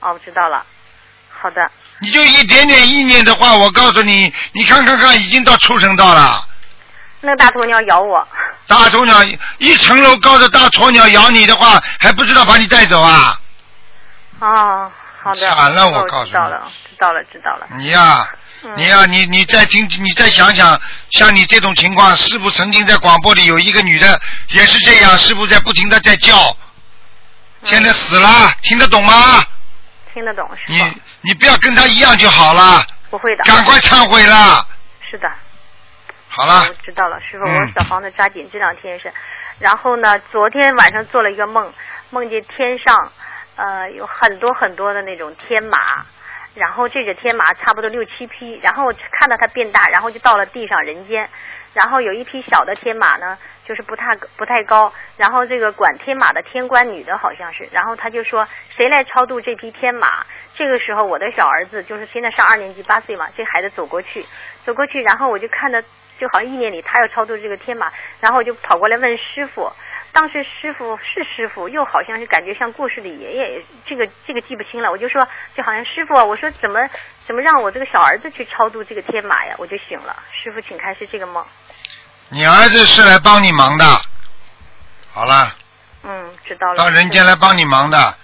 [0.00, 0.66] 哦，我知道了。
[1.28, 1.70] 好的。
[2.02, 6.46] 你就一点点意念的话，我告诉你，你看看看，已经到畜生道了。
[7.20, 8.26] 那个大鸵鸟咬我。
[8.66, 9.22] 大鸵鸟
[9.58, 13.38] 一层楼高的大鸵鸟咬你的话，还不知道把你带走啊？
[14.38, 14.90] 哦，
[15.22, 15.50] 好的。
[15.50, 16.30] 惨了，我哦告诉你。
[16.30, 17.66] 知道了，知道了，知道了。
[17.76, 18.26] 你呀、
[18.76, 24.18] 你呀、你你再听，你再想想，像你这种情况，师傅曾经在广播里有一个女的
[24.48, 26.56] 也是这样，师傅在不停的在叫，
[27.64, 29.44] 现在死了，听得懂吗？
[30.12, 30.72] 听得懂师傅。
[30.72, 33.44] 你你不要跟他一样就好了，不会的。
[33.44, 34.66] 赶快忏悔了。
[35.10, 35.30] 是的。
[36.28, 39.12] 好了我，知道了，师傅，嗯我小房子抓紧，这两天是。
[39.58, 41.72] 然后呢，昨天晚上做了一个梦，
[42.10, 43.12] 梦见天上，
[43.56, 46.06] 呃有很多很多的那种天马，
[46.54, 51.28] 然后这个天马差不多六七匹，然后看到它变大，然后就到了地上人间，
[51.74, 53.36] 然后有一匹小的天马呢，
[53.70, 58.44] 就是不太不太高，然后这个管天马的天官女的好像是，然后他就说
[58.76, 60.26] 谁来超度这匹天马？
[60.56, 64.26] 这个时候我的小儿子就是现在上二年级八岁嘛，这孩子走过去，
[64.64, 65.80] 走过去，然后我就看到
[66.18, 69.70] 就好像意念里他要超度这个天马，然后我就跑过来问师傅。
[70.12, 74.90] 当时师傅是师傅，又好像是感觉像故事里爷爷，这个这个记不清了。
[74.90, 75.24] 我就说，
[75.54, 76.80] 就好像师傅，我说怎么
[77.24, 79.54] 怎么让我这个小儿子去超度这个天马呀？
[79.58, 80.16] 我就醒了。
[80.32, 81.46] 师傅，请开始这个梦。
[82.32, 83.84] 你儿子是来帮你忙的，
[85.12, 85.52] 好了，
[86.04, 86.76] 嗯，知道了。
[86.76, 88.14] 到人间来帮你忙的，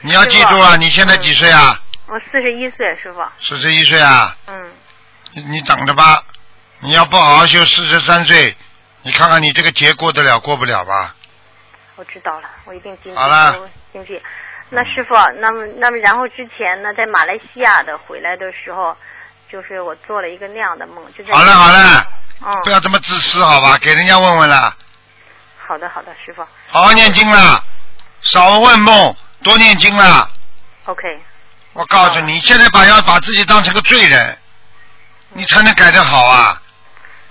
[0.00, 0.76] 你要记住啊！
[0.76, 1.80] 你现在几岁啊？
[2.06, 3.20] 我四十一岁，师傅。
[3.40, 4.36] 四十一岁啊？
[4.46, 4.72] 嗯。
[5.32, 6.22] 你你等着吧，
[6.78, 8.56] 你要不好好修，四十三岁，
[9.02, 11.16] 你看看你这个节过得了过不了吧？
[11.96, 14.22] 我知道了，我一定经济好了经济。
[14.70, 18.96] 那师傅，那么那么然后之前呢，在马来西亚的回来的时候，
[19.50, 22.06] 就是我做了一个那样的梦，就在好了好了，
[22.40, 23.78] 嗯，不要这么自私好吧？
[23.78, 24.74] 给人家问问了，
[25.66, 27.64] 好的好的，师傅好好念经了，
[28.22, 30.30] 少问梦，多念经了。
[30.84, 31.02] ，OK，
[31.72, 34.38] 我告诉你，现在把要把自己当成个罪人，
[35.30, 36.62] 你才能改得好啊！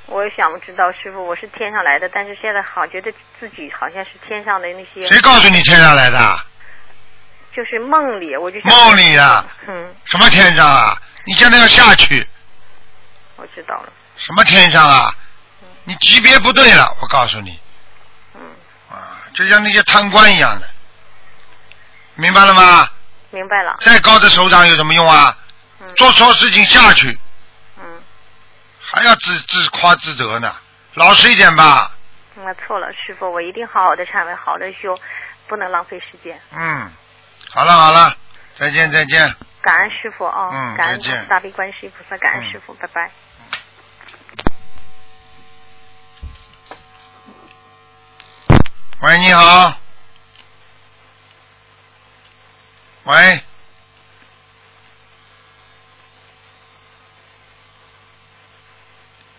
[0.07, 5.03] 我也想知道师傅，我是天上来的，但是现在好觉得自己好像是天上的那些。
[5.07, 6.39] 谁告诉你天上来的？
[7.55, 9.45] 就是梦里，我就想梦里啊。
[9.67, 10.97] 嗯，什么天上啊？
[11.25, 12.25] 你现在要下去，
[13.35, 13.89] 我知道了。
[14.17, 15.13] 什么天上啊？
[15.83, 17.59] 你级别不对了，我告诉你。
[18.35, 18.41] 嗯。
[18.89, 20.67] 啊，就像那些贪官一样的，
[22.15, 22.89] 明白了吗？
[23.29, 23.77] 明白了。
[23.81, 25.37] 再高的首长有什么用啊？
[25.79, 27.17] 嗯做错事情下去。
[27.77, 27.83] 嗯。
[28.81, 30.55] 还要自自夸自得呢，
[30.95, 31.91] 老实一点吧。
[32.35, 34.99] 我错了，师傅，我一定好好的忏悔，好好的修，
[35.47, 36.39] 不能浪费时间。
[36.51, 36.91] 嗯，
[37.49, 38.15] 好了好了，
[38.55, 39.33] 再见再见。
[39.61, 43.11] 感恩师傅啊、嗯感恩大悲观世音菩萨，感恩嗯师傅，拜拜。
[48.99, 49.77] 喂，你好。
[53.03, 53.43] 喂。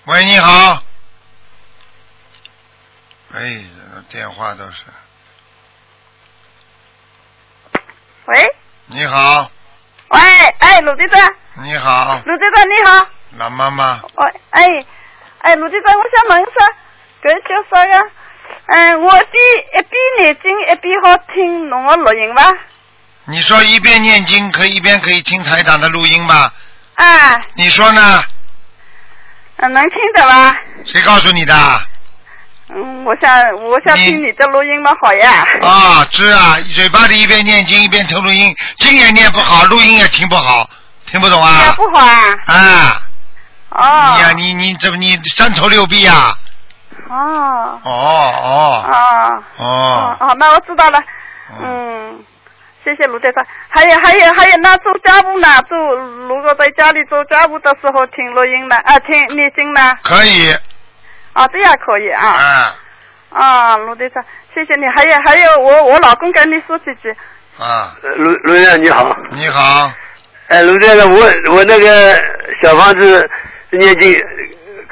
[0.05, 0.83] 喂，你好。
[3.35, 3.65] 哎，
[4.09, 4.85] 电话都是。
[8.27, 8.57] 喂
[8.87, 9.51] 你好，
[10.09, 10.21] 喂，
[10.61, 13.07] 哎，鲁队长，你好，鲁队长你好，
[13.39, 14.65] 老妈妈，喂，哎，
[15.41, 16.53] 哎，鲁队长，我想问一下，
[17.23, 18.03] 佢叫啥呀？
[18.69, 19.19] 誒、我啲
[19.79, 22.43] 一边念经一边好听侬的录音吗？
[23.25, 26.51] 你说一边念经可以一边可以听台长的录音吗？
[26.95, 28.25] 啊，你说呢？
[29.61, 30.57] 嗯能听得嗎？
[30.85, 31.55] 誰告诉你的？
[32.71, 33.31] 嗯，我想
[33.65, 34.93] 我想听你的录音嘛？
[35.01, 35.45] 好呀。
[35.63, 40.69] 啊，是啊，嘴巴里一边念经一边听录音，经也念不好，录音也听不好，
[41.07, 41.65] 听不懂啊？
[41.67, 42.39] 也不好啊。
[42.47, 43.03] 啊，
[43.71, 44.15] 哦。
[44.17, 46.37] 你呀、你你怎么你三头六臂啊？
[47.09, 47.81] 哦。
[47.85, 49.43] 哦哦哦。
[49.59, 50.99] 哦，哦，那我知道了。
[51.61, 52.25] 嗯，
[52.85, 53.47] 谢谢卢队长。
[53.69, 55.49] 还有还有还有，那做家务呢？
[55.69, 55.77] 做
[56.29, 58.77] 如果在家里做家务的时候听录音呢？
[58.85, 59.97] 啊，听念经呢？
[60.03, 60.53] 可以。
[61.33, 62.27] 啊，这样可以啊。
[62.27, 62.75] 啊
[63.31, 64.25] 啊，卢队长，
[64.55, 64.87] 谢谢你。
[64.97, 67.15] 还有还有，我我老公跟你说几句。
[67.59, 69.17] 啊，卢卢院长你好。
[69.33, 69.91] 你好。
[70.49, 71.21] 哎，卢队长，我
[71.53, 72.15] 我那个
[72.63, 73.31] 小房子
[73.71, 74.13] 念经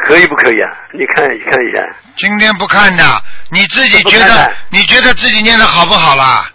[0.06, 0.70] 可以不可以啊？
[0.92, 1.84] 你看看一下。
[2.16, 3.02] 今天不看的，
[3.50, 6.50] 你自己觉得你觉得自己念的好不好啦？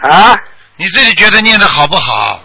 [0.00, 0.36] 啊？
[0.76, 2.42] 你自己觉得念的好不好？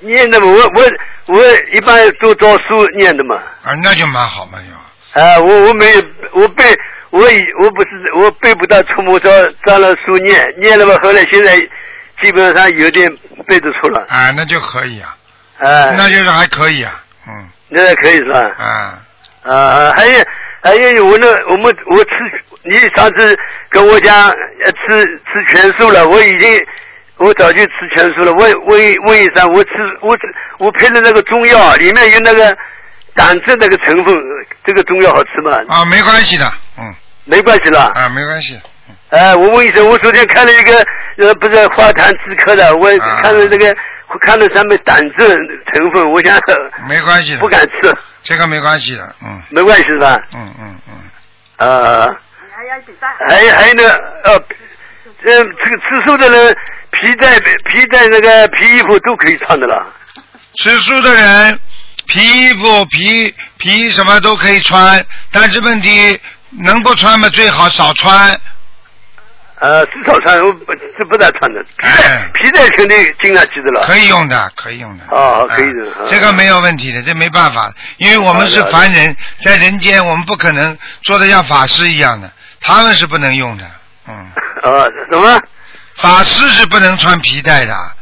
[0.00, 1.42] 念的嘛，我我我
[1.74, 3.36] 一般都照书念的嘛。
[3.62, 5.20] 啊，那就蛮好嘛，就。
[5.20, 5.86] 啊，我我没
[6.32, 6.64] 我背
[7.10, 9.30] 我以我不是我背不到触摸照
[9.66, 11.58] 照了书念念了嘛，后来现在
[12.22, 13.10] 基本上有点
[13.46, 14.06] 背得出了。
[14.08, 15.16] 啊，那就可以啊，
[15.58, 17.48] 啊，那就是还可以啊，嗯。
[17.68, 18.38] 那可以是吧？
[18.58, 19.02] 啊。
[19.46, 20.24] 啊，还有
[20.62, 22.10] 还有我那我们我吃
[22.62, 23.38] 你上次
[23.70, 26.66] 跟我讲呃吃吃全素了，我已经
[27.18, 28.32] 我早就吃全素了。
[28.32, 29.70] 问问问医生，我吃
[30.00, 30.22] 我吃
[30.58, 32.56] 我配的那个中药里面有那个
[33.14, 34.14] 胆汁那个成分，
[34.64, 35.58] 这个中药好吃吗？
[35.68, 36.44] 啊，没关系的，
[36.78, 36.94] 嗯。
[37.28, 37.90] 没关系了。
[37.94, 38.56] 啊，没关系。
[39.10, 40.72] 哎、我问医生，我昨天看了一个
[41.18, 43.76] 呃，不是化痰止咳的，我啊看了那个，
[44.20, 45.26] 看到上面胆汁
[45.72, 46.38] 成分，我想
[46.88, 47.38] 没关系的。
[47.38, 50.20] 不敢吃，这个没关系的，嗯没关系是吧？
[50.34, 50.94] 嗯嗯嗯。
[51.58, 52.06] 呃，
[53.28, 53.82] 还有还有呢，
[54.24, 54.38] 呃，
[55.24, 56.56] 这这个吃素的人
[56.90, 59.92] 皮带皮带那个皮衣服都可以穿的了。
[60.56, 61.58] 吃素的人，
[62.06, 66.18] 皮衣服、皮皮什么都可以穿，但是问题
[66.64, 68.38] 能不穿嘛最好少穿。
[69.58, 71.64] 呃，至少穿我不是不大穿的，
[72.34, 73.86] 皮带肯定经常记得了。
[73.86, 75.04] 可以用的，可以用的。
[75.10, 75.90] 哦，可以的。
[75.92, 82.30] 啊这个没有问题的，这没办法，因为我们是凡人，在人间我们不可能做的像法师一样的，
[82.60, 83.64] 他们是不能用的。
[84.08, 84.14] 嗯。
[84.62, 85.40] 呃，什么？
[85.96, 87.74] 法师是不能穿皮带的。
[87.74, 87.92] 啊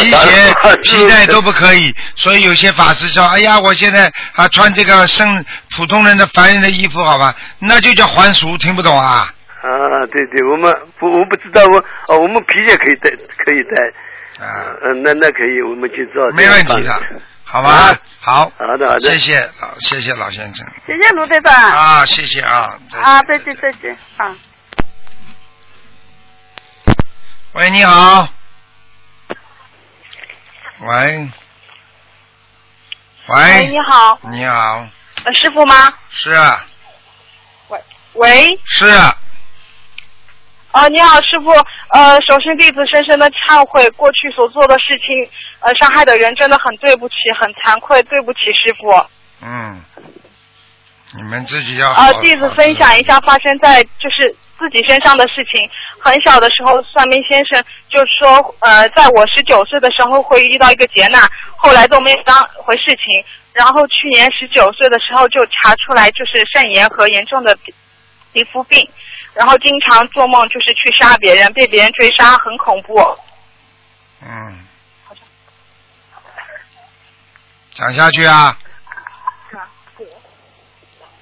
[0.00, 5.44] 皮鞋皮带都不可以，所以有些法师说：“哎呀，我现在啊穿这个生
[5.76, 9.30] 普通人的凡人的衣服，好吧，那就叫还俗，听不懂啊？
[9.66, 11.78] 啊，对对，我们不我不知道我
[12.08, 14.44] 哦，我们皮鞋可以带，可以带。
[14.44, 16.30] 啊，嗯、那那可以，我们去做。
[16.32, 16.92] 没问题的，
[17.44, 17.68] 好吧？
[17.68, 21.54] 啊好，好的好的，谢谢老谢谢老先生谢谢卢队长。
[21.54, 22.78] 啊，谢谢啊。
[22.92, 24.36] 啊，再见再见啊。
[27.54, 28.28] 喂，你好。
[29.28, 29.36] 喂。
[30.88, 31.28] 喂。
[33.28, 34.86] 喂，你好，你好，
[35.24, 35.92] 呃，师傅吗？
[36.10, 36.64] 是啊，
[38.12, 39.16] 喂，是啊，
[40.76, 41.50] 呃，你好，师傅，
[41.88, 45.26] 呃，首先弟子深深的忏悔过去所做的事情，
[45.60, 48.92] 呃，伤害的人真的很对不起，很惭愧，对不起师傅。
[49.40, 49.80] 嗯，
[51.16, 55.66] 你们自己要好呃，弟子分享一下发生在就是自己身上的事情。
[55.98, 61.22] 很小的时候，算命先生就说，呃，在我十九岁的时候会遇到一个劫难，
[61.56, 63.24] 后来都没有当回事情。
[63.54, 67.72] 然后去年十九岁的时候就查出来就是肾炎和严重的皮
[68.34, 68.86] 皮肤病，
[69.36, 72.98] 然后经常做梦就是去杀别人，被别人追杀，很恐怖。
[74.22, 74.66] 嗯。
[77.74, 78.58] 讲下去啊。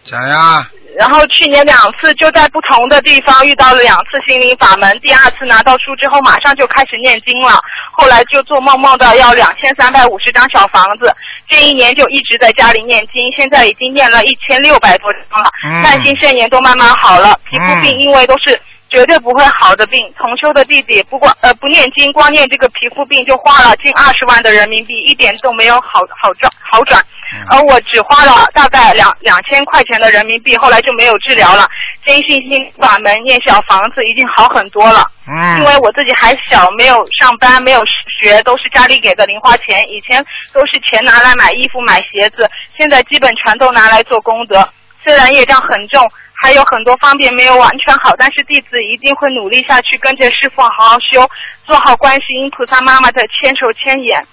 [0.05, 7.61] 讲呀，然后去年两次就在不同的地方遇到了两次心灵法门，第二次拿到书之后马上就开始念经了，
[7.93, 11.13] 后来就做梦梦到要两千三百五十张小房子，
[11.49, 18.61] 这一年就一直在家里念经，现在已经念了一千六百多张了，嗯慢性肾炎都慢慢好了，皮肤病因为都是。
[18.95, 27.03] 绝对不会好的病，同修的弟弟不光呃不念经，光念这个皮肤病就花了近二十万的人民币，一点都没有好好转好转。
[27.51, 31.69] 而我只花了大概两两千块钱的人民币，后来就没有治疗了。
[32.07, 35.05] 坚信心法门念小房子已经好很多了。
[35.27, 37.83] 嗯因为我自己还小，没有上班，没有
[38.21, 39.83] 学，都是家里给的零花钱。
[39.91, 42.49] 以前都是钱拿来买衣服、买鞋子，
[42.79, 44.69] 现在基本全都拿来做功德。
[45.03, 51.29] 虽然业障很重，还有很多方面没有完全好，但是弟子一定会努力下去，跟着师傅好好修，
[51.65, 52.35] 做好关系。
[52.35, 54.27] 因菩萨妈妈的千手千眼。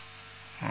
[0.61, 0.67] 嗯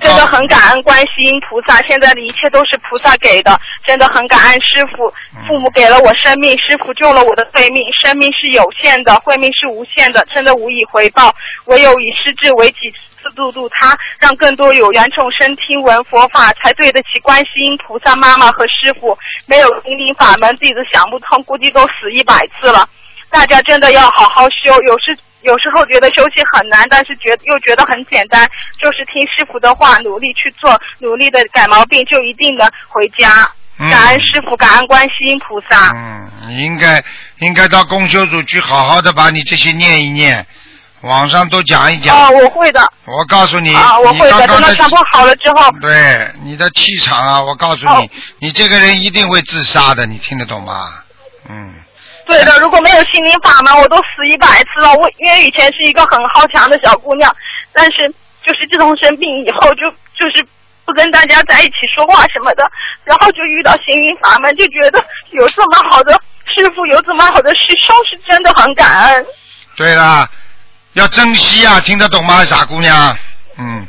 [0.00, 5.12] 真的很感恩观世音菩萨，现在的一切都是菩萨给的，真的很感恩师傅。
[5.46, 7.84] 父母给了我生命，师傅救了我的慧命。
[7.92, 11.34] 生命是有限的，慧命是无限的，真的无以回报。
[11.66, 12.90] 唯有以师智为己，
[13.22, 19.16] 自度度他，让更多有缘众生听闻佛法，才对得起观世音菩萨妈妈和师傅。
[19.46, 22.88] 没有心灵法门，弟子想不通，估计都死一百次了。
[23.30, 28.48] 大家真的要好好修，有时有时候觉得修行很难，但是觉又觉得很简单，
[28.80, 33.28] 就是听师傅的话，努力去做，努力的改毛病，就一定能回家。
[33.76, 35.90] 嗯感恩师傅，感恩观世音菩萨。
[35.96, 37.02] 嗯，你应该
[37.40, 40.46] 应该到公修组去好好的把你这些念一念，
[41.00, 42.16] 网上都讲一讲。
[42.16, 42.80] 啊，我会的。
[43.04, 44.46] 我告诉你，啊，我会的。
[44.46, 48.08] 等到全部好了之后，对你的气场啊，我告诉你，哦
[48.38, 50.94] 你这个人一定会自杀的，你听得懂吗？
[51.48, 51.74] 嗯，
[52.26, 54.92] 对的，如果没有心灵法门，我都死一百次了。
[54.94, 57.34] 我因为以前是一个很好强的小姑娘，
[57.72, 58.08] 但是
[58.44, 60.44] 就是自从生病以后，就就是
[60.84, 62.70] 不跟大家在一起说话什么的，
[63.04, 66.12] 然后就遇到心灵法门，就觉得有这么好的
[66.46, 69.26] 师傅，有这么好的师兄，是真的很感恩。
[69.76, 70.28] 对啦，
[70.94, 73.16] 要珍惜啊，听得懂吗，傻姑娘？
[73.58, 73.86] 嗯，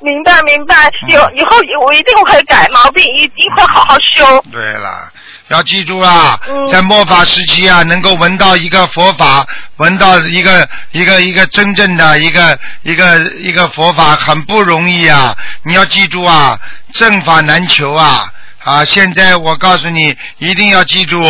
[0.00, 0.74] 明白明白，
[1.08, 4.44] 有以后我一定会改毛病，一定会好好修。
[4.52, 5.10] 对啦，
[5.54, 15.34] 要记住啊，嗯在末法时期啊，能够闻到一个佛法，闻到一个一个一个真正的一个一个一个佛法，很不容易啊！
[15.62, 16.58] 你要记住啊，
[16.92, 18.24] 正法难求啊！
[18.64, 21.22] 啊，现在我告诉你，一定要记住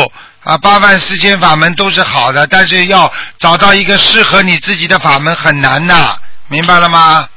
[0.42, 6.16] 啊，八万四千法门都是好的，但是要找到一个适合你自己的法门很难呐，
[6.48, 7.28] 明白了吗？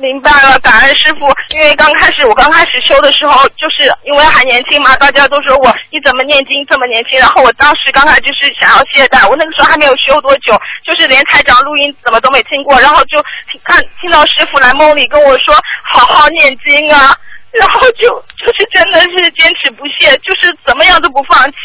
[0.00, 1.28] 明白了，感恩师傅。
[1.54, 7.18] 因为刚开始我刚开始修的时候，就是因为还年轻嘛，大家都说我你怎么念经这么年轻。
[7.18, 13.20] 然后我当时刚开始就是想要懈怠，我那个时候还没有修多久，就是连台长录音怎么都没听过，然后就
[13.52, 15.54] 听看听到师傅来梦里跟我说
[15.84, 17.14] 好好念经啊，
[17.52, 18.08] 然后就
[18.38, 21.58] 就是真的是坚持不懈，就是怎么样都不放弃，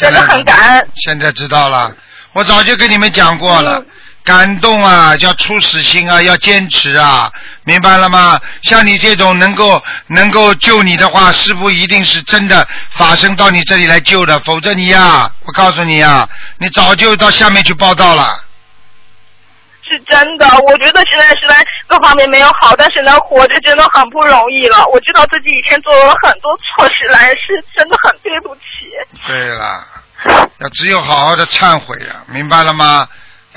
[0.00, 0.88] 真的很感恩。
[0.96, 1.92] 现在知道了，
[2.32, 3.84] 我早就跟你们讲过了。
[4.28, 7.32] 感动啊，叫初始心啊，要坚持啊，
[7.64, 8.38] 明白了吗？
[8.60, 16.28] 像你这种能够能够救你的话，师傅一定是真的法身到你这里来救的，否则你呀，我告诉你呀，
[16.58, 18.44] 你早就到下面去报道了。
[19.82, 24.84] 是真的，我觉得现在虽然各方面没有好，但是能活着真的很不容易了。
[24.92, 28.92] 我知道自己以前做了很多错事，来是真的很对不起。
[29.26, 29.82] 对了，
[30.58, 33.08] 要只有好好的忏悔呀、明白了吗？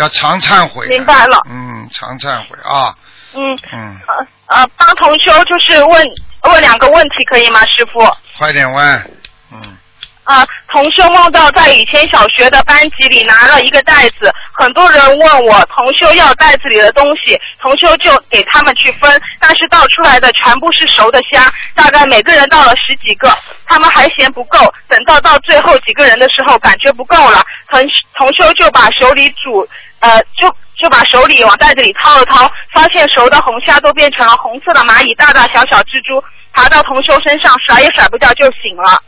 [0.02, 1.38] 要常忏悔、明白了。
[1.49, 2.94] 嗯，常忏悔啊。
[3.34, 3.40] 嗯
[3.72, 6.06] 嗯，呃呃，帮同修就是问
[6.44, 7.99] 问两个问题可以吗，师傅？
[8.38, 9.11] 快点问。
[9.53, 9.78] 嗯
[10.23, 27.82] 啊，同修梦到在以前小学的班级里拿了一个袋子，很多人问我同修要袋子里的东西，同修就给他们去分，但是倒出来的全部是熟的虾，大概每个人倒了十几个，他们还嫌不够，等到到最后几个人的时候，感觉不够了，同
[28.15, 29.68] 同修就把手里煮
[30.02, 30.53] 呃就。
[30.82, 36.19] 就把手里往袋子里掏了掏，发现熟的红虾都变成了红色的蚂蚁，大大小小蜘蛛
[36.53, 38.99] 爬到同修身上，甩也甩不掉就醒了。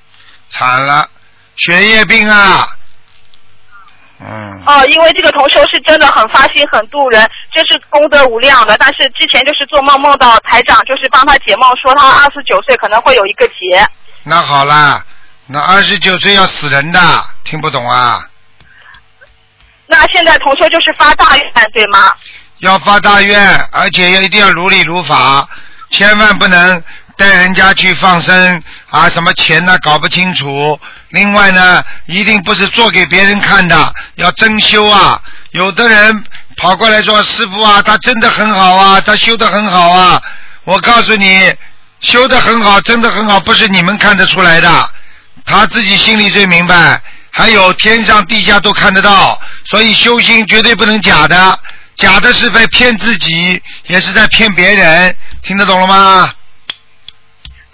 [0.51, 1.09] 惨了，
[1.55, 2.67] 血液病啊。
[4.19, 8.77] 嗯，哦，因为这个同修是真的很发心、很度人，真是功德无量的。
[8.77, 13.83] 但是之前就是做梦梦到台长，就是帮他解梦，说他二十九岁可能会有一个劫。
[14.21, 15.03] 那好啦，
[15.47, 16.99] 那二十九岁要死人的，
[17.43, 18.23] 听不懂啊？
[19.87, 22.11] 那现在同修就是发大愿，对吗？
[22.59, 25.47] 要发大愿，而且要一定要如理如法，
[25.89, 26.81] 千万不能
[27.17, 30.79] 带人家去放生啊，什么钱呢搞不清楚。
[31.09, 35.21] 另外呢，一定不是做给别人看的，要真修啊。
[35.51, 36.23] 有的人
[36.57, 40.21] 跑过来说：“师傅啊，他真的很好啊，他修的很好啊。”
[40.63, 41.53] 我告诉你，
[41.99, 44.89] 修的很好，真的很好，不是你们看得出来的，
[45.45, 47.01] 他自己心里最明白。
[47.35, 51.59] 还有天上地下都看得到，所以修心绝对不能假的，
[51.95, 56.29] 假的是在骗自己，也是在骗别人，听得懂了吗？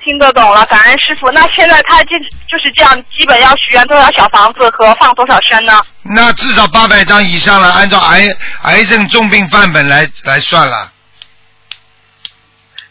[0.02, 1.30] 听得懂了，感恩师傅。
[1.32, 2.12] 那现在他就
[2.50, 5.82] 就是这样，基本要许愿多少小房子和放多少生呢？
[6.04, 8.30] 那至少八百张以上了，按照癌
[8.62, 10.90] 癌症重病范本来来算了。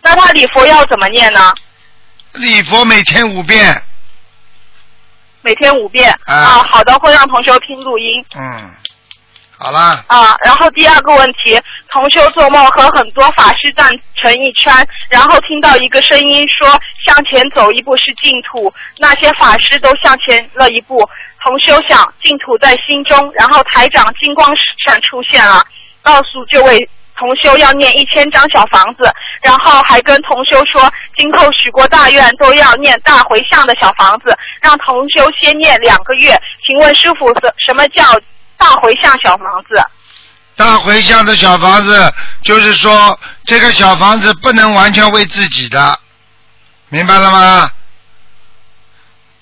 [0.03, 1.53] 那他礼佛要怎么念呢？
[2.35, 3.83] 礼佛每天五遍，
[5.49, 8.71] 每天五遍啊好的，会让同修听录音嗯，
[9.57, 10.37] 好啦，啊。
[10.45, 11.59] 然后第二个问题，
[11.91, 14.71] 同修做梦和很多法师站成一圈，
[15.09, 16.69] 然后听到一个声音说
[17.07, 21.09] 向前走一步是净土，那些法师都向前了一步。
[21.43, 24.55] 同修想净土在心中，然后台长金光
[24.85, 25.65] 闪出现了，
[26.03, 26.91] 告诉这位。
[27.19, 29.13] 同修要念一千张小房子，
[29.43, 36.41] 然后还跟同修说，今后许过大愿都要念大回向的小房子，让同修先念两个月。
[36.67, 38.05] 请问师傅，什什么叫
[38.57, 39.83] 大回向小房子？
[40.55, 42.13] 大回向的小房子，
[42.43, 45.99] 就是说这个小房子不能完全为自己的，
[46.89, 47.71] 明白了吗？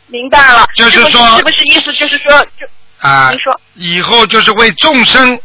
[0.09, 2.67] 明白了，就是说是不是意思就是说，就
[3.01, 5.41] 啊，您说以后就是为众生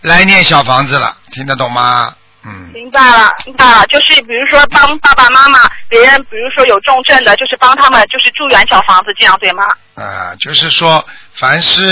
[0.00, 2.14] 来念小房子了，听得懂吗？
[2.44, 9.64] 嗯，明白了，明白了，就是比如说帮爸爸妈妈，别人比如说有重症的，就是帮他们就是住院小房子，这样对吗？
[9.94, 11.04] 啊，就是说，
[11.34, 11.86] 凡是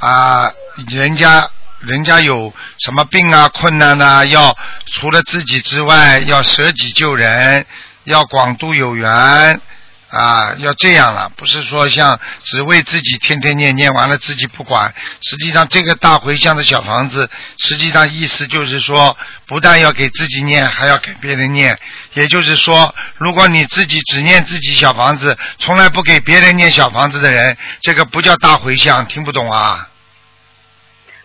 [0.00, 0.50] 啊，
[0.88, 1.46] 人家
[1.80, 4.56] 人家有什么病啊、困难呐、要
[4.86, 7.66] 除了自己之外，要舍己救人，
[8.04, 9.60] 要广度有缘
[10.08, 14.94] 啊，要这样了，不是说像只为自己天天念，念完了自己不管。
[15.20, 17.28] 实际上，这个大回向的小房子，
[17.58, 19.16] 实际上意思就是说，
[19.46, 21.76] 不但要给自己念，还要给别人念。
[22.14, 29.88] 也就是说，如果你自己只念自己小房子，从来不给别人念小房子的人，这个不叫大回向，听不懂啊？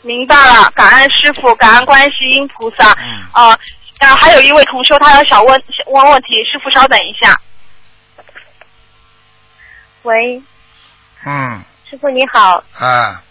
[0.01, 2.91] 明白了，感恩师傅，感恩观世音菩萨。
[2.99, 5.63] 嗯啊，还有一位同修，他要想问
[5.93, 7.39] 问问题，师傅稍等一下。
[10.03, 10.41] 喂，
[11.25, 12.63] 嗯师傅你好。
[12.79, 13.23] 啊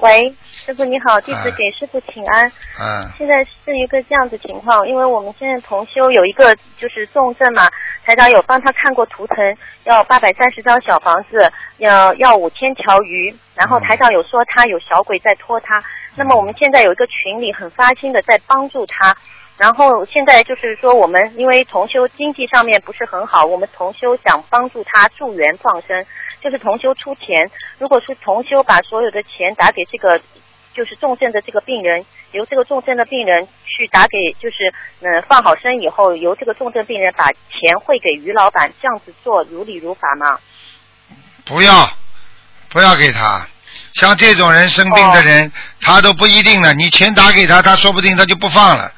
[0.00, 0.34] 喂，
[0.66, 2.46] 师傅你好，弟子哎给师傅请安。
[2.78, 7.70] 嗯现在是一个这样子情况，因为我们现在同修有一个就是重症嘛，
[8.04, 15.82] 台长有帮他看过图腾，要八百三十张小房子，要要五千条鱼，然后台长有说他有小鬼在拖他，
[16.16, 19.16] 那么我们现在有一个群里很发心的在帮助他。
[19.56, 26.04] 然后现在就是说，我们因为同修经济上面不是很好，我们同修想帮助他助缘放生，
[26.42, 27.50] 就是同修出钱。
[27.78, 30.20] 如果是同修把所有的钱打给这个
[30.74, 40.40] 就是重症的这个病人，由这个重症的病人去打给，就是嗯、放好生以后，由这个重症病人把钱汇给于老板，这样子做如理如法吗？
[41.44, 41.88] 不要，
[42.70, 43.46] 不要给他。
[43.94, 46.74] 像这种人生病的人，他都不一定了。
[46.74, 48.90] 你钱打给他，他说不定他就不放了，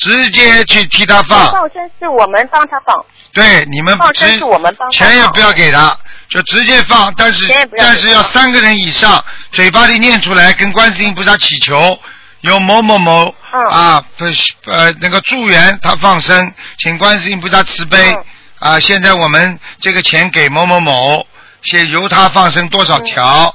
[0.00, 1.52] 直接去替他放。
[1.52, 5.96] 放生是我们帮他放，对，你们放生是我们帮他钱也不要给他，
[6.28, 7.12] 就直接放。
[7.16, 7.46] 但是
[7.76, 9.22] 但是要三个人以上，
[9.52, 11.98] 嘴巴里念出来，跟观世音菩萨祈求，
[12.40, 13.60] 有某某某、嗯。
[13.66, 18.24] 啊，不是呃那个助缘他放生，请观世音菩萨慈悲、嗯。
[18.72, 21.26] 啊，现在我们这个钱给某某某，
[21.62, 23.54] 先由他放生多少条、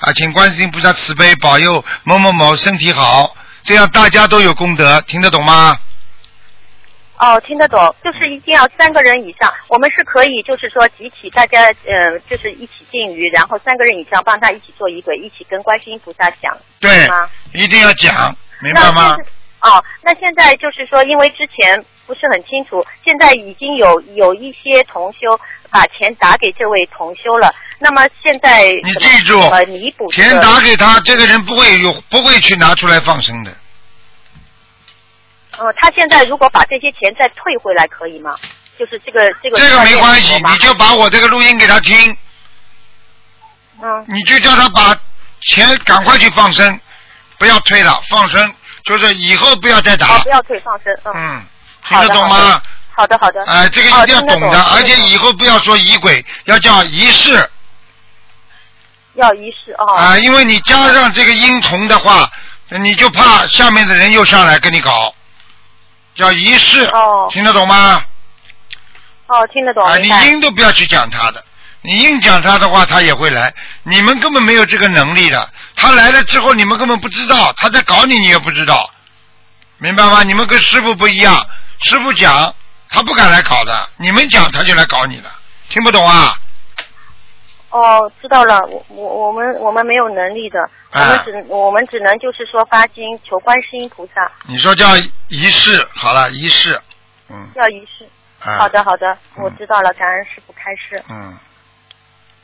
[0.00, 5.76] 啊，请观世音菩萨慈悲保佑某某某身体好，这样大家都有功德，听得懂吗？
[7.18, 9.52] 哦，听得懂，就是一定要三个人以上。
[9.66, 19.16] 我们是可以，就是说集体大家，呃，就是一起进鱼，然后三个人以上帮他一起做仪轨，一起跟观世音菩萨讲，对吗？，一定要讲，明白吗
[19.62, 25.40] 哦，那现在就是说，因为之前不是很清楚，现在已经有有一些同修
[25.70, 27.54] 把钱打给这位同修了。
[27.78, 29.40] 那么现在你记住
[30.10, 33.50] 钱打给他，这个人不会有不会去拿出来放生的。
[35.58, 38.36] 呃，他现在如果把这些钱再退回来，可以吗？
[38.78, 42.16] 就是这个这个这个没关系，你就把我这个录音给他听，
[43.82, 44.94] 嗯你就叫他把
[45.40, 46.78] 钱赶快去放生，
[47.38, 50.28] 不要退了，放生就是以后不要再打哦，不。
[50.28, 51.46] 要退放生，嗯，嗯，
[51.88, 52.62] 听得懂吗？？
[52.96, 53.44] 好的好的。
[53.44, 57.50] 哎，这个哦一定要懂懂的，而且以后不要说仪轨，要叫仪式
[59.14, 59.94] 要仪式哦。
[59.94, 62.30] 啊，因为你加上这个音同的话，
[62.70, 65.14] 你就怕下面的人又上来跟你搞，
[66.14, 68.02] 叫仪式，哦听得懂吗？
[69.26, 70.24] 哦，听得懂，啊，你明白。
[70.26, 71.44] 硬都不要去讲他的，
[71.82, 73.52] 你硬讲他的话，他也会来。
[73.82, 78.88] 你们根本没有这个能力的，他来了之后，你们根本不知道，他在搞你，你也不知道，
[79.78, 80.22] 明白吗？
[80.22, 81.46] 你们跟师傅不一样，
[81.80, 82.54] 师傅讲，
[82.96, 85.30] 他不敢来搞的，你们讲他就来搞你了，
[85.68, 86.34] 听不懂啊？
[87.68, 90.58] 哦，知道了，我我我们我们没有能力的，
[90.92, 94.96] 我啊们只我们只能就是说发心求观世音菩萨你说叫
[95.28, 96.80] 仪式，好了，仪式，
[97.28, 98.08] 嗯要仪式。
[98.40, 101.02] 啊，好的好的，我知道了，感恩师傅开示。
[101.10, 101.36] 嗯，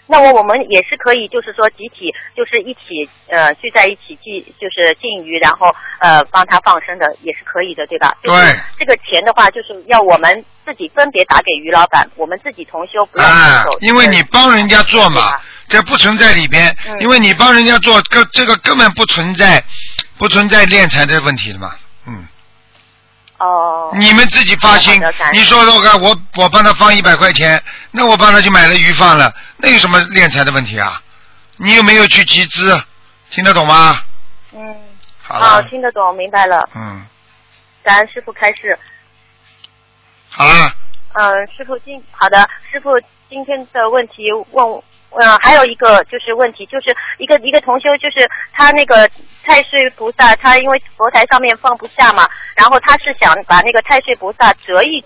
[0.06, 8.14] 那么我们也是可以，就是说集体，就是一起呃聚在一起祭，就是禁鱼，然后呃帮他放生的，也是可以的，对吧？
[8.22, 19.64] 就是对这个钱的话，就是要我们自己分别打给于老板，我们自己同修不要啊出手。，因为你帮人家做嘛，这不存在里边，嗯因为你帮人家做，这这个根本不存在，
[20.18, 21.78] 不存在敛财的问题的嘛，嗯。
[23.43, 23.90] 哦。
[23.98, 25.01] 你们自己发心
[25.32, 31.02] 你说说看，我我帮他放一百块钱，那我帮他去买了鱼放了，那有什么敛财的问题啊？
[31.56, 32.81] 你有没有去集资？
[33.31, 34.01] 听得懂吗？
[34.52, 34.77] 嗯，
[35.23, 36.69] 好了，哦，听得懂，明白了。
[36.74, 37.05] 嗯，
[37.82, 38.78] 感恩师傅开示。
[40.28, 40.73] 好了，
[41.14, 42.90] 嗯，师傅今好的，师傅
[43.28, 44.82] 今天的问题问，
[45.20, 49.09] 呃，还有一个就是问题，就是一个一个同修，就是他那个
[49.44, 55.05] 太岁菩萨，他因为佛台上面放不下嘛，然后他是想把那个太岁菩萨折一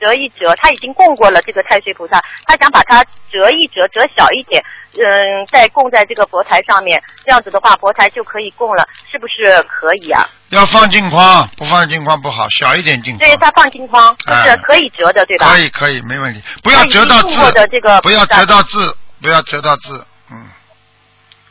[0.00, 4.62] 折一折，他已经供过了这个太岁菩萨，他想把它折一折，折小一点，
[4.94, 10.28] 嗯，再供在这个佛台上面，这样子的话佛台就可以供了，是不是可以啊？
[10.50, 13.36] 要放镜框，不放镜框不好，小一点镜框对，。
[13.38, 15.48] 他放镜框，就哎是可以折的，对吧？
[15.48, 20.36] 可以可以，没问题，不要折到字的这个，不要折到字，不要折到字，嗯，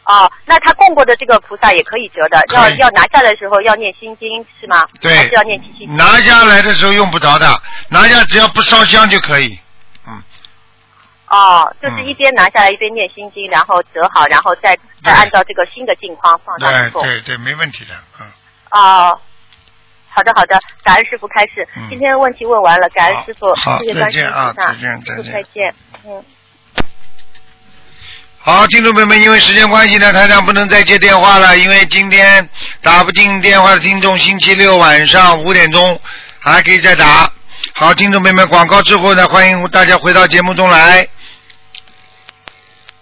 [0.06, 4.86] 哦，那他供过的这个菩萨也可以折的，要要拿下来的时候要念心经是吗？
[5.02, 5.88] 对还是要念七七？
[5.88, 7.48] 拿下来的时候用不着的，
[7.90, 9.58] 拿下只要不烧香就可以。
[10.06, 10.22] 嗯
[11.30, 17.02] 哦，就是一边拿下来一边念心经，然后折好，然后再再按照这个新的镜框放上对去供。
[17.02, 18.28] 对对，没问题的，嗯。
[18.70, 19.20] 哦，
[20.10, 21.68] 好的好的，感恩师傅开始。
[21.76, 25.76] 嗯今天的问题问完了，感恩师傅，谢谢观世音再见啊菩萨，再见再见再见，
[26.06, 26.24] 嗯。
[28.46, 32.50] 好，听众朋友们，因为时间关系呢，台长不能再接电话了，因为今天
[32.82, 35.98] 打不进电话的听众，星期六晚上五点钟
[36.40, 37.32] 还可以再打。
[37.72, 41.08] 好，听众朋友们，广告之后呢，欢迎大家回到节目中来。